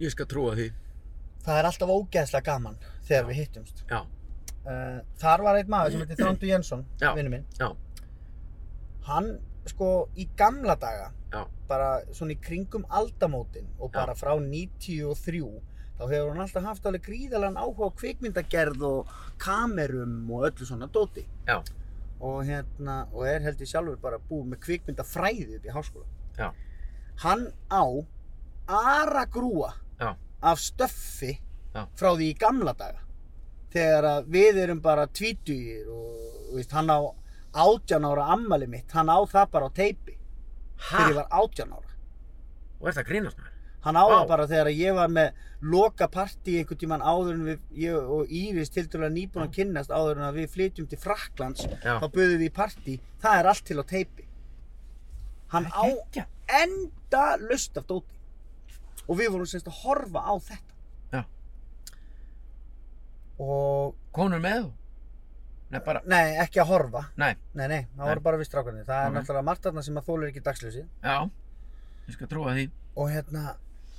ég 0.02 0.14
skal 0.14 0.26
trúa 0.30 0.54
því. 0.58 0.68
Það 1.42 1.58
er 1.58 1.66
alltaf 1.72 1.90
ógeðslega 1.96 2.46
gaman 2.52 2.76
þegar 3.08 3.24
Já. 3.24 3.28
við 3.32 3.40
hittumst. 3.42 3.84
Já, 3.90 4.02
Uh, 4.62 5.00
þar 5.18 5.42
var 5.42 5.56
einn 5.58 5.66
maður 5.72 5.90
sem 5.96 6.02
heitir 6.04 6.18
Þrándur 6.20 6.46
Jensson, 6.52 6.82
vinnu 7.16 7.30
minn. 7.32 7.46
já, 7.58 7.72
Hann, 9.08 9.32
sko, 9.66 10.08
í 10.16 10.28
gamla 10.36 10.74
daga, 10.80 11.12
Já. 11.32 11.44
bara 11.68 11.90
svona 12.12 12.34
í 12.34 12.40
kringum 12.40 12.84
aldamótin 12.90 13.68
og 13.78 13.90
Já. 13.92 14.00
bara 14.00 14.14
frá 14.14 14.34
93, 14.38 15.60
þá 15.98 16.02
hefur 16.08 16.30
hann 16.32 16.40
alltaf 16.44 16.64
haft 16.64 16.86
alveg 16.86 17.04
gríðalega 17.06 17.62
áhuga 17.62 17.88
á 17.88 17.98
kvikmyndagerð 18.00 18.82
og 18.82 19.12
kamerum 19.38 20.30
og 20.30 20.48
öllu 20.50 20.66
svona 20.66 20.88
dóti. 20.90 21.24
Já. 21.46 21.62
Og 22.22 22.44
hérna, 22.46 23.06
og 23.12 23.26
er 23.26 23.40
held 23.42 23.58
ég 23.60 23.70
sjálfur 23.70 23.98
bara 24.02 24.18
búið 24.18 24.52
með 24.52 24.60
kvikmyndafræði 24.66 25.56
upp 25.58 25.64
í 25.66 25.74
háskóla. 25.74 26.06
Já. 26.38 26.52
Hann 27.22 27.48
á 27.70 27.82
aragrúa 28.68 29.72
Já. 30.00 30.16
af 30.42 30.58
stöffi 30.58 31.38
Já. 31.74 31.86
frá 31.96 32.12
því 32.16 32.28
í 32.30 32.38
gamla 32.38 32.74
daga 32.78 33.00
þegar 33.72 34.04
að 34.04 34.26
við 34.34 34.58
erum 34.66 34.80
bara 34.84 35.06
tvítugir 35.06 35.88
og 35.88 36.54
veist, 36.56 36.72
hann 36.72 36.90
á 36.92 37.00
átján 37.52 38.04
ára 38.08 38.28
ammali 38.34 38.66
mitt 38.66 38.92
hann 38.92 39.12
á 39.12 39.18
það 39.28 39.50
bara 39.54 39.68
á 39.68 39.76
teipi. 39.76 40.18
Þegar 40.90 41.08
ég 41.08 41.18
var 41.20 41.28
átján 41.30 41.74
ára. 41.76 41.96
Og 42.80 42.88
er 42.88 42.96
það 42.98 43.10
grínast 43.10 43.38
maður? 43.38 43.52
hann 43.82 43.98
á 43.98 44.04
það 44.06 44.28
bara 44.30 44.46
þegar 44.50 44.70
ég 44.78 44.94
var 44.94 45.10
með 45.10 45.38
loka 45.72 46.06
partí 46.10 46.56
einhvern 46.58 46.78
tímann 46.78 47.02
áður 47.02 47.32
en 47.34 47.44
við 47.46 47.62
ég 47.82 48.10
og 48.16 48.30
Íris 48.30 48.70
tildulega 48.74 49.14
nýbúin 49.14 49.46
að 49.46 49.56
kynnast 49.56 49.94
áður 49.94 50.20
en 50.20 50.26
að 50.28 50.38
við 50.40 50.52
flytjum 50.54 50.88
til 50.90 50.98
Fraklands 51.02 51.64
Já. 51.66 51.96
þá 51.98 52.06
buðum 52.06 52.36
við 52.38 52.46
í 52.46 52.52
partí. 52.54 52.96
Það 53.22 53.38
er 53.38 53.50
allt 53.52 53.64
til 53.66 53.78
á 53.82 53.84
teipi. 53.92 54.26
Hann 55.54 55.66
á 55.74 55.84
enda 56.62 57.24
lust 57.42 57.78
af 57.78 57.88
dóti. 57.90 58.18
Og 59.08 59.18
við 59.18 59.32
vorum 59.34 59.50
semst 59.50 59.70
að 59.70 59.80
horfa 59.82 60.22
á 60.22 60.34
þetta. 60.46 60.74
Já. 61.12 61.22
og 63.42 63.98
Konur 64.14 64.42
með 64.42 64.62
þú? 64.62 64.70
Nei, 65.72 65.80
bara, 65.80 66.02
nei, 66.04 66.34
ekki 66.42 66.60
að 66.60 66.68
horfa 66.68 67.00
nei, 67.16 67.30
nei, 67.56 67.66
nei, 67.70 67.80
það 67.96 68.08
voru 68.10 68.20
bara 68.26 68.38
við 68.42 68.48
strákarnir 68.50 68.84
það 68.88 69.06
er 69.06 69.12
náttúrulega 69.14 69.46
margt 69.48 69.62
þarna 69.66 69.82
sem 69.86 69.96
að 70.00 70.08
þólar 70.10 70.28
ekki 70.32 70.42
dagsljósi 70.44 70.82
já. 70.84 71.14
Ég 72.08 72.16
skal 72.18 72.28
trúa 72.28 72.52
því. 72.58 72.64
og 72.96 73.08
hérna 73.12 73.44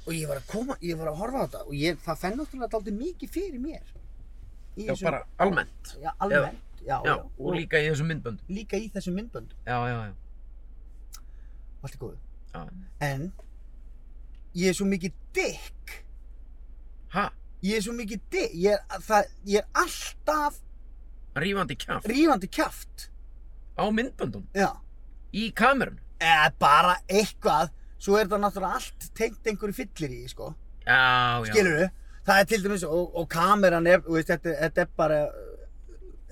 og 0.04 0.12
ég 0.14 0.28
var 0.30 0.38
að 0.42 0.48
koma, 0.52 0.76
ég 0.86 0.98
var 1.00 1.10
að 1.10 1.18
horfa 1.24 1.40
á 1.40 1.44
þetta 1.48 1.62
og 1.66 1.74
ég, 1.80 1.98
það 2.06 2.20
fenn 2.24 2.38
náttúrulega 2.38 2.72
dálítið 2.76 2.98
mikið 3.00 3.32
fyrir 3.38 3.64
mér 3.64 3.94
í 4.78 4.86
Já, 4.90 4.94
bara 5.04 5.24
almennt. 5.46 5.94
já, 6.04 6.12
almennt, 6.20 6.62
já, 6.86 6.98
Já, 7.08 7.16
og 7.40 7.56
líka 7.58 7.82
í 7.82 7.90
þessum 7.90 8.10
myndbönd. 8.14 8.44
líka 8.50 8.78
í 8.78 8.90
þessum 8.94 9.18
myndböndum 9.18 9.58
Já, 9.66 9.78
já, 9.90 9.98
já. 10.06 10.14
allt 11.84 11.96
er 11.96 12.02
góðu 12.04 12.18
já. 12.54 12.64
en 13.10 13.32
ég 14.54 14.70
er 14.70 14.78
svo 14.78 14.86
mikið 14.90 15.14
dick 15.34 15.98
Ha? 17.14 17.28
ég 17.64 17.78
er 17.78 17.84
svo 17.86 17.94
mikið 17.98 18.22
dick 18.34 18.54
ég 18.58 18.74
er, 18.78 19.02
það, 19.06 19.28
ég 19.46 19.62
er 19.62 19.68
alltaf 19.84 20.60
Rífandi 21.36 21.76
kjaft. 21.78 22.08
rífandi 22.08 22.48
kjaft 22.52 23.10
Á 23.78 23.84
myndböndum. 23.90 24.44
já, 24.54 24.70
Í 25.34 25.52
kamerun. 25.54 26.00
eða 26.20 26.52
bara 26.60 26.98
eitthvað 27.10 27.72
svo 28.00 28.18
er 28.20 28.28
það 28.28 28.40
náttúrulega 28.44 28.76
allt 28.76 29.10
tengt 29.16 29.44
einhverju 29.48 29.74
fyllir 29.74 30.12
í 30.12 30.30
sko 30.30 30.54
Já, 30.86 31.42
já. 31.42 31.52
skilur 31.52 31.90
það 32.26 32.40
er 32.40 32.46
til 32.46 32.62
dæmis 32.64 32.84
og, 32.84 33.16
og 33.16 33.28
kameran 33.30 33.88
er, 33.88 34.00
þú 34.02 34.14
veist, 34.18 34.28
þetta, 34.30 34.54
þetta 34.62 34.82
er 34.82 34.90
bara 34.98 35.18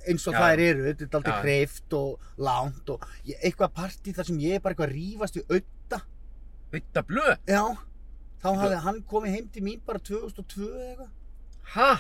eins 0.08 0.28
og 0.28 0.34
Já. 0.34 0.39
þær 0.41 0.60
eru 0.60 0.93
þetta 0.93 1.18
er 1.18 1.32
Já. 1.32 1.41
hreift 1.41 1.93
og 1.93 2.20
langt 2.38 2.89
og 2.89 3.04
eitthvað 3.43 3.74
partí 3.76 4.14
þar 4.16 4.26
sem 4.30 4.38
ég 4.39 4.56
er 4.56 4.60
bara 4.64 4.74
eitthvað 4.76 4.89
að 4.89 4.95
rífast 4.95 5.36
við 5.36 5.45
auða 5.49 6.02
Utta 6.72 7.02
blöð. 7.04 7.38
já, 7.47 7.64
þá 8.41 8.47
hafði 8.62 8.78
hann 8.86 9.02
komið 9.04 9.34
heim 9.36 9.47
til 9.52 9.62
mín 9.64 9.82
bara 9.86 9.99
2002 9.99 10.70
eða 10.70 10.88
eitthvað 10.91 11.10
Ha? 11.74 11.99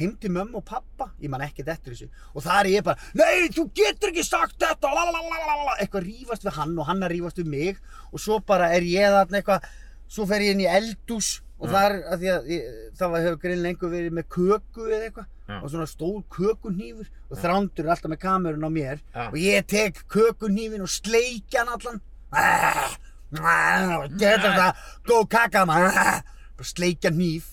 Heim 0.00 0.14
til 0.20 0.30
mömmu 0.34 0.56
og 0.60 0.64
pappa, 0.68 1.10
ég 1.22 1.30
man 1.32 1.44
ekki 1.44 1.62
eftir 1.66 1.92
þessu. 1.94 2.08
Og 2.34 2.42
það 2.46 2.60
er 2.62 2.70
ég 2.72 2.84
bara, 2.86 2.98
nei 3.14 3.48
þú 3.52 3.66
getur 3.76 4.10
ekki 4.10 4.24
sagt 4.26 4.56
þetta! 4.62 4.90
Lalalala, 4.96 5.76
eitthvað 5.80 6.08
rífast 6.08 6.44
við 6.48 6.56
hann 6.56 6.74
og 6.80 6.88
hann 6.88 7.04
að 7.06 7.14
rífast 7.14 7.38
við 7.42 7.52
mig. 7.52 7.78
Og 8.12 8.20
svo 8.24 8.40
bara 8.40 8.72
er 8.74 8.82
ég 8.88 9.12
þarna 9.14 9.40
eitthvað 9.42 9.68
svo 10.10 10.26
fer 10.26 10.42
ég 10.42 10.56
inn 10.56 10.64
í 10.64 10.70
eldús 10.70 11.40
og 11.60 11.68
Já. 11.68 11.72
það 11.74 11.84
er 11.84 11.94
að 12.14 12.22
að 12.34 12.48
ég, 12.50 12.68
það 12.96 13.10
var- 13.12 13.20
hefur 13.26 13.38
greinlega 13.42 13.74
einhver 13.74 13.90
verið 13.92 14.14
með 14.16 14.26
köku 14.32 14.86
eða 14.88 15.04
eitthvað. 15.10 15.28
Já. 15.50 15.56
og 15.64 15.70
svona 15.70 15.86
stór 15.90 16.20
kökunhnífur. 16.30 17.06
Og 17.30 17.36
Já. 17.36 17.40
þrándur 17.42 17.84
er 17.84 17.90
alltaf 17.90 18.10
með 18.12 18.20
kamerun 18.22 18.64
á 18.66 18.70
mér. 18.70 19.00
Og 19.28 19.34
ég 19.36 19.66
tek 19.66 20.04
kökunhnífin 20.08 20.80
og 20.84 20.88
sleikja 20.88 21.64
hann 21.64 21.74
allan. 21.74 22.00
Ah, 22.32 22.94
ah, 23.34 24.06
Þetta 24.08 24.46
er 24.46 24.58
það, 24.60 24.84
góð 25.10 25.28
kaka 25.28 25.64
maður. 25.66 25.96
Ah, 25.98 26.22
sleikja 26.62 27.10
hníf 27.10 27.49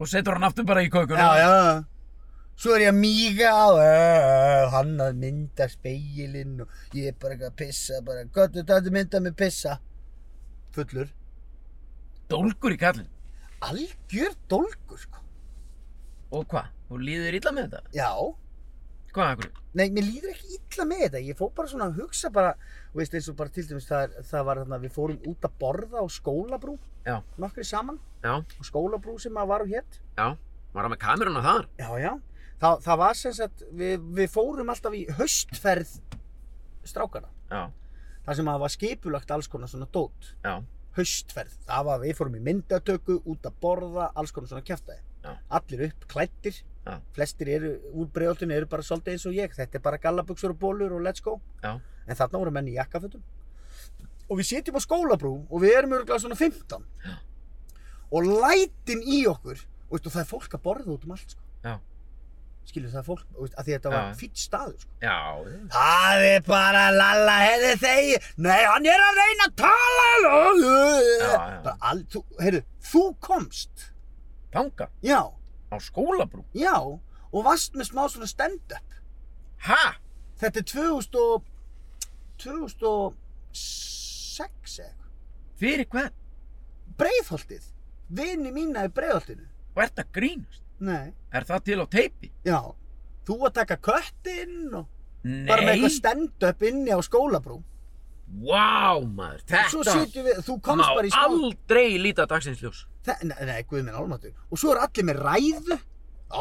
Og 0.00 0.08
setur 0.10 0.34
hann 0.38 0.46
aftur 0.48 0.66
bara 0.66 0.82
í 0.82 0.90
kökuna. 0.92 1.18
Já, 1.18 1.42
já. 1.44 1.84
Svo 2.58 2.74
er 2.76 2.84
ég 2.84 2.92
að 2.92 2.98
míga 3.00 3.48
á 3.50 3.66
uh, 3.74 4.68
hann 4.74 4.92
að 5.02 5.16
mynda 5.18 5.66
speilin 5.72 6.60
og 6.62 6.68
ég 6.94 7.10
er 7.10 7.16
bara 7.18 7.34
eitthvað 7.34 7.50
að 7.50 7.56
pissa 7.58 7.98
bara, 8.06 8.22
gott 8.30 8.54
þetta 8.54 8.76
að 8.78 8.90
mynda 8.94 9.20
mig 9.24 9.34
pissa 9.38 9.72
fullur 10.76 11.08
Dólgur 12.30 12.72
í 12.74 12.78
kallin. 12.78 13.08
algjör 13.66 14.36
dólgur 14.50 15.02
sko 15.02 15.18
Og 16.30 16.46
hvað? 16.50 16.70
Þú 16.88 17.00
líður 17.02 17.38
illa 17.40 17.52
með 17.58 17.66
þetta? 17.74 17.82
já, 17.98 18.10
Hvað, 19.14 19.28
akkur? 19.34 19.50
nei, 19.78 19.88
mér 19.94 20.06
líður 20.08 20.30
ekki 20.32 20.56
illa 20.58 20.84
með 20.90 21.02
þetta. 21.04 21.20
Ég 21.28 21.38
fór 21.38 21.50
bara 21.54 21.70
svona 21.70 21.86
að 21.90 22.00
hugsa 22.02 22.30
bara 22.34 22.54
veist 22.94 23.14
eins 23.14 23.28
og 23.30 23.36
bara 23.38 23.52
til 23.54 23.64
dæmis 23.68 23.86
það, 23.86 24.16
það 24.30 24.44
var 24.48 24.60
þarna 24.62 24.78
við 24.82 24.92
fórum 24.96 25.20
út 25.30 25.46
að 25.48 25.56
borða 25.60 26.02
á 26.02 26.06
skólabrú. 26.10 26.74
Já. 27.06 27.16
nokkri 27.38 27.64
saman. 27.68 27.98
Já, 28.24 28.34
á 28.42 28.62
skólabrú 28.66 29.14
sem 29.22 29.36
að 29.38 29.50
var 29.50 29.62
á 29.62 29.66
hér 29.70 29.84
já. 30.16 30.28
Var 30.74 30.82
hann 30.86 30.90
með 30.94 31.02
kameruna 31.04 31.42
þar? 31.44 31.66
já, 31.78 31.88
já, 32.02 32.12
það, 32.62 32.78
það 32.88 33.00
var 33.04 33.18
sem 33.20 33.34
sagt 33.36 33.64
við, 33.70 34.06
við 34.18 34.30
fórum 34.32 34.72
alltaf 34.72 34.94
í 34.98 35.02
haustferð 35.18 35.92
strákana 36.84 37.28
Já, 37.52 37.68
þar 38.26 38.38
sem 38.40 38.48
að 38.50 38.62
var 38.64 38.72
skipulagt 38.74 39.30
alls 39.36 39.50
konar 39.52 39.70
svona 39.70 39.86
dót. 39.94 40.32
Já, 40.42 40.56
haustferð, 40.96 41.54
það 41.68 41.86
var 41.90 42.02
við 42.02 42.16
fórum 42.18 42.38
í 42.40 42.42
myndatöku 42.48 43.20
út 43.30 43.46
að 43.46 43.60
borða, 43.62 44.08
alls 44.18 44.32
konar 44.34 44.50
svona 44.50 44.64
kjaftaði 44.66 45.02
Já. 45.24 45.36
allir 45.60 45.86
upp, 45.90 46.08
klættir 46.10 46.58
Já. 46.84 46.98
flestir 47.16 47.48
eru 47.48 47.70
úr 47.96 48.10
bregðoltinu 48.12 48.52
eru 48.58 48.66
bara 48.68 48.84
svolítið 48.84 49.14
eins 49.14 49.24
og 49.30 49.36
ég, 49.36 49.54
þetta 49.56 49.78
er 49.78 49.84
bara 49.84 50.00
gallabuxur 50.02 50.52
og 50.52 50.58
bólur 50.60 50.92
og 50.92 51.00
let's 51.06 51.24
go, 51.24 51.38
já. 51.62 51.78
en 51.80 52.18
þarna 52.18 52.42
voru 52.42 52.52
menn 52.52 52.68
í 52.68 52.76
jakkafötum 52.76 53.22
og 54.28 54.40
við 54.40 54.48
sitjum 54.50 54.78
á 54.80 54.82
skólabrú 54.84 55.32
og 55.48 55.62
við 55.64 55.78
erum 55.78 55.96
örgulega 55.98 56.20
svona 56.22 56.38
15 56.38 56.84
Já. 57.04 57.16
og 58.14 58.28
lætin 58.28 59.02
í 59.04 59.24
okkur 59.28 59.58
og, 59.58 59.96
veist, 59.96 60.06
og 60.06 60.14
það 60.14 60.22
er 60.22 60.30
fólk 60.30 60.56
að 60.56 60.64
borða 60.64 60.94
út 60.94 61.04
um 61.04 61.12
allt 61.14 61.34
sko. 61.34 61.42
Já. 61.64 61.74
skilur 62.64 62.92
það 62.92 63.00
er 63.02 63.06
fólk, 63.08 63.24
og 63.34 63.42
veist, 63.44 63.56
að 63.60 63.66
því 63.66 63.74
þetta 63.76 63.92
var 63.94 64.14
fýtt 64.20 64.40
staður 64.40 64.78
sko. 64.80 64.92
Já, 65.04 65.18
Það 65.74 66.24
er 66.30 66.44
bara 66.48 66.84
lalla 66.94 67.36
hefði 67.44 67.72
þegi 67.84 68.18
Nei, 68.46 68.60
hann 68.64 68.88
er 68.88 69.06
að 69.08 69.20
reyna 69.20 69.48
að 69.48 69.56
tala 69.60 70.08
Já, 70.24 71.32
já. 71.34 71.60
Bara 71.66 71.76
al, 71.92 72.04
þú, 72.12 72.24
heyrðu, 72.40 72.62
þú 72.92 73.04
komst 73.28 73.88
þanga 74.54 74.88
Já, 75.04 75.20
á 75.74 75.78
skólabrú. 75.82 76.44
já 76.54 76.78
Og 77.34 77.42
varst 77.44 77.74
með 77.74 77.84
smá 77.90 78.06
svona 78.08 78.26
stand-up 78.30 78.92
Ha? 79.66 79.96
Þetta 80.38 80.58
er 80.60 80.64
2000 80.70 81.18
og 81.18 81.42
2006 82.38 84.78
eða 84.82 84.90
eitthvað 84.90 85.58
Fyrir 85.60 85.86
hvern? 85.90 86.12
Breiðholtið 86.98 87.64
Vini 88.14 88.50
mína 88.54 88.84
í 88.86 88.88
breiðholtinu 88.94 89.46
Og 89.74 89.82
ert 89.82 89.98
að 90.02 90.10
grínast? 90.14 90.60
Nei, 90.84 91.12
Er 91.32 91.44
það 91.48 91.64
til 91.68 91.78
á 91.82 91.86
teipi? 91.90 92.28
já 92.46 92.60
Þú 93.24 93.38
að 93.48 93.54
taka 93.60 93.76
köttinn 93.80 94.74
og 94.76 94.86
Nei. 95.24 95.46
bara 95.48 95.62
með 95.64 95.72
eitthvað 95.78 95.94
stand-up 95.96 96.62
inni 96.68 96.92
á 96.92 97.00
skólabrú 97.00 97.62
Vá, 98.24 99.00
maður. 99.04 99.42
Svo 99.70 99.84
Þetta 99.86 100.22
við, 100.26 100.38
þú 100.46 100.56
má 100.58 100.62
komst 100.68 100.90
bara 100.96 101.08
í 101.08 101.12
smá 101.12 101.24
aldrei 101.28 101.88
líta 102.00 102.26
dagsins 102.28 102.62
ljós. 102.64 102.84
Þe 103.04 103.16
nei, 103.28 103.40
nei, 103.50 103.58
guð 103.68 103.84
minn 103.84 103.96
álmatur. 103.98 104.32
Og 104.50 104.60
svo 104.60 104.72
er 104.74 104.80
allir 104.86 105.06
með 105.10 105.20
ræðu, 105.22 105.78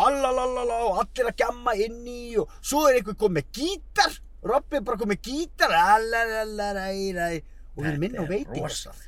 allalalala, 0.03 0.77
og 0.87 1.01
allir 1.03 1.29
að 1.29 1.43
gjamma 1.43 1.75
inn 1.85 1.99
í, 2.07 2.21
og 2.41 2.53
svo 2.63 2.85
er 2.89 2.99
einhver 2.99 3.17
komið 3.19 3.49
gítar, 3.59 4.19
Robbi 4.43 4.79
er 4.79 4.85
bara 4.87 4.99
komið 4.99 5.19
gítar, 5.27 5.75
allalalalala, 5.79 7.27
og 7.73 7.83
við 7.83 7.91
erum 7.91 8.07
inn 8.07 8.15
á 8.15 8.23
Þetta 8.23 8.23
er 8.23 8.31
veitingastað. 8.31 9.03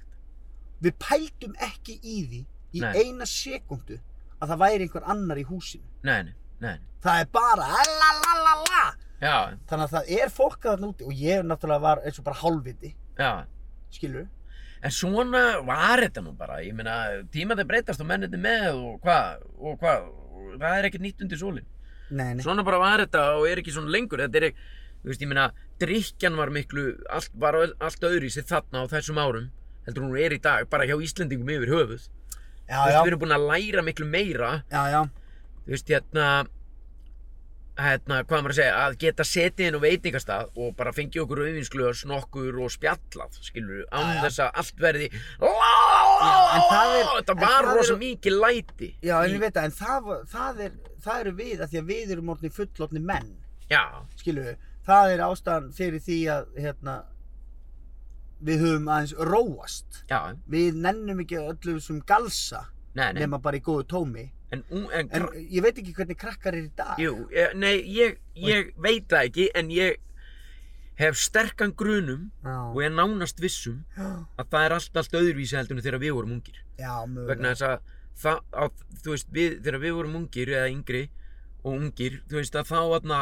Við 0.85 0.99
pældum 1.01 1.55
ekki 1.65 1.95
í 2.03 2.17
því 2.27 2.41
í 2.75 2.83
Nei. 2.83 2.91
eina 3.01 3.25
sekundu 3.29 3.97
að 4.43 4.51
það 4.51 4.61
væri 4.61 4.85
einhver 4.85 5.07
annar 5.15 5.39
í 5.39 5.45
húsinu. 5.47 5.87
Nei, 6.05 6.21
nei, 6.27 6.35
nei. 6.61 6.75
Það 7.03 7.21
er 7.23 7.29
bara 7.33 7.67
allalalala. 7.81 8.85
Já, 9.21 9.55
Þannig 9.69 9.85
að 9.85 9.93
það 9.95 10.09
er 10.19 10.31
fólk 10.33 10.57
að 10.65 10.71
þarna 10.73 10.87
úti 10.91 11.05
og 11.07 11.13
ég 11.19 11.45
náttúrulega 11.47 11.81
var 11.85 12.01
eins 12.05 12.19
og 12.19 12.25
bara 12.27 12.39
hálfviti, 12.41 12.91
já. 13.17 13.29
skilur? 13.95 14.25
En 14.85 14.91
svona 14.93 15.43
var 15.65 16.03
þetta 16.03 16.21
nú 16.21 16.33
bara. 16.37 16.59
Ég 16.61 16.75
meina, 16.77 16.95
tímaði 17.33 17.63
breytast 17.65 18.01
og 18.03 18.09
menniti 18.09 18.37
með 18.37 18.75
og 18.75 18.97
hvað, 19.05 19.45
og 19.57 19.79
hvað. 19.81 20.09
Það 20.59 20.75
er 20.77 20.87
ekkert 20.89 21.05
nýtt 21.05 21.23
undir 21.25 21.39
sólinn. 21.41 21.65
Nei, 22.11 22.33
nei. 22.35 22.43
Svona 22.45 22.61
bara 22.67 22.77
var 22.83 23.01
þetta 23.01 23.23
og 23.39 23.47
er 23.49 23.61
ekki 23.63 23.73
svona 23.73 23.89
lengur. 23.95 24.21
Þetta 24.21 24.41
er, 24.43 24.51
þú 25.01 25.09
veist, 25.09 25.23
ég 25.23 25.31
meina, 25.31 25.47
drikkjan 25.81 26.37
var 26.37 26.51
miklu, 26.53 26.83
allt, 27.09 27.31
var 27.41 27.57
allt 27.63 28.05
öðru 28.05 28.29
í 28.29 28.33
sig 28.35 28.45
þarna 28.51 28.83
á 28.85 28.91
þessum 28.93 29.17
árum. 29.23 29.47
Heldur 29.87 30.05
hún 30.05 30.19
er 30.21 30.35
í 30.35 30.41
dag, 30.43 30.67
bara 30.69 30.85
hjá 30.85 30.95
Íslendingum 31.01 31.49
yfir 31.55 31.71
höfuð. 31.73 32.05
Já, 32.67 32.77
Þú 32.77 32.85
veist, 32.85 32.93
já, 32.93 33.01
við 33.01 33.09
erum 33.13 33.23
búin 33.23 33.35
að 33.39 33.47
læra 33.49 33.83
miklu 33.85 34.05
meira. 34.09 34.51
já, 34.69 34.83
já, 34.91 35.01
Þú 35.65 35.73
veist, 35.73 35.89
hérna, 35.95 36.29
hérna, 37.75 38.21
hvað 38.23 38.43
maður 38.45 38.53
að 38.53 38.57
segja, 38.59 38.75
að 38.85 38.93
geta 39.03 39.23
setið 39.27 39.65
inn 39.69 39.75
á 39.75 39.81
veitingastað 39.83 40.51
og 40.63 40.69
bara 40.79 40.93
fengið 40.95 41.23
okkur 41.25 41.41
auðvinsglöðs 41.43 42.03
nokkur 42.07 42.59
og 42.63 42.69
spjallað, 42.71 43.33
skilur 43.43 43.81
við, 43.81 43.87
án 43.91 44.21
þess 44.23 44.39
að 44.45 44.61
allt 44.61 44.79
verði 44.85 45.09
er- 45.09 45.15
Þetta 47.15 47.35
var 47.41 47.67
rosa 47.75 47.97
mikið 47.99 48.37
læti 48.41 48.89
Já, 49.03 49.17
en 49.25 49.33
ég 49.35 49.41
veit 49.43 49.55
það, 49.57 49.65
en 49.65 49.75
það, 49.79 50.07
það, 50.31 50.61
er, 50.67 50.77
það 51.03 51.19
eru 51.25 51.33
við 51.41 51.63
að 51.65 51.69
því 51.73 51.81
að 51.81 51.89
við 51.91 52.13
erum 52.15 52.31
orðin 52.35 52.55
fullotni 52.55 53.01
menn, 53.03 53.33
Já, 53.69 53.81
skilur 54.21 54.45
við. 54.51 54.57
Það 54.85 55.11
er 55.15 55.21
ástæðan 55.25 55.71
fyrir 55.73 56.01
því 56.05 56.17
að, 56.29 56.43
hérna, 56.61 56.93
við 58.45 58.59
höfum 58.61 58.89
aðeins 58.93 59.15
róast. 59.31 60.03
já, 60.11 60.19
Við 60.53 60.75
nennum 60.85 61.21
ekki 61.23 61.39
öllu 61.41 61.79
sem 61.81 61.97
galsa, 62.05 62.67
nei, 62.93 63.07
nei, 63.13 63.23
nema 63.25 63.39
bara 63.41 63.57
í 63.57 63.63
góðu 63.65 63.87
tómi. 63.89 64.27
En, 64.55 64.87
en, 64.93 65.09
En 65.19 65.27
ég 65.49 65.61
veit 65.65 65.77
ekki 65.81 65.93
hvernig 65.97 66.17
krakkar 66.21 66.53
er 66.55 66.63
í 66.67 66.71
dag. 66.77 66.95
jú, 67.01 67.13
eh, 67.33 67.51
nei, 67.57 67.75
ég, 67.95 68.17
ég 68.39 68.71
veit 68.77 69.07
það 69.11 69.29
ekki, 69.29 69.49
en 69.55 69.69
ég 69.73 69.97
hef 70.95 71.17
sterkan 71.19 71.73
grunum 71.75 72.29
Já. 72.45 72.55
og 72.71 72.77
ég 72.79 72.93
nánast 72.95 73.39
vissum 73.43 73.81
að 74.39 74.47
það 74.51 74.65
er 74.69 74.75
allt, 74.77 74.97
allt 75.01 75.17
öðruvísi 75.19 75.57
heldur 75.59 75.75
en 75.77 75.83
þegar 75.83 75.99
við 76.05 76.13
vorum 76.15 76.35
ungir. 76.39 76.61
já 76.79 76.93
mögulega. 77.05 77.27
Vegna 77.33 77.51
þess 77.55 77.65
að, 77.67 77.95
það, 78.23 78.43
að 78.63 78.85
þú 79.03 79.15
veist, 79.15 79.31
við, 79.35 79.57
þegar 79.65 79.81
við 79.83 79.95
vorum 79.97 80.15
ungir 80.21 80.53
eða 80.55 80.69
yngri 80.71 81.03
og 81.65 81.73
ungir, 81.81 82.21
þú 82.29 82.39
veist, 82.39 82.55
að 82.55 82.69
þá 82.71 82.79
aðna 82.99 83.19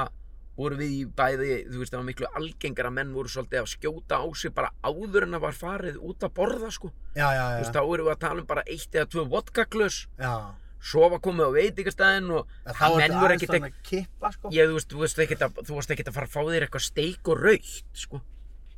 voru 0.53 0.75
við 0.77 0.91
í 0.93 1.05
bæði, 1.17 1.47
þú 1.65 1.79
veist, 1.81 1.89
það 1.95 1.97
var 1.97 2.05
miklu 2.11 2.27
algengar 2.37 2.85
að 2.85 2.93
menn 2.93 3.13
voru 3.15 3.31
svolítið 3.33 3.61
að 3.63 3.69
skjóta 3.71 4.19
á 4.21 4.25
sig 4.37 4.51
bara 4.53 4.69
áður 4.85 5.25
en 5.25 5.33
að 5.39 5.41
var 5.47 5.55
farið 5.57 5.95
út 5.97 6.25
að 6.27 6.33
borða, 6.37 6.69
sko. 6.75 6.91
Já, 7.17 7.25
já, 7.33 7.41
Þú 7.41 7.55
já. 7.55 7.57
veist, 7.63 7.73
þá 7.73 7.81
erum 7.81 8.05
við 8.05 8.13
að 8.13 8.19
tala 8.21 8.43
um 8.43 8.49
bara 8.51 8.63
eitt 8.69 8.93
eða 8.99 9.09
tvö 9.15 9.23
vodkaglös, 9.33 9.97
Já. 10.21 10.35
Svo 10.83 11.07
var 11.13 11.21
komið 11.23 11.47
á 11.47 11.51
veitingastæðin 11.55 12.31
og 12.35 12.53
það 12.75 12.97
menn 12.99 13.15
voru 13.21 13.35
ekkert 13.37 13.53
þannig 13.53 13.69
að 13.69 13.85
kippa, 13.87 14.31
sko. 14.35 14.51
Ég, 14.51 14.67
þú 14.67 14.77
veist, 14.77 14.89
þú 14.91 15.03
veist 15.03 15.21
ekkert 15.23 15.45
að, 15.47 15.61
þú 15.63 15.77
varst 15.77 15.93
ekkert 15.95 16.09
að 16.11 16.17
fara 16.17 16.27
að 16.27 16.33
fá 16.33 16.41
þér 16.49 16.65
eitthvað 16.65 16.85
steik 16.87 17.31
og 17.31 17.43
raukt, 17.43 17.85
sko. 18.03 18.19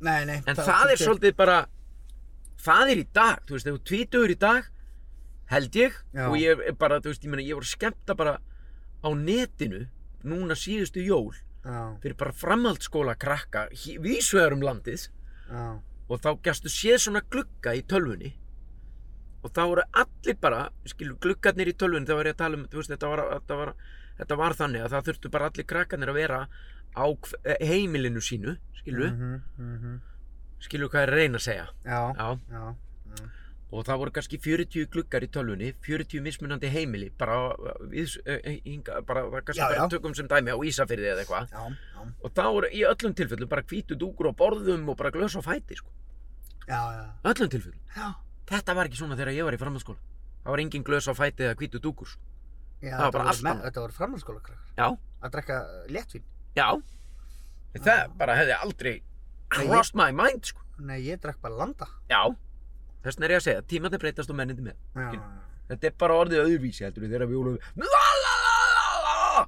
Nei, 0.06 0.20
nei. 0.28 0.36
En 0.44 0.58
það, 0.60 0.92
er 0.92 1.02
svolítið 1.02 1.34
bara, 1.40 1.56
það 2.62 2.92
er 2.92 3.02
í 3.02 3.06
dag, 3.18 3.42
þú 3.48 3.56
veist, 3.56 3.70
ef 3.70 3.78
þú 3.78 3.82
tvítugur 3.90 4.34
í 4.34 4.38
dag, 4.46 4.70
held 5.50 5.80
ég, 5.80 5.98
Já. 6.14 6.24
og 6.28 6.38
ég 6.38 6.62
bara, 6.78 7.00
þú 7.02 7.10
veist, 7.10 7.26
ég 7.26 7.34
meina, 7.34 7.46
ég 7.48 7.58
voru 7.58 7.70
skemmta 7.72 8.16
bara 8.18 8.38
á 9.02 9.08
netinu, 9.18 9.82
núna 10.26 10.54
síðustu 10.58 11.02
jól, 11.02 11.34
Já, 11.66 11.98
fyrir 12.02 12.18
bara 12.18 12.34
framhaldsskóla 12.38 13.16
krakka, 13.18 13.66
vísvegar 14.02 14.54
um 14.54 14.62
landið, 14.62 15.08
já. 15.50 15.66
og 16.06 16.22
þá 16.22 16.30
gæstu 16.46 16.70
séð 16.70 17.00
svona 17.02 17.22
glugga 17.26 17.74
í 17.74 17.82
tölvunni, 17.82 18.36
og 19.46 19.52
þá 19.54 19.62
voru 19.70 19.84
allir 20.02 20.38
bara, 20.42 20.64
skilur, 20.90 21.16
gluggarnir 21.22 21.70
í 21.70 21.76
tölvunni, 21.78 22.08
þá 22.10 22.16
var 22.18 22.30
ég 22.32 22.36
að 22.36 22.42
tala 22.42 22.58
um, 22.60 22.66
þú 22.72 22.80
veist, 22.82 22.92
þetta 22.94 23.10
var, 23.12 23.22
þetta 23.36 23.60
var, 23.62 23.74
þetta 24.20 24.40
var 24.42 24.56
þannig 24.58 24.84
að 24.86 24.96
það 24.96 25.06
þurftu 25.10 25.30
bara 25.36 25.50
allir 25.52 25.68
krakkarnir 25.72 26.12
að 26.12 26.18
vera 26.20 26.40
á 26.96 27.04
eh, 27.44 27.62
heimilinu 27.70 28.22
sínu, 28.24 28.56
skilur, 28.80 29.10
Mhm, 29.12 29.40
mhm. 29.60 29.96
skilur 30.66 30.88
hvað 30.90 31.02
ég 31.04 31.08
er 31.10 31.16
reyna 31.20 31.38
að 31.38 31.46
segja. 31.46 31.66
Já, 31.84 32.00
Já, 32.16 32.28
já. 32.50 32.66
og 33.76 33.82
það 33.84 33.98
voru 34.00 34.12
kannski 34.14 34.38
40 34.40 34.86
gluggar 34.94 35.24
í 35.26 35.28
tölvunni, 35.34 35.72
40 35.84 36.20
mismunandi 36.24 36.68
heimili, 36.72 37.10
bara, 37.18 37.36
við, 37.90 38.14
eh, 38.24 38.60
hinga, 38.64 39.00
bara 39.04 39.24
kannski 39.42 39.60
Já, 39.60 39.68
bara 39.68 39.82
já. 39.84 39.88
tökum 39.90 40.14
sem 40.16 40.28
dæmi 40.30 40.54
á 40.54 40.58
Ísafirði 40.64 41.10
eða 41.12 41.24
eitthvað. 41.24 41.50
Já, 41.50 41.64
já. 41.96 42.06
Og 42.24 42.30
það 42.32 42.52
voru 42.56 42.70
í 42.72 42.84
öllum 42.88 43.14
tilfellum 43.18 43.48
bara 43.50 43.62
hvítu 43.62 43.98
dúkur 43.98 44.30
á 44.30 44.32
borðum 44.38 44.88
og 44.88 44.96
bara 44.96 45.10
glös 45.10 45.34
á 45.36 45.42
fæti, 45.42 45.76
sko. 45.76 45.90
Já, 46.68 46.80
já. 46.94 47.04
Öllum 47.24 47.50
tilfellum. 47.50 47.80
Já. 47.96 48.14
Þetta 48.46 48.74
var 48.78 48.88
ekki 48.90 49.00
svona 49.00 49.16
þegar 49.18 49.34
ég 49.34 49.46
var 49.48 49.56
í 49.56 49.60
framhaldsskóla. 49.60 49.98
Það 50.44 50.52
var 50.54 50.62
engin 50.62 50.84
glös 50.86 51.08
á 51.10 51.14
fæti 51.18 51.46
eða 51.46 51.56
hvítu 51.58 51.80
dúkur, 51.82 52.06
sko. 52.12 52.22
Já, 52.84 52.92
Það 52.92 53.02
var 53.06 53.14
bara 53.16 53.28
allt 53.32 53.40
annað. 53.42 53.62
Þetta 53.66 53.82
voru 53.86 53.96
framhaldsskóla 53.96 54.42
krakkar. 54.46 54.68
Já, 54.78 54.86
Að 55.26 55.32
drekka 55.34 55.56
léttvín. 55.90 56.26
já. 56.56 56.68
Það 57.76 58.02
bara 58.16 58.34
hefði 58.38 58.54
aldrei 58.62 58.94
crossed 59.52 59.96
my 59.98 60.10
mind, 60.14 60.44
sko. 60.52 60.62
Nei, 60.78 61.00
ég 61.08 61.18
drekk 61.20 61.40
bara 61.42 61.56
landa. 61.56 61.88
Já. 62.08 62.22
Þess 63.02 63.16
vegna 63.18 63.26
er 63.26 63.34
ég 63.34 63.40
að 63.40 63.46
segja, 63.48 63.62
tímandi 63.72 63.98
breytast 64.00 64.30
og 64.30 64.36
mennindi 64.38 64.62
með. 64.64 64.78
Já. 64.94 65.20
Þetta 65.72 65.86
er 65.90 65.94
bara 65.98 66.14
orðið 66.22 66.42
öðruvísi, 66.44 66.84
heldur 66.86 67.02
við, 67.04 67.12
þegar 67.16 67.30
við 67.32 67.40
vorum... 67.40 67.58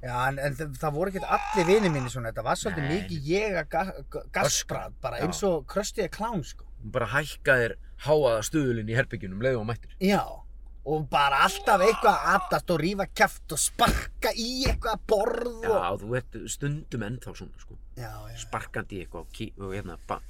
Já, 0.03 0.15
en, 0.29 0.37
en 0.39 0.55
það, 0.55 0.73
það 0.79 0.93
voru 0.95 1.11
ekki 1.11 1.21
allir 1.35 1.65
vinið 1.69 1.93
mínir 1.95 2.11
svona, 2.13 2.29
þetta 2.29 2.43
var 2.45 2.59
svolítið 2.61 2.89
mikið 2.91 3.29
ég 3.31 3.55
að 3.57 3.69
ga, 3.73 3.81
ga, 4.13 4.21
gasprað, 4.37 4.93
bara 5.01 5.21
eins 5.25 5.39
og 5.47 5.63
kröstiði 5.71 6.11
klán, 6.13 6.43
sko. 6.45 6.67
Bara 6.93 7.07
hækkaðir 7.15 7.73
háaða 8.05 8.43
stuðulinn 8.47 8.91
í 8.91 8.97
herbyggjunum, 8.97 9.41
leiðum 9.43 9.63
og 9.63 9.69
mættir. 9.71 9.95
Já, 10.03 10.21
og 10.89 11.07
bara 11.11 11.41
alltaf 11.45 11.83
eitthvað 11.85 12.15
að 12.15 12.35
aðast 12.35 12.73
og 12.73 12.81
rífa 12.83 13.07
kæft 13.21 13.55
og 13.55 13.61
sparka 13.61 14.33
í 14.35 14.49
eitthvað 14.69 15.03
borð 15.09 15.65
Já, 15.67 15.73
og... 15.77 16.03
þú 16.03 16.13
ert 16.21 16.37
stundum 16.51 17.07
ennþá 17.09 17.35
svona, 17.41 17.65
sko. 17.65 17.79
Já, 17.99 18.13
já. 18.31 18.37
Sparkandi 18.45 18.99
í 18.99 19.03
eitthvað 19.03 19.25
og, 19.25 19.33
ký, 19.35 19.51
og 19.59 19.75
hérna, 19.75 19.99
ba, 20.09 20.21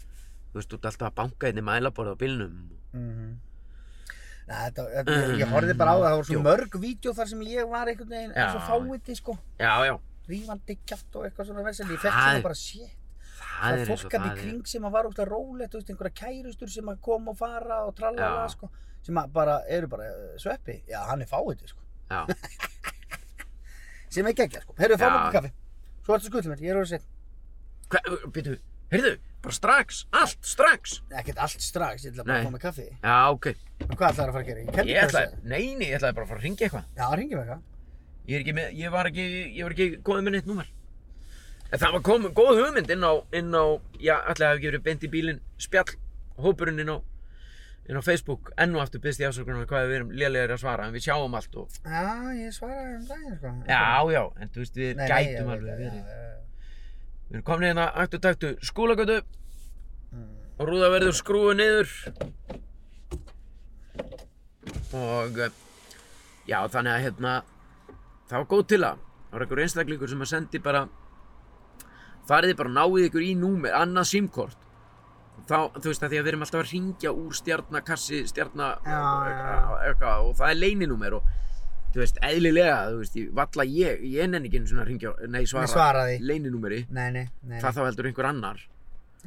þú 0.50 0.60
veist, 0.62 0.72
þú 0.72 0.82
ert 0.82 0.90
alltaf 0.92 1.12
að 1.12 1.20
banka 1.22 1.52
einni 1.52 1.66
mælaborð 1.66 2.18
á 2.18 2.22
bílnum. 2.24 2.58
Mm 2.96 3.38
Nei, 4.50 4.58
þetta, 4.66 4.84
þetta, 4.96 5.16
ég, 5.38 5.50
horfði 5.54 5.74
bara 5.78 5.92
á 5.94 5.98
það, 6.00 6.04
það 6.08 6.16
voru 6.18 6.28
svo 6.28 6.36
Jú. 6.36 6.44
mörg 6.48 6.78
vídeo 6.82 7.12
þar 7.14 7.28
sem 7.30 7.42
ég 7.46 7.68
var 7.70 7.90
einhvern 7.92 8.14
veginn 8.16 8.32
eins 8.34 8.56
og 8.56 8.64
Já. 8.64 8.70
fáiði, 8.72 9.18
sko. 9.20 9.36
Já, 9.62 9.74
já, 9.86 9.94
Rífandi 10.30 10.76
kæft 10.90 11.18
og 11.18 11.28
eitthvað 11.28 11.50
svona 11.52 11.66
vesel, 11.66 11.86
ég 11.90 12.02
fekk 12.02 12.16
svona 12.16 12.42
bara 12.48 12.58
shit. 12.58 12.96
Það 13.60 13.76
Það 13.76 13.82
er 13.84 13.90
fólk 13.90 14.14
að 14.14 14.20
í 14.20 14.30
það 14.30 14.40
kring 14.44 14.70
sem 14.72 14.86
að 14.88 14.94
var 14.96 15.10
út 15.10 15.20
að 15.24 15.32
rólegt, 15.34 15.72
þú 15.74 15.80
veist, 15.82 15.92
einhverja 15.94 16.18
kærustur 16.22 16.72
sem 16.74 16.92
að 16.94 17.02
koma 17.10 17.34
og 17.34 17.38
fara 17.40 17.78
og 17.88 17.92
trallala, 17.98 18.46
Já. 18.46 18.54
sko, 18.56 18.70
sem 19.06 19.20
að 19.22 19.32
bara, 19.36 19.56
eru 19.78 19.88
bara 19.92 20.10
uh, 20.10 20.34
sveppi, 20.42 20.76
já, 20.90 21.00
hann 21.10 21.24
er 21.26 21.30
fáiði, 21.32 21.70
sko, 21.72 21.82
sem 24.14 24.28
er 24.30 24.36
geggja, 24.38 24.62
sko, 24.66 24.76
heyrðu, 24.80 24.98
fáum 25.02 25.14
Já. 25.14 25.18
okkur 25.22 25.38
kaffi, 25.40 25.52
svo 26.06 26.12
ertu 26.18 26.30
skuldið 26.32 26.52
mér, 26.54 26.62
ég 26.66 26.72
er 26.74 26.80
orðið 26.82 27.04
hvað, 27.94 28.04
býtu, 28.36 28.52
heyrðu, 28.94 29.14
bara 29.46 29.56
strax, 29.56 30.02
allt, 30.20 30.40
strax. 30.46 30.84
ekkert 31.22 31.40
allt 31.46 31.62
strax, 31.64 32.06
ég 32.08 32.12
ætla 32.16 32.26
bara 32.28 32.40
að 32.42 32.48
fá 32.50 32.54
mig 32.56 32.64
kaffi, 32.66 32.88
Já, 33.04 33.18
ok. 33.36 33.46
hvað 33.96 34.08
ætlaður 34.12 34.30
að 34.30 34.36
fara 34.38 34.44
að 34.44 34.50
gera, 34.50 34.60
ég 34.90 35.02
ætlaði, 35.06 35.30
nei, 35.44 35.66
nei, 35.80 35.88
ég 35.92 35.98
ætlaði 36.00 36.16
bara 36.20 36.26
að 36.28 36.32
fara 36.34 36.42
að 36.42 36.46
ringja 36.50 36.64
eitthvað. 36.70 36.86
já, 37.00 37.06
ringjum 37.22 37.42
eitthvað, 37.44 37.66
Ég 38.30 38.44
ekki 38.44 38.54
með, 38.54 38.66
ég 38.78 38.92
var 38.94 39.08
ekki, 39.10 39.24
ég 39.58 39.64
var 39.66 39.74
ekki 39.74 39.86
komið 40.06 40.26
með 40.28 40.34
neitt 40.36 40.50
númer. 40.50 40.68
En 41.70 41.78
það 41.78 41.92
var 41.96 42.02
komið 42.08 42.32
góð 42.38 42.60
hugmynd 42.64 42.90
inn 42.96 43.04
á, 43.06 43.14
inn 43.38 43.54
á, 43.54 43.64
já, 44.02 44.16
að 44.18 44.42
hafa 44.42 44.56
ekki 44.56 44.70
verið 44.72 44.86
beint 44.88 45.04
í 45.06 45.10
bílinn 45.14 45.42
spjall, 45.62 45.92
hópurinn 46.42 46.82
inn 46.82 46.90
á, 46.90 46.98
inn 47.90 48.00
á 48.00 48.02
Facebook, 48.06 48.50
enn 48.58 48.74
og 48.78 48.82
aftur 48.82 49.02
byrst 49.04 49.22
ég 49.22 49.30
afsökunar 49.30 49.68
hvað 49.70 49.86
við 49.92 49.98
erum 50.00 50.10
lélegir 50.18 50.56
að 50.56 50.64
svara, 50.64 50.88
en 50.90 50.96
við 50.98 51.06
sjáum 51.06 51.36
allt 51.38 51.56
og, 51.62 51.78
já, 51.86 52.02
ég 52.40 52.56
svaraði 52.58 52.96
um 52.96 53.06
daginn, 53.12 53.38
sko, 53.38 53.54
já, 53.70 53.84
já, 54.16 54.22
en 54.42 54.50
þú 54.56 54.64
veist, 54.64 54.80
við 54.82 54.96
Nei, 54.98 55.04
nei, 55.06 55.10
gætum 55.14 55.52
veit 55.52 55.60
alveg 55.60 55.84
verið. 55.84 56.10
Við 57.30 57.38
erum 57.38 57.46
komin 57.52 57.68
hérna, 57.70 57.88
aktu 58.06 58.22
taktu, 58.26 58.56
skúlagötu, 58.66 59.20
Mm. 60.10 60.26
og 60.58 60.66
rúða 60.72 60.88
verður 60.90 61.14
skrúið 61.14 61.60
niður. 61.60 61.92
Og, 64.94 65.38
eh, 65.46 65.52
já, 66.50 66.58
þannig 66.74 66.96
að, 66.96 67.04
hérna, 67.06 67.34
það 68.30 68.38
var 68.42 68.48
góð 68.54 68.64
til 68.72 68.80
að, 68.88 69.04
það 69.30 69.36
var 69.38 69.46
einhver 69.46 69.62
einstaklingur 69.66 70.10
sem 70.10 70.24
að 70.26 70.32
sendi 70.32 70.62
bara, 70.66 70.82
fariði 72.30 72.56
bara 72.60 72.74
náið 72.78 73.08
ykkur 73.10 73.26
í 73.26 73.34
númer, 73.42 73.74
annað 73.82 74.08
símkort. 74.14 74.58
Þá, 75.50 75.58
þú 75.82 75.88
veist, 75.90 76.04
að 76.06 76.12
því 76.14 76.18
að 76.20 76.24
við 76.26 76.32
erum 76.34 76.44
alltaf 76.46 76.62
að 76.62 76.72
ringja 76.76 77.12
úr 77.18 77.34
stjarnakassi, 77.40 78.20
stjarna, 78.30 78.68
Já, 78.86 79.04
eitthvað, 79.90 80.26
og 80.30 80.36
það 80.38 80.52
er 80.54 80.58
leyninúmer 80.60 81.16
og, 81.18 81.30
þú 81.96 82.02
veist, 82.04 82.20
eðlilega, 82.28 82.76
þú 82.92 83.00
veist, 83.00 83.16
ég, 83.18 83.30
valla 83.40 83.66
ég, 83.66 84.04
ég 84.14 84.30
nenni 84.30 84.52
ekki 84.52 84.60
einu 84.62 84.70
svona 84.70 84.84
að 84.86 84.92
ringja, 84.92 85.14
nei, 85.34 85.42
svara, 85.50 85.66
Nei, 85.66 85.72
svaraði. 85.74 86.20
leyninúmeri, 86.30 86.82
Nei, 86.94 87.08
nei, 87.16 87.26
nei, 87.50 87.58
hvað 87.64 87.80
þá 87.80 87.82
heldur 87.88 88.10
einhver 88.12 88.30
annar 88.30 88.62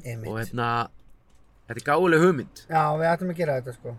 einmitt. 0.04 0.28
og 0.30 0.38
hérna, 0.38 0.68
þetta 1.66 1.80
er 1.82 1.86
gáðuleg 1.90 2.22
hugmynd 2.28 2.62
Já, 2.70 2.82
við 3.02 3.08
ættum 3.10 3.32
að 3.34 3.40
gera 3.42 3.58
þetta, 3.58 3.74
sko, 3.80 3.96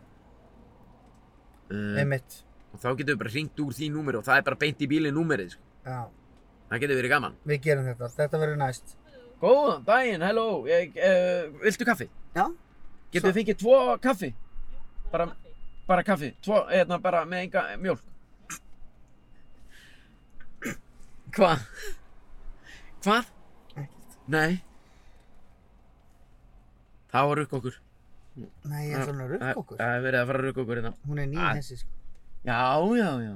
uh, 1.73 1.99
einmitt, 1.99 2.39
og 2.71 2.79
þá 2.81 2.89
getum 3.01 3.13
við 3.17 3.21
bara 3.25 3.33
ringt 3.35 3.63
úr 3.65 3.75
því 3.77 3.89
númeri 3.97 4.21
og 4.21 4.25
það 4.27 4.39
er 4.39 4.47
bara 4.47 4.61
beint 4.63 4.79
í 4.85 4.89
bílinn 4.95 5.17
númerið, 5.17 5.57
sko. 5.57 5.67
já, 5.91 5.99
það 6.73 6.83
getur 6.83 6.99
verið 7.01 7.13
gaman. 7.13 7.35
við 7.45 7.61
gerum 7.67 7.85
þetta, 7.91 8.09
þetta 8.17 8.41
verður 8.43 8.59
næst. 8.63 8.95
Góðan 9.43 9.83
daginn, 9.87 10.21
hello, 10.23 10.45
ég, 10.69 10.95
uh, 10.97 11.51
viltu 11.63 11.85
kaffi? 11.87 12.09
Já, 12.35 12.45
Getum 13.13 13.29
við 13.29 13.37
fengið 13.41 13.57
tvo 13.61 13.77
kaffi? 14.01 14.31
Bara, 15.11 15.27
bara 15.87 16.03
kaffi, 16.07 16.31
tvo, 16.41 16.63
hérna 16.71 16.97
bara 17.03 17.25
með 17.29 17.43
enga 17.47 17.65
mjólk. 17.77 18.01
Hvað? 21.33 21.63
Hvað? 23.03 23.29
ekkert. 23.73 24.17
Nei. 24.29 24.61
Það 27.13 27.27
var 27.29 27.41
rukk 27.41 27.55
okkur. 27.59 27.79
Nei, 28.33 28.83
ég 28.89 29.01
hún 29.05 29.21
að 29.21 29.31
rukka 29.35 29.53
okkur. 29.61 29.77
Það 29.77 29.95
er 29.97 30.03
verið 30.07 30.19
að 30.23 30.29
fara 30.29 30.43
rukka 30.47 30.61
okkur 30.63 30.79
hérna. 30.79 30.91
Hún 31.09 31.19
er 31.21 31.27
ný 31.29 31.37
Að- 31.37 31.57
þessi, 31.59 31.77
sko. 31.83 31.89
Já, 32.43 32.59
já, 32.97 33.09
já. 33.21 33.33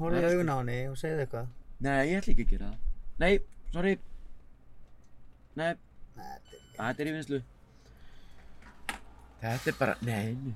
í 0.00 0.10
Nei, 0.10 0.24
augun 0.24 0.48
á 0.48 0.56
henni 0.60 0.78
og 0.88 0.96
segðu 0.96 1.24
eitthvað. 1.26 1.48
Nei, 1.80 2.10
ég 2.10 2.18
ætla 2.20 2.32
ekki 2.34 2.44
að 2.44 2.50
gera 2.54 2.70
það. 2.70 2.88
Nei, 3.20 3.32
sorry. 3.72 3.94
Nei, 5.56 5.70
þetta 6.76 6.90
er 6.90 7.00
er 7.00 7.08
í 7.08 7.14
vinslu. 7.16 7.40
Þetta 9.40 9.72
er 9.72 9.78
bara, 9.78 9.94
nei, 10.04 10.34
nei. 10.36 10.54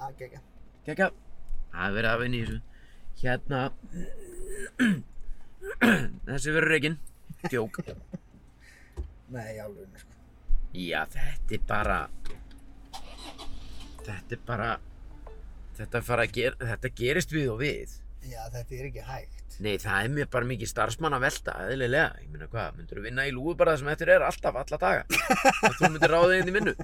Að 0.00 0.16
gegja. 0.18 0.42
Kekja. 0.86 1.10
Það 1.70 1.86
er 1.86 1.96
verið 1.98 2.10
að 2.10 2.22
vinna 2.24 2.36
í 2.36 2.42
þessu. 2.48 2.60
Hérna. 3.20 3.60
Þessi 6.26 6.54
verður 6.56 6.70
reygin. 6.74 6.98
Djók. 7.46 7.80
Nei, 9.30 9.50
alveg, 9.62 9.98
sko. 10.02 10.20
Já, 10.74 11.04
þetta 11.14 11.54
er 11.54 11.66
bara. 11.70 12.00
Þetta 14.02 14.34
er 14.34 14.46
bara. 14.48 14.70
Þetta, 15.78 16.24
ger, 16.34 16.56
þetta 16.60 16.96
gerist 16.98 17.30
við 17.32 17.52
og 17.54 17.60
við. 17.62 18.00
Já, 18.28 18.42
þetta 18.52 18.76
er 18.76 18.88
ekki 18.90 19.04
hægt. 19.06 19.56
Nei, 19.60 19.74
það 19.80 20.04
er 20.04 20.12
mér 20.16 20.28
bara 20.32 20.48
mikið 20.48 20.70
starfsmann 20.70 21.16
að 21.16 21.24
velta, 21.24 21.54
eðlilega. 21.68 22.10
Ég 22.20 22.28
meina 22.32 22.48
hvað, 22.52 22.76
myndur 22.76 23.00
þú 23.00 23.04
vinna 23.06 23.26
í 23.28 23.32
lúgu 23.36 23.54
bara 23.60 23.74
það 23.74 23.82
sem 23.82 23.90
eftir 23.94 24.12
er 24.14 24.24
alltaf, 24.26 24.60
alla 24.60 24.78
daga. 24.84 25.02
Og 25.68 25.74
þú 25.78 25.90
myndir 25.94 26.14
ráða 26.14 26.30
þig 26.30 26.40
inn 26.42 26.52
í 26.52 26.56
vinnu. 26.58 26.74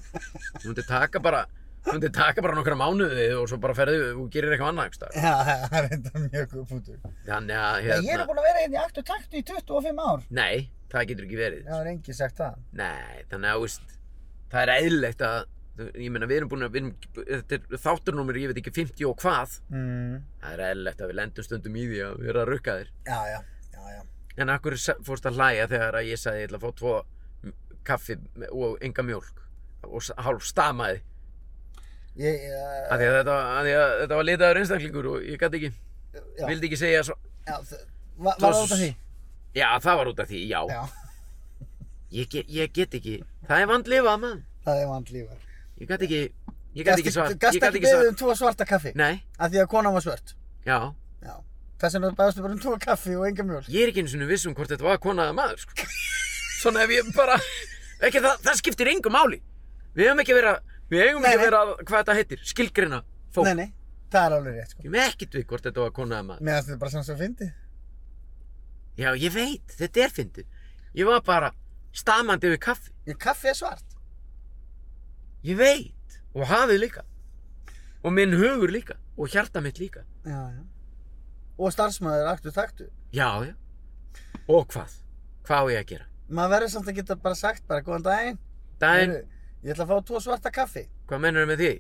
Þú 0.57 0.67
myndir 0.71 0.89
taka 0.89 1.23
bara 1.25 1.47
Þú 1.87 1.93
myndir 1.95 2.11
taka 2.11 2.43
bara 2.43 2.57
nokkra 2.57 2.75
mánuði 2.75 3.27
og 3.39 3.45
svo 3.47 3.61
bara 3.63 3.75
ferðu 3.79 4.09
og 4.19 4.31
gerir 4.35 4.51
eitthvað 4.57 4.73
annað 4.73 4.97
staðar. 4.97 5.19
Já, 5.23 5.35
það 5.71 5.77
er 5.79 5.85
enda 5.97 6.23
mjög 6.25 6.47
góð 6.51 6.65
punktur. 6.73 6.97
Þannig 7.29 7.61
að 7.63 7.77
Ég 7.85 7.93
er 7.93 8.01
hérna 8.09 8.27
búin 8.27 8.41
að 8.43 8.49
vera 8.49 8.63
hérna 8.65 8.77
í 8.77 8.81
aktu 8.83 9.05
taktu 9.07 9.39
í 9.39 9.45
25 9.47 10.01
ár. 10.03 10.25
Nei, 10.35 10.57
það 10.91 11.07
getur 11.13 11.29
ekki 11.29 11.39
verið 11.39 11.61
Já, 11.63 11.71
það 11.71 11.81
er 11.85 11.91
að, 15.77 15.83
að, 15.87 15.97
ég 16.03 16.13
meina, 16.15 16.29
við 16.31 16.41
erum 16.41 16.51
búin 16.53 16.67
að, 16.67 16.73
við 16.75 16.83
erum, 16.83 16.93
þetta 17.31 17.59
er 17.59 17.81
þátturnúmer, 17.85 18.39
ég 18.41 18.53
veit 18.53 18.61
ekki, 18.63 18.73
50 18.79 19.09
og 19.11 19.17
hvað. 19.23 19.57
Mm. 19.73 20.15
Það 20.43 20.55
er 20.57 20.63
eðlilegt 20.71 21.03
að 21.05 21.13
við 21.13 21.19
lendum 21.21 21.47
stundum 21.47 21.77
í 21.77 21.87
því 21.91 22.01
að 22.07 22.23
vera 22.27 22.45
að 22.45 22.51
rukka 22.53 22.77
þér. 22.81 22.93
Já, 23.09 23.19
já, 23.33 23.39
já, 23.77 23.83
já. 23.97 24.01
En 24.37 24.53
akkur 24.53 24.77
fórst 25.07 25.29
að 25.31 25.39
hlæja 25.41 25.69
þegar 25.73 26.01
að 26.01 26.11
ég 26.11 26.21
sagði 26.21 26.43
ég 26.43 26.51
ætla 26.51 26.61
að 26.61 26.67
fá 26.67 26.79
tvo 26.81 26.95
kaffi 27.87 28.17
og 28.51 28.83
enga 28.85 29.05
mjólk 29.07 29.45
og 29.87 30.11
hálf 30.27 30.45
stamaði. 30.49 31.01
Ég, 32.17 32.47
uh, 32.49 32.93
því 32.97 33.07
að 33.11 33.17
þetta, 33.21 33.33
að 33.37 33.67
að 33.77 33.91
þetta 34.03 34.19
var 34.19 34.27
litaður 34.27 34.61
einstaklingur 34.63 35.09
og 35.13 35.25
ég 35.29 35.41
gæti 35.41 35.59
ekki, 35.61 35.71
já, 36.17 36.47
vildi 36.49 36.71
ekki 36.71 36.79
segja 36.81 37.03
svo. 37.05 37.17
já, 37.45 37.59
var, 38.17 38.39
var 38.41 38.55
það 38.57 38.63
út 38.63 38.73
af 38.73 38.81
því? 38.81 38.89
Já, 39.57 39.67
það 39.85 39.99
var 40.01 40.11
út 40.13 40.23
af 40.25 40.31
því, 40.31 40.41
já. 40.49 40.61
Já, 40.73 40.81
Ég, 42.17 42.37
ég 42.49 42.71
get 42.73 42.95
ekki, 42.95 43.17
það 43.49 43.63
er 43.65 43.69
vandlifað, 43.69 44.21
mann. 44.23 44.43
það 44.65 44.81
er 44.81 44.89
vandlífar. 44.93 45.46
Ég 45.81 45.89
gæti 45.91 46.07
ekki, 46.09 46.21
ég 46.79 46.87
gæti 46.89 47.03
ekki 47.05 47.13
svart. 47.15 47.35
Ég 47.37 47.41
gat 47.61 47.69
ekki 47.71 47.83
beðið 47.85 48.11
um 48.13 48.17
tvo 48.21 48.35
svarta 48.39 48.65
kaffi? 48.69 48.93
Nei, 48.97 49.23
Af 49.39 49.51
því 49.53 49.63
að 49.65 49.69
konan 49.75 49.93
var 49.97 50.05
svört? 50.07 50.35
já. 50.67 50.79
Já. 51.27 51.35
Þess 51.81 51.93
vegna 51.99 52.11
baðastu 52.17 52.41
bara 52.45 52.55
um 52.57 52.61
tvo 52.63 52.77
kaffi 52.81 53.15
og 53.17 53.27
enga 53.29 53.45
mjólk? 53.45 53.67
Ég 53.69 53.83
er 53.85 53.91
ekki 53.93 54.01
einu 54.05 54.09
svona 54.13 54.29
viss 54.31 54.47
um 54.49 54.55
hvort 54.57 54.71
þetta 54.73 54.87
var 54.87 54.99
kona 55.03 55.27
eða 55.29 55.35
maður, 55.37 55.59
sko. 55.61 55.89
Svona 56.63 56.85
ef 56.87 56.95
ég 56.95 57.11
bara, 57.17 57.37
ekki 58.01 58.23
það, 58.25 58.39
það 58.47 58.57
skiptir 58.63 58.89
engu 58.95 59.13
máli. 59.13 59.43
Við 59.97 60.07
hefum 60.09 60.23
ekki 60.25 60.37
verið 60.39 60.51
að, 60.55 60.73
við 60.95 61.03
hefum 61.05 61.27
ekki 61.29 61.41
verið 61.43 61.59
að, 61.61 61.73
hvað 61.85 61.99
þetta 62.01 62.17
heitir, 62.17 62.41
skilgrina 62.49 63.03
fólk. 63.37 63.51
Nei, 63.51 63.55
nei, 63.61 63.69
það 64.15 64.25
er 64.31 64.37
alveg 64.39 64.57
rétt, 64.57 64.73
sko. 64.73 64.85
Ég 64.87 64.95
með 64.97 65.05
ekkert 65.11 65.37
við 65.37 65.47
hvort 65.53 65.69
þetta 65.69 65.85
var 65.85 65.93
kona 66.01 66.17
eða 66.17 66.29
maður. 66.31 66.47
Finnst 66.49 66.71
þetta 66.71 66.81
bara 66.81 66.95
svona 66.95 67.09
svo 67.11 67.19
fyndið. 67.21 67.53
Já, 68.97 69.11
ég 69.21 69.35
veit, 69.37 69.77
þetta 69.77 70.05
er 70.07 70.15
fyndið. 70.17 70.49
Ég 70.97 71.09
var 71.11 71.21
bara 71.27 71.53
stamandi 71.97 72.55
við 72.55 72.61
kaffi. 72.65 72.93
Ég 73.13 73.21
kaffi 73.21 73.53
er 73.53 73.59
svart. 73.61 73.96
Ég 75.47 75.59
veit, 75.61 76.17
og 76.35 76.47
hafið 76.51 76.81
líka. 76.83 77.05
Og 78.07 78.13
minn 78.15 78.35
hugur 78.39 78.71
líka, 78.75 78.97
og 79.19 79.31
hjarta 79.33 79.61
mitt 79.63 79.79
líka. 79.83 80.03
Já, 80.27 80.41
já. 80.57 80.63
Og 81.59 81.73
starfsmæður 81.73 82.29
aktu 82.35 82.53
taktu. 82.53 82.89
Já, 83.15 83.29
já. 83.47 83.55
Og 84.49 84.67
hvað? 84.73 84.93
Hvað 85.47 85.63
á 85.63 85.67
ég 85.73 85.81
að 85.85 85.89
gera? 85.93 86.07
Maður 86.29 86.53
verður 86.57 86.73
samt 86.75 86.91
að 86.91 86.97
geta 86.99 87.17
bara 87.23 87.39
sagt 87.39 87.67
bara 87.71 87.85
góðan 87.87 88.05
daginn. 88.07 88.39
Heyrðu, 88.83 89.23
Ég 89.67 89.73
ætla 89.73 89.87
að 89.87 89.91
fá 89.95 90.05
tvo 90.11 90.21
svarta 90.23 90.51
kaffi. 90.55 90.83
hvað 91.09 91.23
mennur 91.25 91.47
með 91.49 91.63
því? 91.63 91.71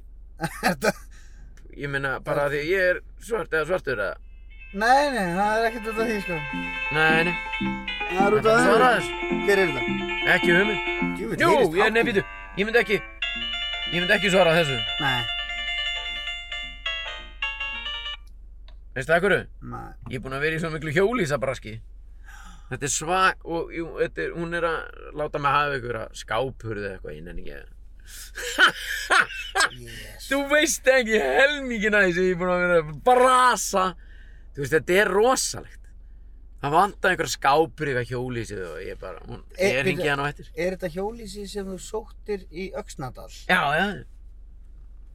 Ég 1.76 1.90
meina 1.92 2.14
bara 2.24 2.46
því 2.52 2.60
ég 2.70 2.86
er 2.94 3.00
svart 3.20 3.52
eða 3.52 3.66
svartur 3.68 4.00
eða... 4.00 4.14
nei, 4.76 5.10
nei, 5.12 5.26
það 5.36 5.58
er 5.58 5.66
ekkert 5.68 5.90
út 5.90 5.98
af 6.00 6.08
því, 6.08 6.16
sko. 6.24 6.38
Nei, 6.96 7.26
nei, 7.28 7.34
Það 8.06 8.22
er 8.26 8.36
út 8.38 8.48
af 8.48 8.56
því. 8.56 9.10
Hver 9.46 9.60
er 9.62 9.70
þetta? 9.74 9.82
ekki 10.36 10.54
hugmynd. 10.56 10.88
Djúvill, 11.18 11.38
Jú, 11.42 11.50
ég, 11.78 12.00
í- 12.00 12.06
býtu, 12.08 12.24
ég 12.58 12.66
myndi 12.68 12.80
ekki, 12.80 12.98
ég 13.92 13.98
myndi 14.00 14.14
ekki 14.16 14.30
svara 14.32 14.54
þessu. 14.56 14.78
Nei, 15.00 15.22
Veistu 18.96 19.12
það 19.12 19.24
hverju? 19.26 19.40
nei. 19.68 19.88
Ég 20.08 20.16
er 20.16 20.22
búinn 20.24 20.36
að 20.38 20.44
vera 20.46 20.56
í 20.56 20.60
svo 20.62 20.70
miklu 20.72 20.92
hjólísabraski. 20.96 21.74
Þetta 22.70 22.86
er 22.88 22.90
svak 22.90 23.44
og 23.44 23.68
jú, 23.76 23.90
þetta 24.00 24.22
er, 24.24 24.30
hún 24.34 24.56
er 24.56 24.64
að 24.66 25.10
láta 25.20 25.38
mig 25.42 25.52
hafa 25.54 25.76
ykkur 25.78 25.98
að 26.00 26.14
skápurðu 26.22 26.88
eitthvað, 26.94 27.16
ég 27.18 27.26
nenni 27.26 27.44
ekki 27.44 27.58
að... 27.60 27.72
Yes. 29.76 30.26
Þú 30.30 30.38
veist 30.50 30.88
ekki 30.90 31.20
helmingin 31.20 31.94
að 31.98 32.06
þessu 32.08 32.24
ég 32.24 32.32
er 32.34 32.40
búinn 32.40 32.54
að 32.54 32.62
vera 32.64 32.78
að 32.80 32.90
brasa. 33.06 33.84
Þú 34.56 34.62
veist, 34.64 34.74
þetta 34.78 34.96
er 35.02 35.12
rosalegt. 35.12 35.80
Það 36.66 36.72
vantar 36.74 37.12
einhverja 37.12 37.30
skápur 37.36 37.88
yfir 37.92 38.06
hjólísið 38.10 38.60
og 38.66 38.78
ég 38.82 38.98
bara, 38.98 39.20
hún, 39.28 39.42
Eh, 39.56 39.70
bíddu. 39.70 39.82
ringi 39.86 40.08
hann 40.08 40.18
á 40.18 40.26
eftir. 40.32 40.48
Er 40.56 40.74
þetta 40.76 40.88
hjólísi 40.96 41.46
sem 41.48 41.66
þú 41.66 41.76
sóttir 41.78 42.46
í 42.50 42.72
Öxnadal? 42.74 43.28
Já, 43.46 43.60
já. 43.78 44.04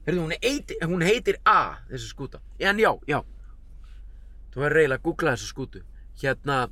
Heyrðu, 0.06 0.22
hún, 0.24 0.32
heitir, 0.42 0.76
hún 0.88 1.02
heitir 1.04 1.36
A, 1.44 1.76
þessi 1.90 2.08
skúta. 2.14 2.40
En 2.58 2.78
já, 2.78 2.94
já. 3.06 3.20
Þú 4.54 4.60
verður 4.64 4.80
eiginlega 4.80 4.98
að 4.98 5.02
googla 5.04 5.34
þessa 5.36 5.50
skútu. 5.52 5.82
Hérna, 6.22 6.70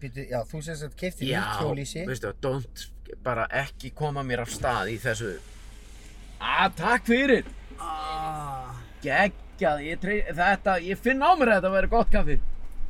Býtu, 0.00 0.26
já, 0.28 0.42
þú 0.44 0.62
sem 0.64 0.76
sagt 0.76 0.96
kefti 0.96 1.28
já, 1.30 1.40
nýtt 1.40 1.62
hjólísi. 1.62 2.06
veistu, 2.06 2.32
don't 2.40 2.90
bara 3.22 3.46
ekki 3.50 3.94
koma 3.94 4.22
mér 4.22 4.40
af 4.40 4.48
stað 4.50 4.90
í 4.92 4.98
þessu. 4.98 5.38
Ah, 6.40 6.68
takk 6.68 7.06
fyrir. 7.06 7.44
Ah, 7.80 8.74
Geggjað, 9.02 9.80
ég 9.86 10.00
trey, 10.00 10.22
þetta, 10.34 10.80
ég 10.82 10.98
finn 10.98 11.22
á 11.22 11.32
mér 11.38 11.48
að 11.54 11.62
þetta 11.62 11.72
verður 11.72 11.90
gott 11.90 12.10
kaffi. 12.10 12.40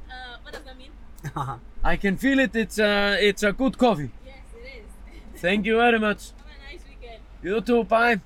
Uh, 0.09 0.38
what 0.42 0.53
does 0.53 0.62
that 0.64 0.76
mean? 0.78 0.90
I 1.84 1.96
can 1.96 2.16
feel 2.16 2.38
it, 2.40 2.54
it's 2.56 2.78
a, 2.78 3.16
it's 3.20 3.42
a 3.42 3.52
good 3.52 3.78
coffee. 3.78 4.10
Yes, 4.24 4.36
it 4.54 4.84
is. 4.84 5.40
Thank 5.44 5.66
you 5.66 5.76
very 5.76 5.98
much. 5.98 6.30
Have 6.32 6.46
a 6.46 6.72
nice 6.72 6.84
weekend. 6.88 7.22
You 7.42 7.60
too, 7.60 7.84
bye. 7.84 8.20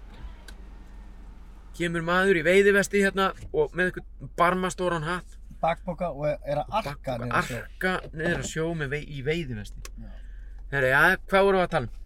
Kemur 1.79 2.03
maður 2.05 2.41
í 2.41 2.45
veiðivesti 2.45 3.01
hérna 3.05 3.31
og 3.57 3.73
með 3.79 3.91
eitthvað 3.93 4.33
barmastóran 4.41 5.07
hatt. 5.07 5.37
Bakboka 5.61 6.11
og 6.17 6.27
er 6.29 6.61
að 6.63 6.77
arka 6.81 7.15
niður 7.21 7.47
sjó. 7.47 7.57
arka 7.61 7.95
niður 8.17 8.39
að 8.43 8.47
sjó 8.49 8.67
með 8.81 8.93
vei, 8.95 9.01
í 9.05 9.23
veiðivesti. 9.25 9.83
Já. 10.01 10.11
Herra, 10.73 10.91
já, 10.93 11.17
hvað 11.31 11.47
vorum 11.49 11.61
við 11.61 11.67
að 11.67 11.73
tala 11.75 11.89
um? 11.89 11.97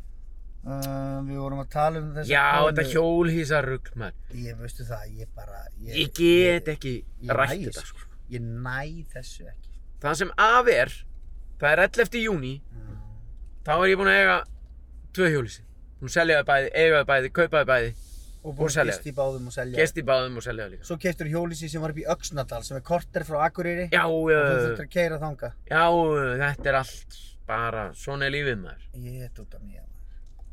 Uh, 0.65 1.19
við 1.29 1.41
vorum 1.43 1.61
að 1.61 1.67
tala 1.75 2.01
um 2.01 2.07
þessa 2.17 2.33
Já, 2.33 2.45
konu. 2.55 2.69
þetta 2.71 2.85
hjólhísarugl, 2.95 3.91
maður. 4.01 4.39
Ég 4.47 4.61
veistu 4.63 4.87
það, 4.89 5.03
ég 5.21 5.33
bara... 5.37 5.59
Ég 5.91 6.15
get 6.17 6.71
ekki 6.73 6.95
ég 7.03 7.35
rætt 7.37 7.53
næ 7.53 7.67
þetta, 7.67 7.83
þessu. 7.83 7.91
sko. 7.93 8.09
Ég 8.33 8.47
næ 8.65 8.79
þessu 9.13 9.45
ekki. 9.51 9.74
Það 10.05 10.17
sem 10.21 10.33
af 10.45 10.69
er, 10.69 10.91
það 11.61 11.71
er 11.73 11.83
11. 11.89 12.19
júni, 12.27 12.55
Mm. 12.75 12.97
þá 13.65 13.71
er 13.79 13.87
ég 13.89 13.97
búinn 14.01 14.13
að 14.13 14.19
eiga 14.21 14.39
tvö 15.17 15.29
hjólísi. 15.33 15.63
Hún 16.03 16.13
seljaði 16.13 16.45
bæði, 16.51 16.73
eigaði 16.77 17.07
bæði, 17.09 17.31
kaupaði 17.39 17.69
bæði, 17.71 17.95
Og 18.45 18.53
búin 18.59 18.69
að 18.69 18.75
í 19.09 19.13
báðum 19.17 19.47
og 19.49 19.53
selja. 19.57 19.77
gest 19.79 19.97
í 19.97 20.03
báðum 20.05 20.37
og 20.37 20.43
seljaði 20.45 20.71
líka. 20.75 20.85
Svo 20.85 20.97
keftur 21.01 21.31
hjólísi 21.33 21.71
sem 21.71 21.81
var 21.81 21.91
upp 21.95 21.97
í 21.97 22.05
Öxnadal 22.05 22.63
sem 22.63 22.77
er 22.77 22.83
korter 22.85 23.25
frá 23.25 23.47
Akureyri. 23.49 23.89
Já, 23.91 24.05
Og 24.05 24.29
þú 24.29 24.59
þurftur 24.61 24.85
að 24.85 24.91
keira 24.91 25.19
þanga. 25.19 25.53
já, 25.71 25.85
þetta 26.45 26.67
er 26.67 26.75
allt 26.75 27.17
bara, 27.47 27.93
svona 27.95 28.27
er 28.27 28.31
lífið 28.37 28.59
maður. 28.61 28.85
Ég 29.01 29.23
er 29.25 29.41
út 29.41 29.55
af 29.55 29.63
mér. 29.63 29.84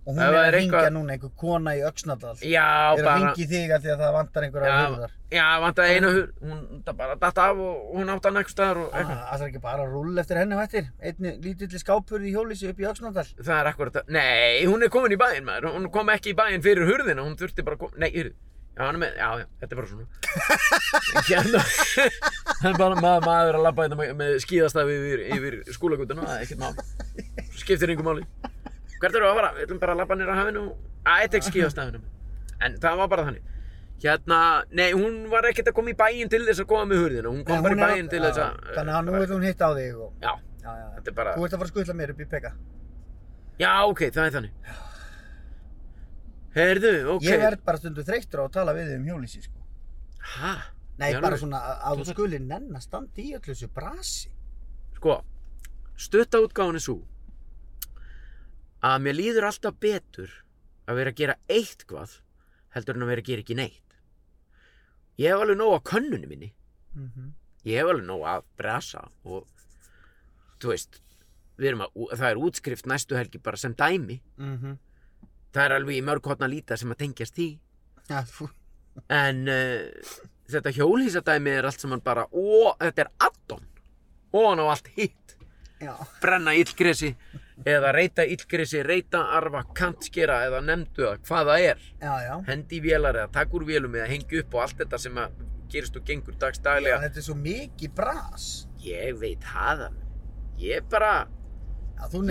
Og 0.01 0.15
hún 0.15 0.21
er 0.25 0.33
að 0.33 0.47
ringja 0.55 0.79
eitthvað- 0.79 0.93
núna, 0.95 1.13
einhver 1.13 1.31
kona 1.37 1.71
í 1.77 1.81
Öxnadal. 1.85 2.31
Já, 2.41 2.63
er 2.97 2.97
að 2.97 3.03
bara, 3.05 3.17
ringi 3.21 3.45
þig 3.51 3.69
að 3.75 3.81
því 3.83 3.89
að 3.93 3.99
það 4.01 4.13
vantar 4.15 4.45
einhverja 4.47 4.77
hurðar. 4.81 5.11
já, 5.31 5.45
vantaði 5.61 5.91
eina 5.97 6.09
hur, 6.15 6.25
hún 6.41 6.83
bara 6.97 7.15
datt 7.21 7.37
af 7.37 7.57
og 7.61 7.91
hún 7.95 8.09
átti 8.09 8.25
hann 8.31 8.39
eitthvað 8.41 8.55
staðar 8.55 8.77
og 8.81 8.87
eitthvað. 8.97 9.21
Það 9.29 9.41
er 9.41 9.47
ekki 9.51 9.61
bara 9.61 9.83
að 9.85 9.91
rúlla 9.93 10.19
eftir 10.25 10.37
henni 10.41 10.55
hættir. 10.57 10.87
Einni 11.05 11.35
lítilli 11.43 11.79
skápur 11.83 12.25
í 12.25 12.33
hjólísi 12.33 12.69
upp 12.71 12.79
í 12.81 12.87
Öxnadal. 12.89 13.27
Það 13.37 13.59
er 13.61 13.69
akkurat 13.73 13.93
það, 13.99 14.09
nei, 14.17 14.65
hún 14.65 14.81
er 14.83 14.89
komin 14.89 15.13
í 15.13 15.19
bæinn 15.21 15.45
maður, 15.45 15.69
hún 15.77 15.91
kom 15.93 16.09
ekki 16.09 16.33
í 16.33 16.37
bæinn 16.41 16.63
fyrir 16.65 16.89
hurðina, 16.89 17.21
hún 17.21 17.37
þurfti 17.37 17.63
bara 17.63 17.75
að 17.77 17.79
koma, 17.85 17.93
nei, 18.01 18.09
hurð, 18.17 18.33
já, 18.73 18.81
hann 18.81 18.95
er 18.97 19.01
með, 19.05 19.13
já, 19.21 19.29
já, 19.37 19.45
þetta 19.61 19.71
er 19.71 19.77
bara 19.77 19.91
svona. 19.93 20.07
hérna, 21.29 21.61
það 22.61 22.71
er 22.73 22.77
bara 22.81 22.95
maður, 23.05 23.25
maður 23.29 23.59
að 23.61 23.65
labba 23.69 23.85
hérna 23.85 24.01
með, 24.01 24.15
með 24.17 24.33
skíðastafi 24.47 24.97
yfir, 24.97 25.23
yfir 25.37 25.59
skólagutuna, 25.77 26.25
það 26.25 26.39
er 26.39 26.47
ekkert 26.47 26.59
mál, 26.65 26.73
skiptir 27.61 27.93
yngur 27.93 28.09
máli. 28.09 28.25
Hvert 29.01 29.15
eru 29.17 29.27
að 29.31 29.37
fara? 29.39 29.49
Við 29.57 29.65
ætlum 29.67 29.79
bara 29.81 29.95
að 29.95 30.01
labba 30.03 30.17
nýra 30.19 30.35
hafinu 30.37 30.63
að, 30.69 31.23
er 31.23 31.27
ekki 31.39 31.49
skíðastafinu. 31.51 32.01
En 32.61 32.75
það 32.83 32.99
var 33.01 33.07
bara 33.15 33.25
þannig. 33.29 33.47
Hérna, 34.01 34.37
nei, 34.73 34.87
hún 34.97 35.17
var 35.29 35.45
ekkert 35.49 35.67
að 35.71 35.75
koma 35.77 35.91
í 35.93 35.97
bæinn 35.97 36.29
til 36.29 36.41
þess 36.47 36.61
að 36.63 36.67
koma 36.71 36.85
með 36.89 37.01
hurðina, 37.03 37.29
hún 37.33 37.43
kom 37.45 37.59
Nei, 37.59 37.65
bara 37.65 37.75
í 37.75 37.81
er 37.81 37.91
bæinn 37.95 38.07
til 38.09 38.21
þess 38.23 38.39
að... 38.41 38.61
Þannig 38.77 38.95
að 38.97 39.03
nú 39.05 39.11
vil 39.17 39.27
hún 39.35 39.43
hitta 39.45 39.67
á 39.69 39.71
þig 39.77 39.99
og... 40.05 40.13
Já, 40.25 40.31
Já, 40.61 40.71
já. 40.77 40.85
þetta 40.95 41.11
er 41.11 41.17
bara, 41.19 41.33
Þú 41.37 41.45
ert 41.45 41.53
að 41.53 41.61
fara 41.61 41.67
að 41.67 41.73
skutla 41.73 41.95
mér 41.99 42.13
upp 42.15 42.21
í 42.21 42.27
peka. 42.31 42.51
já, 43.61 43.71
ok, 43.91 44.01
það 44.15 44.25
er 44.25 44.33
þannig. 44.37 44.79
Heyrðu, 46.55 46.91
ok. 47.15 47.25
Ég 47.29 47.39
verð 47.45 47.61
bara 47.65 47.79
stundu 47.79 48.03
þreyttur 48.07 48.41
á 48.41 48.45
að 48.47 48.53
tala 48.57 48.73
við 48.75 48.89
þig 48.91 48.97
um 48.99 49.05
hjólísi, 49.11 49.41
sko. 49.45 49.61
Hæ? 50.33 50.51
Nei, 51.01 51.07
Já, 51.13 51.19
bara 51.23 51.37
svona 51.39 51.61
að 51.61 51.77
Þú 51.77 51.93
þú 51.93 52.01
þarft- 52.01 52.11
skuli 52.17 52.39
nenn 52.43 52.75
að 52.77 52.83
standa 52.83 53.21
í 53.23 53.29
öllu 53.37 53.53
þessu 53.53 53.69
brasi. 53.73 54.33
Sko, 54.97 55.15
stutta 55.97 56.41
útgáfan 56.43 56.77
er 56.77 56.83
svo 56.83 56.97
að 58.81 59.03
mér 59.05 59.17
líður 59.17 59.47
alltaf 59.49 59.77
betur 59.79 60.33
að 60.89 60.99
vera 60.99 61.13
að 61.13 61.19
gera 61.21 61.37
eitthvað 61.47 62.17
heldur 62.75 62.97
en 62.97 63.05
að 63.05 63.11
vera 63.13 63.23
að 63.23 63.29
gera 63.29 63.45
ekki 63.45 63.57
neitt. 63.59 63.97
Ég 65.21 65.33
hef 65.33 65.43
alveg 65.43 65.59
nóg 65.59 65.75
á 65.77 65.79
könnunni 65.91 66.27
minni. 66.27 66.53
Mm 66.95 67.09
Ég 67.63 67.77
hef 67.77 67.91
alveg 67.91 68.05
nóg 68.07 68.23
að 68.25 68.45
brasa 68.57 69.03
og 69.23 69.45
þú 70.61 70.71
veist, 70.73 71.01
að, 71.61 71.91
það 72.17 72.29
er 72.29 72.41
útskrift 72.41 72.87
næstu 72.89 73.15
helgi 73.15 73.37
bara 73.37 73.57
sem 73.57 73.73
dæmi. 73.73 74.21
-hmm. 74.37 74.77
Það 75.53 75.65
er 75.65 75.71
alveg 75.71 75.95
í 75.95 76.01
mörg 76.01 76.25
hotna 76.25 76.47
líta 76.47 76.77
sem 76.77 76.91
að 76.91 76.97
tengjast 76.97 77.35
því. 77.35 77.59
Þú... 78.09 78.49
En 79.09 79.47
uh, 79.47 79.89
þetta 80.49 80.71
hjólhísadæmi 80.75 81.49
er 81.49 81.65
allt 81.65 81.79
saman 81.79 82.01
bara, 82.01 82.25
ó, 82.31 82.75
þetta 82.79 83.01
er 83.01 83.11
addon. 83.19 83.65
Og 84.33 84.49
hann 84.49 84.59
á 84.59 84.65
allt 84.71 84.87
hitt. 84.95 85.20
Já. 85.81 85.93
brenna 86.21 86.53
illgresi 86.53 87.15
eða 87.65 87.91
reyta 87.95 88.23
illgresi, 88.25 88.83
reyta, 88.85 89.23
arfa, 89.37 89.63
kantskera 89.77 90.39
eða 90.47 90.61
nefndu 90.65 91.03
það, 91.07 91.19
hvað 91.27 91.49
það 91.51 91.65
er. 91.71 91.81
Já, 92.01 92.35
hendi 92.47 92.77
í 92.79 92.83
vélar 92.85 93.17
eða 93.23 93.31
takk 93.39 93.53
úr 93.57 93.65
vélum 93.65 93.95
eða 93.97 94.07
hengi 94.13 94.39
upp 94.43 94.53
og 94.57 94.61
allt 94.65 94.77
þetta 94.83 94.99
sem 95.01 95.17
að 95.21 95.41
gerist 95.71 95.97
og 95.97 96.05
gengur 96.05 96.33
Já, 96.35 96.39
dagstaglega 96.45 97.01
þetta 97.05 97.21
er 97.21 97.27
svo 97.27 97.35
mikið 97.41 97.93
bras. 97.97 98.47
ég 98.83 99.17
veit 99.21 99.41
það 99.45 99.87
ég 100.61 100.87
bara, 100.89 101.27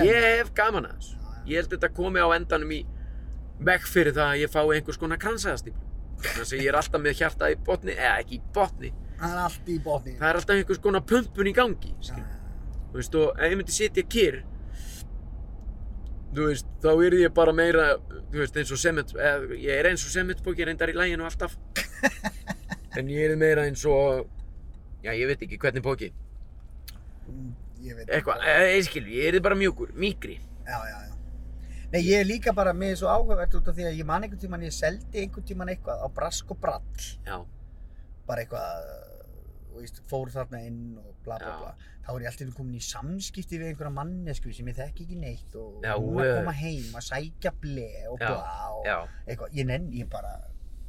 ég 0.04 0.24
hef 0.38 0.50
gaman 0.54 0.86
að 0.86 0.96
þessu. 0.98 1.16
Ég 1.46 1.56
held 1.62 1.70
þetta 1.74 1.88
komi 1.96 2.20
á 2.20 2.28
endanum 2.36 2.70
í 2.74 2.80
vekk 3.64 3.86
fyrir 3.90 4.12
það 4.16 4.28
að 4.34 4.40
ég 4.42 4.50
fái 4.52 4.64
einhvers 4.76 4.98
konar 5.00 5.18
kransaðastíflu 5.22 5.86
þannig 6.20 6.52
að 6.52 6.60
ég 6.60 6.68
er 6.68 6.76
alltaf 6.78 7.00
með 7.00 7.16
hjarta 7.20 7.48
í 7.50 7.56
botni 7.64 7.92
eða 7.96 8.18
ekki 8.20 8.36
í 8.36 8.42
botni, 8.54 8.90
Það 9.20 9.32
er 9.34 9.40
allt 9.44 9.68
í 9.68 9.78
botni. 9.84 10.14
það 10.20 10.28
er 10.30 10.38
alltaf 10.40 10.56
einhvers 10.60 10.78
konar 10.84 11.02
pumpun 11.08 11.48
í 11.50 11.52
gangi 11.56 11.94
já, 12.00 12.14
Þú 12.90 12.98
veist, 12.98 13.14
og 13.20 13.38
ef 13.38 13.52
ég 13.52 13.58
myndi 13.60 13.74
sitja 13.76 14.02
kyrr 14.10 14.40
þú 16.34 16.46
veist, 16.48 16.66
þá 16.82 16.90
er 17.06 17.16
ég 17.24 17.32
bara 17.34 17.52
meira 17.54 17.86
þú 18.30 18.38
veist, 18.42 18.56
eins 18.60 18.70
og 18.74 18.78
sement 18.82 19.14
eða, 19.16 19.54
ég 19.58 19.78
er 19.80 19.88
eins 19.90 20.04
og 20.06 20.12
sementbóki, 20.14 20.66
reyndar 20.66 20.92
í 20.92 20.96
læginu 20.98 21.26
alltaf. 21.26 21.56
En 22.98 23.06
ég 23.06 23.22
er 23.30 23.36
meira 23.38 23.62
eins 23.68 23.84
og 23.86 24.24
já, 25.04 25.12
ég 25.14 25.28
veit 25.30 25.42
ekki 25.46 25.58
hvernig 25.62 25.84
bóki 25.86 26.10
Mm, 27.30 27.52
Ég 27.84 27.94
veit 27.94 28.08
eitthvað, 28.10 28.40
eða, 28.42 28.64
ég 28.74 28.86
skil, 28.88 29.04
ég 29.14 29.28
er 29.36 29.42
bara 29.44 29.54
mjúkur, 29.54 29.92
mýkri. 29.94 30.34
Já, 30.66 30.78
já, 30.88 30.96
já. 31.06 31.12
Nei, 31.92 32.00
ég 32.02 32.24
er 32.24 32.26
líka 32.26 32.50
bara 32.56 32.72
með 32.74 32.96
svo 32.98 33.10
áhugavert 33.12 33.54
út 33.54 33.68
af 33.70 33.76
því 33.76 33.84
að 33.86 34.00
ég 34.00 34.08
man 34.08 34.24
einhvern 34.26 34.40
tíman, 34.42 34.64
ég 34.66 34.74
seldi 34.74 35.22
einhvern 35.22 35.46
tíman 35.46 35.70
eitthvað 35.70 36.02
á 36.02 36.06
brask 36.16 36.50
og 36.50 36.58
brall. 36.62 36.82
já, 37.28 37.36
Bara 38.26 38.42
eitthvað, 38.42 38.90
veist, 39.78 40.02
fór 40.10 40.30
þarna 40.34 40.60
inn 40.66 40.82
og 40.98 41.14
bla 41.24 41.38
bla 41.40 41.54
bla. 41.60 41.72
Þá 42.04 42.10
er 42.14 42.24
ég 42.24 42.30
alltaf 42.32 42.54
komin 42.56 42.78
í 42.78 42.84
samskipti 42.84 43.58
við 43.60 43.70
einhverja 43.70 43.94
mannesku 43.94 44.52
sem 44.56 44.70
ég 44.70 44.78
þekki 44.80 45.06
ekki 45.06 45.18
neitt 45.20 45.56
og 45.60 45.84
Já, 45.84 45.94
hún 45.94 46.20
er 46.20 46.30
að 46.30 46.38
koma 46.40 46.54
heim 46.58 46.96
að 46.98 47.06
sækja 47.06 47.52
ble 47.62 47.88
og 48.10 48.20
Já, 48.20 48.26
bla 48.26 48.70
og 48.74 48.86
já. 48.88 48.96
eitthvað. 49.26 49.54
Ég 49.60 49.68
nenn, 49.70 49.88
ég 49.94 50.10
bara, 50.10 50.34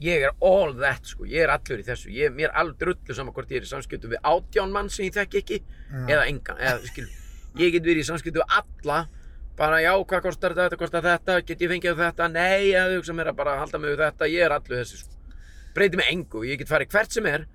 ég 0.02 0.28
er 0.28 0.36
all 0.42 0.74
that, 0.82 1.06
sko, 1.06 1.28
ég 1.30 1.46
er 1.46 1.54
allur 1.54 1.84
í 1.84 1.86
þessu. 1.86 2.10
Ég, 2.16 2.34
mér 2.34 2.50
er 2.50 2.60
alveg 2.64 2.80
drullu 2.82 3.18
saman 3.18 3.36
hvort 3.36 3.52
ég 3.54 3.62
er 3.62 3.68
í 3.68 3.72
samskiptum 3.72 4.16
við 4.16 4.24
átján 4.34 4.74
mann 4.74 4.90
sem 4.90 5.06
ég 5.06 5.18
þekki 5.20 5.44
ekki 5.44 5.60
eða 6.08 6.26
enga, 6.32 6.58
eða 6.58 6.88
skil 6.90 7.10
ég 7.60 7.74
get 7.76 7.84
verið 7.84 8.06
í 8.06 8.08
samskiptum 8.08 8.42
við 8.46 8.56
alla 8.62 9.02
bara 9.60 9.82
já, 9.84 9.92
hvað 9.94 10.24
kostar 10.26 10.56
þetta, 10.58 10.78
kostar 10.80 11.06
þetta? 11.06 11.38
Get 11.46 11.62
ég 11.62 11.70
fengið 11.70 12.00
þetta, 12.00 12.28
nei, 12.32 12.72
ég 12.72 12.96
hugsa 12.96 13.14
mér 13.14 13.30
að 13.34 13.40
bara 13.42 13.58
halda 13.60 13.82
mig 13.82 13.92
við 13.94 14.04
þetta, 14.06 14.30
ég 14.32 14.46
er 14.48 14.56
allur 14.56 14.80
þessu 14.80 15.02
sko. 15.04 15.18
breyti 15.76 16.00
mig 16.00 16.08
engu, 16.12 16.46
ég 16.48 16.62
get 16.62 16.72
farið 16.72 16.96
hvert 16.96 17.12
sem 17.14 17.28
er 17.30 17.46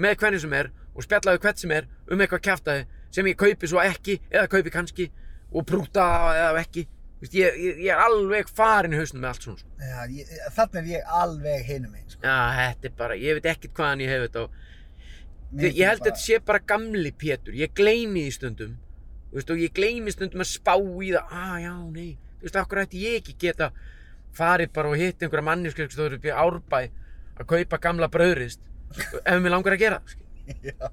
með 0.00 0.16
hvernig 0.22 0.44
sem 0.44 0.54
er 0.56 0.70
og 0.94 1.04
spjallaði 1.06 1.42
hvert 1.44 1.62
sem 1.62 1.74
er 1.76 1.90
um 2.10 2.22
eitthvað 2.22 2.46
kjaftaði 2.46 2.86
sem 3.14 3.28
ég 3.30 3.38
kaupi 3.38 3.70
svo 3.70 3.82
ekki, 3.82 4.16
eða 4.30 4.48
kaupi 4.50 4.72
kannski 4.74 5.10
og 5.50 5.66
brúta 5.66 6.06
eða 6.36 6.62
ekki. 6.62 6.86
Vist, 7.20 7.34
ég, 7.36 7.56
ég, 7.60 7.80
ég 7.84 7.92
er 7.92 8.00
alveg 8.00 8.48
farin 8.48 8.94
í 8.94 9.00
hausnum 9.00 9.20
með 9.20 9.34
allt 9.34 9.44
svona 9.44 9.60
sko. 9.60 9.70
já, 9.76 9.98
ég, 10.16 10.28
þannig 10.56 10.78
er 10.80 10.86
ég 10.88 11.10
alveg 11.20 11.66
hinum 11.68 11.96
einn, 11.98 12.06
sko. 12.08 12.20
er 12.88 12.94
bara, 12.96 13.16
ég 13.20 13.36
veit 13.36 13.48
ekkert 13.50 13.74
hvaðan 13.76 14.04
ég 14.04 14.12
hef 14.14 14.22
þetta 14.24 14.44
Ég, 15.50 15.74
held 15.82 16.00
að 16.00 16.06
þetta 16.06 16.22
sé 16.22 16.38
bara 16.46 16.62
gamli 16.62 17.10
Pétur, 17.18 17.56
ég 17.58 17.74
gleymi 17.76 18.22
því 18.24 18.32
stundum 18.38 18.76
þú 19.30 19.36
veist, 19.36 19.52
og 19.52 19.60
ég 19.60 19.74
gleymi 19.76 20.14
stundum 20.14 20.44
að 20.44 20.48
spá 20.52 20.76
í 20.78 21.10
það. 21.10 21.34
Ah, 21.34 21.56
já, 21.60 21.74
nei, 21.90 22.12
þú 22.38 22.46
veist, 22.46 22.58
okkur 22.62 22.82
ætti 22.84 23.02
ég 23.04 23.18
ekki 23.20 23.36
geta 23.44 23.72
farið 24.38 24.72
bara 24.78 24.94
og 24.94 24.96
hitt 25.02 25.20
einhverja 25.20 25.58
sem 25.74 25.92
stóður 25.92 26.16
upp 26.16 26.24
í 26.24 26.32
árbæ 26.32 26.80
að 27.40 27.48
kaupa 27.50 27.80
gamla 27.82 28.08
brauðrist 28.08 28.62
ef 28.98 29.40
mér 29.44 29.54
langar 29.54 29.76
að 29.76 29.82
gera. 29.84 30.00
Já, 30.50 30.90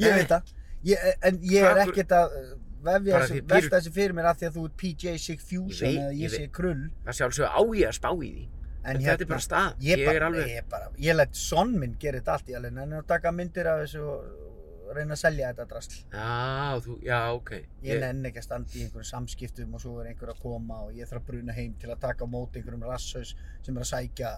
ég 0.00 0.14
veit 0.18 0.30
það. 0.30 0.52
Ég, 0.84 1.08
en 1.28 1.38
ég 1.48 1.64
er 1.64 1.80
ekkert 1.84 2.12
að 2.16 2.34
uh, 2.38 2.48
vefja 2.84 3.20
þessu, 3.22 3.38
velta 3.48 3.78
þessu 3.78 3.92
fyrir 3.94 4.14
mér 4.16 4.26
af 4.30 4.40
því 4.40 4.48
að 4.50 4.56
þú 4.58 4.64
ert 4.68 4.76
PJ 4.80 5.14
Sig 5.20 5.40
Fusion 5.40 5.88
eða 5.90 6.10
ég 6.18 6.32
sé 6.34 6.48
krull. 6.52 6.82
það 7.06 7.18
sjálfsög 7.20 7.48
á 7.48 7.60
ég 7.80 7.88
að 7.88 7.96
spá 8.00 8.10
í 8.12 8.32
því 8.34 8.48
En 8.84 8.98
þetta 9.00 9.24
er 9.24 9.28
bara 9.30 9.40
stað, 9.40 9.76
Ég, 9.80 10.00
ég, 10.02 10.10
er 10.12 10.24
alveg 10.26 10.50
ég, 10.52 10.74
ég 11.00 11.16
let 11.16 11.38
son 11.40 11.70
minn 11.80 11.94
gera 12.00 12.18
þetta 12.20 12.34
allt 12.34 12.50
í 12.52 12.56
alveg, 12.58 12.74
en 12.82 12.92
að 12.98 13.06
taka 13.08 13.30
myndir 13.32 13.70
af 13.70 13.78
þessu 13.80 14.02
og 14.04 14.90
reyna 14.98 15.16
að 15.16 15.20
selja 15.22 15.48
þetta 15.54 15.64
drasl. 15.70 15.94
já, 16.12 16.82
þú, 16.84 16.96
já, 17.08 17.20
ok 17.32 17.52
Ég 17.88 18.02
nenn 18.04 18.28
ekki 18.28 18.42
að 18.42 18.46
standa 18.50 18.76
í 18.76 18.82
einhverjum 18.84 19.08
samskiptum 19.08 19.72
og 19.78 19.80
svo 19.80 19.94
er 20.02 20.10
einhver 20.12 20.34
að 20.34 20.42
koma 20.44 20.82
og 20.84 20.92
ég 21.00 21.08
þarf 21.08 21.22
að 21.22 21.30
bruna 21.32 21.56
heim 21.56 21.72
til 21.80 21.88
að 21.94 22.02
taka 22.04 22.28
á 22.28 22.32
móti 22.36 22.60
einhverjum 22.60 22.84
rasshaus 22.90 23.32
sem 23.64 23.72
er 23.80 23.86
að 23.86 23.90
sækja 23.94 24.34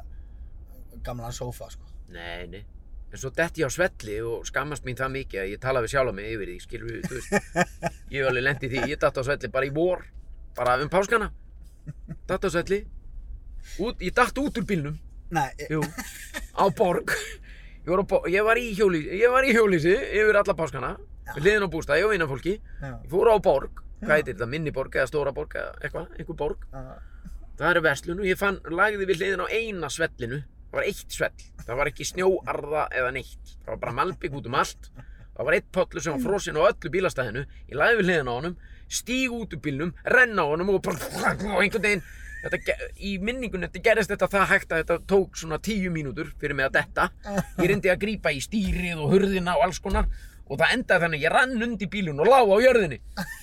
gamlan 1.10 1.34
sófa, 1.34 1.66
sko. 1.74 1.90
nei, 2.14 2.46
nei 2.54 2.62
en 3.16 3.22
svo 3.22 3.32
detti 3.32 3.62
ég 3.62 3.70
á 3.70 3.72
svelli 3.72 4.18
og 4.20 4.44
skammast 4.48 4.84
mín 4.84 4.98
það 4.98 5.14
mikið 5.14 5.40
að 5.40 5.50
ég 5.54 5.60
tala 5.62 5.82
við 5.84 5.92
sjálf 5.94 6.14
mig 6.16 6.28
yfir 6.34 6.50
því, 6.50 6.56
skilur 6.60 6.90
við, 6.90 7.06
þú 7.08 7.16
veist. 7.16 7.64
Ég 8.12 8.20
hef 8.20 8.28
alveg 8.28 8.44
lent 8.44 8.66
í 8.66 8.70
því, 8.70 8.82
ég 8.92 9.00
datt 9.00 9.16
á 9.16 9.22
svelli 9.24 9.50
bara 9.52 9.68
í 9.68 9.72
vor 9.74 10.04
bara 10.56 10.76
um 10.82 10.90
páskana. 10.92 11.30
Datt 12.28 12.44
á 12.44 12.48
svelli 12.52 12.82
út, 13.82 14.04
ég 14.04 14.14
datt 14.16 14.36
út 14.42 14.60
úr 14.60 14.66
bílnum. 14.68 14.98
Jú, 15.72 15.80
á 16.60 16.64
borg. 16.76 17.10
Ég 17.86 17.90
var, 17.90 18.02
á, 18.04 18.18
ég 18.30 18.46
var 18.46 18.60
í 18.60 18.68
hjólísi, 18.76 19.16
ég 19.22 19.32
var 19.32 19.46
í 19.46 19.54
hjólísi 19.56 19.94
yfir 19.94 20.40
alla 20.42 20.56
páskana 20.58 20.96
við 21.34 21.42
hliðin 21.42 21.66
á 21.66 21.70
bústað, 21.70 22.00
ég 22.00 22.06
og 22.06 22.12
vinna 22.14 22.26
fólki 22.30 22.56
ég 22.58 23.10
fór 23.10 23.30
á 23.32 23.36
borg, 23.42 23.80
hvað 24.02 24.12
heitir 24.14 24.34
þetta, 24.36 24.48
minni 24.50 24.72
borg 24.74 24.94
eða 24.94 25.08
stóra 25.10 25.32
borg 25.34 25.54
eða 25.58 25.72
eitthvað, 25.80 26.12
einhver 26.18 26.38
borg. 26.38 26.66
Það 27.56 27.70
er 27.70 27.80
verslun 27.86 28.20
og 28.22 28.28
ég 28.28 28.38
fann, 28.38 28.60
lagði 28.70 29.08
við 29.08 29.22
hliðin 29.22 29.42
á 29.42 29.46
eina 29.50 29.90
svellinu 29.90 30.42
það 30.70 30.78
var 30.78 30.88
eitt 30.90 31.18
svell, 31.18 31.44
það 31.64 31.80
var 31.80 31.90
ekki 31.90 32.08
snjóarða 32.12 32.86
eða 33.00 33.12
neitt, 33.16 33.52
það 33.64 33.74
var 33.74 33.82
bara 33.84 33.98
malbygg 34.00 34.40
út 34.40 34.48
um 34.50 34.58
allt. 34.62 34.90
Það 35.36 35.48
var 35.48 35.54
eitt 35.58 35.66
pollur 35.68 36.00
sem 36.00 36.14
var 36.14 36.22
frosinn 36.24 36.56
á 36.56 36.64
öllu 36.64 36.90
bílastæðinu, 36.94 37.42
ég 37.68 37.76
lagði 37.76 37.98
við 37.98 38.06
hliðin 38.08 38.30
á 38.32 38.34
honum 38.38 38.54
stíg 38.88 39.32
út 39.34 39.54
úr 39.54 39.62
bílnum, 39.62 39.92
renna 40.04 40.46
á 40.46 40.50
honum 40.52 40.70
og 40.76 40.82
bara 40.86 41.34
einhvern 41.58 41.82
veginn. 41.82 42.06
Þetta, 42.46 42.76
í 43.02 43.16
minningunni 43.18 43.66
gerist 43.82 44.12
þetta 44.12 44.28
það 44.30 44.50
hægt 44.52 44.72
að 44.72 44.82
þetta 44.82 44.96
tók 45.10 45.38
svona 45.40 45.58
tíu 45.58 45.90
mínútur 45.90 46.28
fyrir 46.38 46.54
mig 46.54 46.68
að 46.68 46.76
detta. 46.76 47.08
Ég 47.58 47.70
reyndi 47.72 47.90
að 47.90 48.02
grípa 48.04 48.30
í 48.30 48.42
stýrið 48.44 49.00
og 49.02 49.14
hurðina 49.14 49.56
og 49.56 49.66
alls 49.66 49.80
konar 49.82 50.06
og 50.46 50.60
það 50.60 50.76
endaði 50.76 51.04
þannig 51.06 51.18
að 51.18 51.26
ég 51.26 51.34
rann 51.34 51.66
undir 51.66 51.90
bílun 51.90 52.22
og 52.22 52.30
lá 52.30 52.38
á 52.38 52.56
jörðinni. 52.62 53.00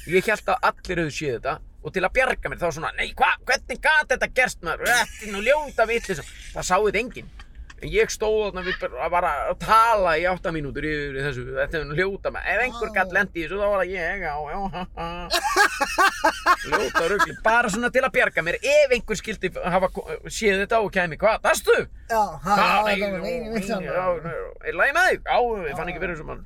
Ég 0.07 0.29
held 0.29 0.53
að 0.53 0.69
allir 0.69 1.03
hefðu 1.03 1.15
séð 1.17 1.35
þetta 1.35 1.57
og 1.83 1.93
til 1.93 2.03
að 2.03 2.15
bjarga 2.17 2.51
mér 2.51 2.61
þá 2.61 2.67
var 2.69 2.75
svona 2.79 2.93
nei 2.97 3.09
hva, 3.17 3.31
hvernig 3.47 3.81
gat 3.83 4.11
þetta 4.13 4.33
gerst 4.35 4.63
maður 4.65 4.91
er 4.93 5.31
nú 5.33 5.43
ljóta 5.43 5.87
vitlis 5.89 6.23
það 6.53 6.69
sá 6.69 6.77
þetta 6.77 7.03
enginn 7.03 7.31
en 7.83 7.91
ég 7.91 8.11
stóð 8.11 8.37
þarna 8.47 8.63
við 8.65 8.83
bara 9.11 9.31
að 9.49 9.57
tala 9.63 10.13
í 10.19 10.25
átta 10.29 10.53
mínútur 10.55 10.85
yfir 10.87 11.19
þessu 11.25 11.43
þetta 11.57 11.79
er 11.79 11.91
ljóta 11.97 12.31
maður 12.33 12.53
ef 12.53 12.63
einhver 12.67 12.93
gatt 12.95 13.15
lendi 13.15 13.41
í 13.41 13.45
þessu 13.45 13.59
þá 13.59 13.65
var 13.65 13.81
það 13.81 13.91
ég 13.91 14.23
já, 14.23 14.35
já, 14.53 14.59
ha, 14.75 14.83
ha. 14.99 15.07
ljóta 16.71 17.03
rugli 17.11 17.37
bara 17.43 17.73
svona 17.73 17.91
til 17.93 18.03
að 18.05 18.13
bjarga 18.17 18.45
mér 18.45 18.59
ef 18.61 18.95
einhver 18.97 19.19
skildi 19.19 19.51
hafa 19.75 19.91
séð 20.27 20.63
þetta 20.63 20.81
og 20.85 20.93
kæmi 20.95 21.19
hvað, 21.19 21.41
dastu? 21.43 21.77
já, 22.07 22.23
það 22.45 22.63
var 22.87 22.91
einu 22.93 23.53
vitt 23.57 23.67
saman. 23.67 24.31
er 24.63 24.79
lagi 24.79 24.95
með 24.95 25.09
þig? 25.09 25.21
Já, 25.27 25.37
ég 25.67 25.79
fann 25.79 25.93
ekki 25.93 26.03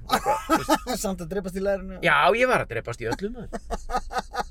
Eitthvað, 0.07 0.43
þú 0.47 0.57
veist. 0.57 1.01
Samt 1.03 1.23
að 1.23 1.31
dreipast 1.33 1.57
í 1.59 1.63
lærinu. 1.63 1.99
Já, 2.05 2.17
ég 2.37 2.49
var 2.49 2.63
að 2.63 2.71
dreipast 2.73 3.03
í 3.03 3.09
öllum. 3.11 3.41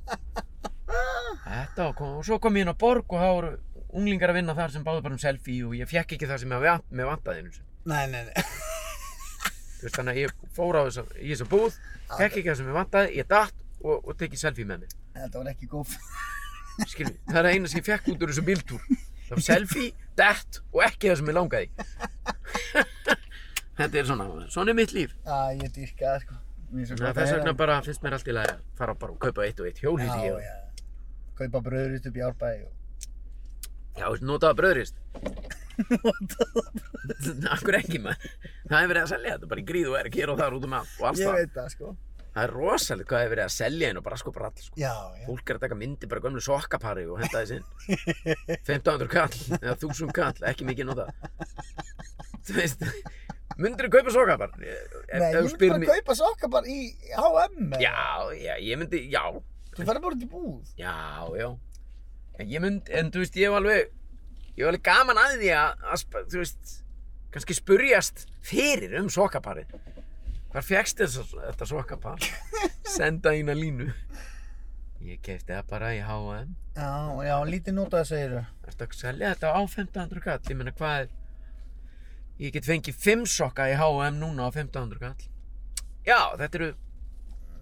Þetta 1.47 1.89
og 2.03 2.25
svo 2.27 2.39
kom 2.43 2.57
ég 2.59 2.67
inn 2.67 2.73
á 2.75 2.77
borg 2.79 3.13
og 3.15 3.23
það 3.23 3.35
voru 3.37 3.51
unglingar 3.97 4.33
að 4.33 4.41
vinna 4.41 4.57
þar 4.57 4.73
sem 4.75 4.85
báðu 4.87 5.05
bara 5.05 5.17
um 5.17 5.23
selfie 5.23 5.67
og 5.67 5.77
ég 5.79 5.91
fekk 5.91 6.17
ekki 6.17 6.29
það 6.29 6.43
sem 6.43 6.55
ég 6.57 6.87
með 6.91 7.11
vantaði. 7.11 7.53
Nei, 7.87 8.03
nei, 8.11 8.23
nei. 8.27 8.33
Þú 9.77 9.85
veist, 9.85 9.99
þannig 9.99 10.13
að 10.13 10.21
ég 10.23 10.35
fór 10.57 10.79
á 10.81 10.83
þessa, 10.89 11.05
í 11.21 11.29
þessa 11.31 11.49
búð, 11.53 11.77
fekk 12.17 12.39
ekki 12.41 12.49
það 12.49 12.59
sem 12.61 12.71
ég 12.71 12.79
vantaði, 12.81 13.13
ég 13.21 13.29
datt 13.31 13.63
og, 13.85 14.01
og 14.01 14.17
tekið 14.19 14.43
selfie 14.43 14.69
með 14.69 14.83
mér. 14.83 14.97
Þetta 15.17 15.43
var 15.43 15.53
ekki 15.53 15.71
góð. 15.71 15.95
Skilvi, 16.87 17.15
það 17.29 17.39
er 17.43 17.51
eina 17.53 17.71
sem 17.71 17.81
ég 17.81 17.87
fekk 17.87 18.11
út 18.13 18.25
úr 18.25 18.33
þessu 18.33 18.47
bíltúr. 18.47 18.89
Það 19.29 19.37
var 19.37 19.45
selfie, 19.47 19.93
datt 20.19 20.61
og 20.73 20.83
ekki 20.89 21.13
það 21.13 21.21
sem 21.21 21.31
ég 21.31 21.39
langaði. 21.39 21.71
Þetta 23.77 24.01
er 24.01 24.07
svona, 24.09 24.27
svona 24.49 24.73
er 24.73 24.79
mitt 24.79 24.93
líf. 24.97 25.13
Já, 25.27 25.41
ég 25.53 25.73
dýrka 25.77 26.15
það, 26.15 26.23
sko. 26.25 26.39
Er 26.77 27.03
að 27.11 27.19
þess 27.21 27.35
vegna 27.37 27.53
bara 27.57 27.81
finnst 27.85 28.05
mér 28.05 28.17
allt 28.17 28.31
í 28.31 28.35
lagi 28.35 28.55
að 28.57 28.63
fara 28.79 28.95
bara 28.99 29.13
og 29.13 29.21
kaupa 29.23 29.45
eitt 29.45 29.61
og 29.61 29.69
eitt 29.69 29.83
já. 29.85 30.66
Kaupa 31.37 31.61
bröðrist 31.67 32.09
upp 32.11 32.17
í 32.17 32.25
árbæði 32.25 32.65
og... 32.67 32.73
Já, 33.97 34.07
notaða 34.25 34.57
bröðrist. 34.63 34.99
Akkur 37.55 37.77
ekki 37.79 38.01
maður. 38.03 38.35
Það 38.67 38.81
er 38.81 38.91
verið 38.91 39.03
að 39.03 39.11
selja 39.13 39.37
þetta 39.37 39.49
bara 39.53 39.63
í 39.63 39.67
gríð 39.69 39.91
og 39.93 39.97
er 40.01 40.11
hér 40.15 40.33
og 40.33 40.39
þar 40.41 40.57
út 40.59 40.67
um 40.69 40.77
allt 40.79 41.01
og 41.01 41.09
alls 41.11 41.21
Ég 41.23 41.29
það. 41.29 41.41
veit 41.41 41.57
það, 41.57 41.69
sko. 41.75 41.95
Það 42.37 42.45
er 42.45 42.53
rosalega 42.53 43.09
hvað 43.09 43.23
er 43.25 43.31
verið 43.33 43.47
að 43.47 43.53
selja 43.55 43.91
inn 43.93 43.99
og 44.01 44.05
bara 44.05 44.17
sko 44.21 44.33
bara 44.37 44.49
all 44.51 44.61
sko. 44.61 44.75
Já, 44.81 44.93
já. 45.17 45.23
Fólk 45.25 45.51
er 45.53 45.57
að 45.59 45.63
taka 45.65 45.79
myndi 45.81 46.09
bara 46.11 46.25
gömlu 46.27 46.43
sokkapari 46.45 47.05
og 47.09 47.21
henda 47.23 47.41
þess 47.41 47.55
inn. 47.57 47.65
1500 48.69 49.09
kall 49.15 49.37
eða 49.61 49.77
1000 49.79 50.13
kall, 50.19 50.43
ekki 50.51 50.67
mikið 50.69 50.91
notað. 50.91 51.09
Þú 52.47 52.59
veist, 52.59 52.85
myndir 53.57 53.89
þú 53.89 53.93
kaupa 53.97 54.13
sokkapar? 54.19 54.53
Nei, 54.61 55.31
ég 55.33 55.41
myndi 55.49 55.71
bara 55.73 55.97
kaupa 55.97 56.19
sokka 56.21 56.51
bara 56.53 56.69
í 56.69 56.91
H&M. 57.17 57.73
Já, 57.81 57.97
já, 58.37 58.53
ég 58.69 58.83
myndi, 58.83 59.01
já, 59.15 59.25
Þú 59.77 59.85
ferð 59.85 60.05
bara 60.07 60.17
út 60.17 60.25
í 60.25 60.31
búð. 60.31 60.73
Já, 60.81 60.97
já. 61.37 61.49
En 62.41 62.51
ég 62.53 62.63
mynd, 62.65 62.89
en 62.93 63.13
þú 63.13 63.23
veist, 63.23 63.37
ég 63.37 63.51
hef 63.51 63.59
alveg, 63.59 63.93
ég 64.57 64.63
hef 64.63 64.71
alveg 64.71 64.85
gaman 64.89 65.21
að 65.21 65.37
því 65.43 65.51
að, 65.57 65.85
að 65.93 66.07
þú 66.33 66.41
veist, 66.41 66.73
kannski 67.35 67.57
spurjast 67.57 68.25
fyrir 68.47 68.97
um 69.01 69.11
sokkaparið. 69.13 69.75
Hvar 70.53 70.65
fegst 70.65 71.03
þetta 71.03 71.69
sokkapar? 71.69 72.25
Senda 72.97 73.35
eina 73.37 73.57
línu. 73.57 73.91
Ég 75.05 75.21
kefti 75.21 75.53
það 75.53 75.69
bara 75.69 75.93
í 75.93 76.01
H&M. 76.01 76.55
Já, 76.77 76.93
já, 77.27 77.35
lítið 77.45 77.77
notað 77.77 78.09
segir 78.09 78.33
þau. 78.33 78.47
Ertu 78.71 78.87
að 78.87 78.97
selja 78.97 79.33
þetta 79.35 79.53
á 79.53 79.61
1500 79.61 80.25
kall? 80.25 80.41
Ég 80.49 80.59
meina 80.59 80.73
hvað 80.77 80.97
er... 81.03 81.13
Ég 82.41 82.53
get 82.57 82.69
fengið 82.69 82.97
5 83.05 83.29
sokka 83.33 83.69
í 83.69 83.77
H&M 83.77 84.17
núna 84.21 84.49
á 84.49 84.51
1500 84.51 85.03
kall. 85.05 85.29
Já, 86.09 86.21
þetta 86.41 86.61
eru... 86.61 86.71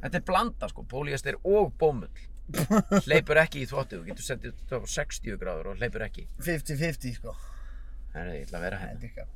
Þetta 0.05 0.21
er 0.21 0.25
blanda 0.29 0.69
sko, 0.69 0.85
póliester 0.89 1.39
og 1.49 1.73
bómull. 1.81 2.25
Hleypur 3.07 3.41
ekki 3.41 3.63
í 3.65 3.69
þvottu, 3.71 4.03
þú 4.03 4.11
getur 4.11 4.27
sendið 4.27 4.53
þetta 4.59 4.81
á 4.85 4.89
60 4.95 5.39
gráður 5.41 5.71
og 5.73 5.81
hleypur 5.81 6.05
ekki. 6.05 6.27
50-50 6.45 7.17
sko. 7.17 7.33
Herðu, 8.15 8.35
ég 8.37 8.45
ætla 8.47 8.61
að 8.61 8.67
vera 8.67 8.81
hérna. 8.83 9.27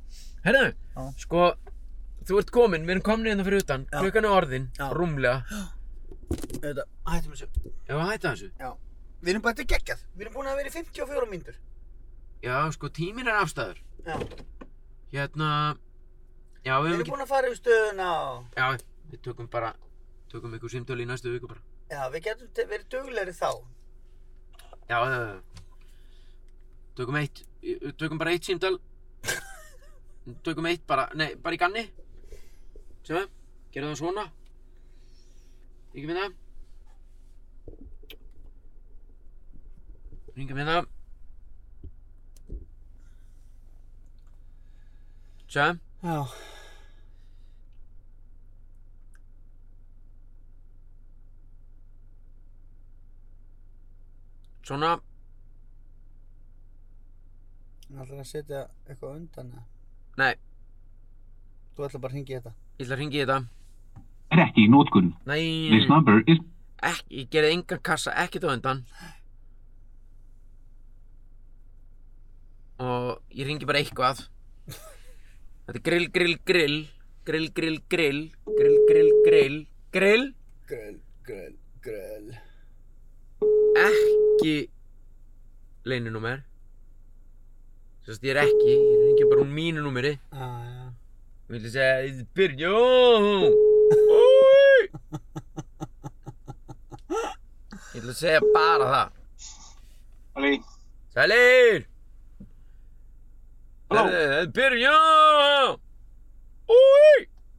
Er 0.45 0.57
Já. 0.59 1.07
sko, 1.25 1.47
þú 2.29 2.37
ert 2.43 2.53
komin, 2.53 2.85
við 2.85 2.95
erum 2.95 3.05
komin 3.09 3.31
hérna 3.31 3.47
fyrir 3.47 3.65
utan, 3.65 3.87
klukkan 3.91 4.27
er 4.29 4.35
orðin, 4.37 4.69
Já. 4.77 4.85
rúmlega. 4.95 5.41
Þetta, 6.29 6.85
hættum 7.09 7.33
þessu. 7.33 7.73
Já, 7.89 7.95
hætta 8.05 8.31
þessu. 8.35 8.51
Já. 8.61 8.69
Við 9.19 9.31
erum 9.33 9.43
bara 9.43 9.57
þetta 9.57 9.73
geggjað. 9.73 10.03
Við 10.13 10.25
erum 10.27 10.35
búin 10.37 10.49
að 10.51 10.59
vera 10.59 10.69
í 10.69 10.73
54 10.75 11.29
mínútur. 11.31 11.55
Já, 12.45 12.55
sko, 12.75 12.91
tíminn 12.93 13.27
er 13.27 13.39
afstæður. 13.41 13.79
Já. 14.05 14.15
Hérna, 15.09 15.49
já, 16.61 16.75
við 16.77 16.85
Við 16.85 16.93
erum 16.93 17.01
ekki... 17.03 17.13
búin 17.15 17.25
að 17.25 17.31
fara 17.33 17.49
yfir 17.49 17.59
stöðuna 17.63 18.09
og... 18.29 18.45
Já, 18.53 18.67
við 19.09 19.23
tökum 19.25 19.49
bara, 19.51 19.73
tökum 20.29 20.53
ykkur 20.57 20.71
símtölu 20.73 21.03
í 21.03 21.09
næstu 21.09 21.31
viku 21.33 21.49
bara. 21.49 21.61
Já, 21.89 22.03
við 22.13 22.25
getum 22.27 22.69
verið 22.69 22.89
duglegri 22.93 23.33
þá. 23.33 23.49
Já, 24.89 24.97
já, 24.97 25.19
já. 25.25 25.63
Tökum 26.99 27.17
eitt, 27.19 27.41
tökum 27.97 28.21
bara 28.21 28.33
eitt 28.35 28.49
símtal. 28.49 28.77
tökum 30.45 30.69
eitt 30.69 30.85
bara, 30.87 31.07
nei, 31.17 31.33
bara 31.39 31.57
í 31.57 31.61
ganni. 31.61 31.85
Sjáðu, 33.07 33.25
gerum 33.73 33.93
það 33.93 34.01
svona. 34.03 34.27
Það. 35.95 36.37
Ringum 40.37 40.61
við 40.61 40.69
það. 40.69 40.93
Sjáðu, 45.49 45.79
Já. 46.05 46.58
Svona, 54.69 54.91
Það 57.89 58.01
ætlar 58.03 58.19
að 58.21 58.27
setja 58.29 58.59
eitthvað 58.85 59.15
undan 59.17 59.47
eða? 59.55 59.63
nei, 60.21 60.33
Þú 61.75 61.85
ætlar 61.87 62.01
bara 62.03 62.11
að 62.11 62.15
hringi 62.17 62.35
þetta. 62.37 62.51
ég 62.77 62.85
ætla 62.85 62.95
að 62.95 62.99
ringi 63.01 63.17
í 63.17 63.23
þetta. 63.23 63.37
er 64.31 64.41
ekki 64.45 64.65
í 64.67 64.69
nótkun. 64.69 65.07
Nei, 65.25 65.45
This 65.73 65.87
number 65.89 66.19
is 66.27 66.37
ekki, 66.85 67.23
ég 67.23 67.29
gerði 67.33 67.55
engan 67.57 67.81
kassa, 67.83 68.11
ekkert 68.13 68.45
á 68.45 68.53
undan 68.53 68.83
og 72.79 73.17
ég 73.35 73.47
ringi 73.49 73.67
bara 73.67 73.81
eitthvað 73.81 74.21
þetta 74.69 75.73
er 75.75 75.81
grill, 75.83 76.07
grill, 76.15 76.37
grill 76.47 76.77
grill, 77.27 77.49
grill, 77.57 77.79
grill 77.91 78.21
grill, 78.47 78.79
grill, 78.87 79.11
grill 79.27 79.57
grill, 79.91 80.27
Gröl, 80.69 80.97
gröl, 81.25 81.53
gröl. 81.81 82.27
ekki 83.81 84.28
ekki 84.39 84.69
leinunúmer 85.83 86.43
Sérst 88.05 88.23
ég 88.23 88.31
er 88.31 88.37
ekki, 88.45 88.71
ég 88.73 89.01
ringi 89.05 89.25
bara 89.29 89.41
um 89.43 89.49
mínu 89.53 89.81
númeri. 89.83 90.13
Ah, 90.31 90.63
ja. 90.65 90.85
Ég 91.49 91.61
vil 91.61 91.71
segja, 91.73 91.97
þetta 91.99 92.21
er 92.23 92.27
Byrjó 92.39 92.79
Ég 97.93 98.01
vil 98.05 98.15
segja 98.15 98.39
bara 98.55 98.87
það. 98.93 99.07
Sæli 100.33 100.53
Sælir! 101.13 101.85
Þetta 103.89 104.23
er 104.39 104.51
Byrjó 104.55 104.97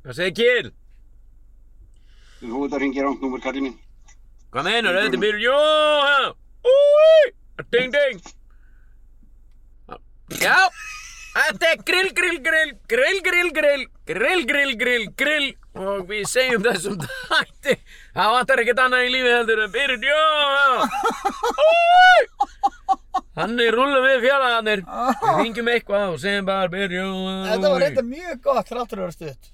Hvað 0.01 0.15
segir 0.17 0.35
Kjell? 0.41 0.71
Þú 2.41 2.65
ert 2.65 2.75
að 2.79 2.83
ringja 2.87 3.05
rámt 3.05 3.21
númer 3.23 3.43
kallið 3.45 3.69
mín 3.69 3.77
Hvað 4.51 4.71
meinar, 4.71 4.97
þetta 5.03 5.19
er 5.19 5.25
Byrjó 5.29 5.59
Úi! 6.67 7.33
Ding 7.73 7.93
ding! 7.95 8.21
Já! 10.41 10.57
Þetta 11.31 11.69
er 11.71 11.83
grill, 11.87 12.09
grill, 12.11 12.39
grill, 12.43 12.73
grill, 12.91 13.21
grill, 13.23 13.51
grill, 13.55 13.83
grill, 14.11 14.41
grill, 14.49 14.73
grill, 14.81 15.05
grill 15.21 15.49
og 15.79 16.09
við 16.11 16.25
segjum 16.27 16.65
þessum 16.65 16.97
þætti 17.05 17.77
það 18.17 18.33
vantar 18.35 18.63
ekkert 18.65 18.81
annað 18.83 19.05
í 19.07 19.13
lífi 19.15 19.31
heldur 19.37 19.63
en 19.63 19.71
Byrjón! 19.77 20.81
Úi! 21.67 22.19
Þannig 23.39 23.71
rúlum 23.77 24.03
við 24.09 24.25
fjarlagarnir 24.27 24.83
Við 24.83 25.39
ringjum 25.45 25.71
eitthvað 25.77 26.07
og 26.17 26.19
segjum 26.25 26.51
bara 26.51 26.73
Byrjón 26.75 27.47
Þetta 27.47 27.71
var 27.77 27.85
reynda 27.85 28.05
mjög 28.11 28.43
gott 28.49 28.73
þráttur 28.73 28.99
að 28.99 29.07
vera 29.07 29.15
stutt. 29.15 29.53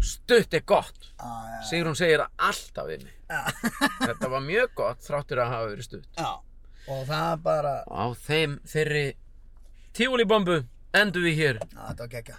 Stutt 0.00 0.56
er 0.56 0.64
gott 0.64 1.10
Já, 1.10 1.28
já. 1.28 1.60
Sigrún 1.68 1.98
segir 2.00 2.24
það 2.24 2.48
alltaf 2.48 2.88
við 2.88 3.04
mig 3.04 3.12
Já. 3.12 3.19
Þetta 4.08 4.28
var 4.32 4.42
mjög 4.44 4.72
gott 4.80 5.02
þráttur 5.06 5.40
að 5.44 5.52
hafa 5.54 5.68
verið 5.72 5.86
stutt 5.88 6.18
Já. 6.18 6.30
Og 6.90 7.02
það 7.06 7.42
bara, 7.44 7.74
Á 7.86 8.04
þeim 8.26 8.56
þeirri 8.66 9.04
tífúli 9.94 10.24
bombu 10.26 10.56
endum 10.96 11.22
við 11.28 11.36
hér 11.38 11.58
já, 11.60 11.82
þetta 11.90 12.02
var 12.06 12.12
geggja. 12.14 12.38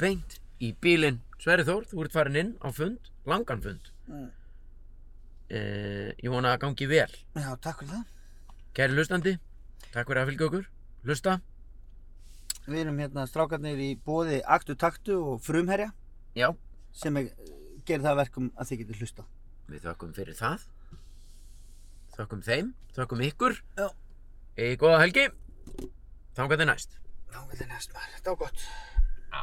beint 0.00 0.38
í 0.60 0.72
bílinn 0.82 1.20
Sverri 1.40 1.64
Þór, 1.68 1.84
þú 1.88 2.02
ert 2.04 2.12
farin 2.16 2.36
inn 2.40 2.50
á 2.60 2.68
fund 2.74 3.12
langan 3.28 3.62
fund 3.64 3.92
Mm. 4.06 4.28
eh, 5.50 6.12
Ég 6.22 6.30
vona 6.30 6.52
að 6.54 6.60
gangi 6.62 6.86
vel 6.90 7.10
Já, 7.34 7.48
takk 7.58 7.80
fyrir 7.82 7.90
það. 7.90 8.04
Kæri 8.76 8.94
hlustandi, 8.96 9.32
takk 9.92 10.06
fyrir 10.10 10.20
að 10.22 10.30
fylgja 10.30 10.46
okkur 10.50 10.66
Hlusta, 11.06 11.36
Við 12.66 12.80
erum 12.84 12.98
hérna 12.98 13.24
strákarnir 13.30 13.78
í 13.82 13.92
bóði 14.02 14.40
Aktu 14.44 14.74
Taktu 14.78 15.16
og 15.32 15.40
Frumherja 15.46 15.92
já, 16.36 16.48
sem 16.92 17.16
er, 17.20 17.28
gerir 17.86 18.02
það 18.02 18.12
að 18.16 18.20
verkum 18.24 18.48
að 18.58 18.70
þið 18.72 18.80
getur 18.82 18.98
hlusta. 19.02 19.24
Við 19.70 19.86
þökkum 19.88 20.14
fyrir 20.16 20.38
það 20.38 20.68
Þökkum 22.16 22.44
þeim, 22.46 22.74
þökkum 22.96 23.24
ykkur 23.26 23.58
Já. 23.76 23.88
Í 24.56 24.70
góða 24.80 25.02
helgi 25.04 25.26
Þangar 26.36 26.62
til 26.62 26.70
næst 26.70 26.96
þetta 27.56 27.64
er 27.64 27.72
næst 27.72 27.94
maður. 27.94 28.20
Var 28.26 28.38
gott. 28.40 28.66
Já, 29.32 29.42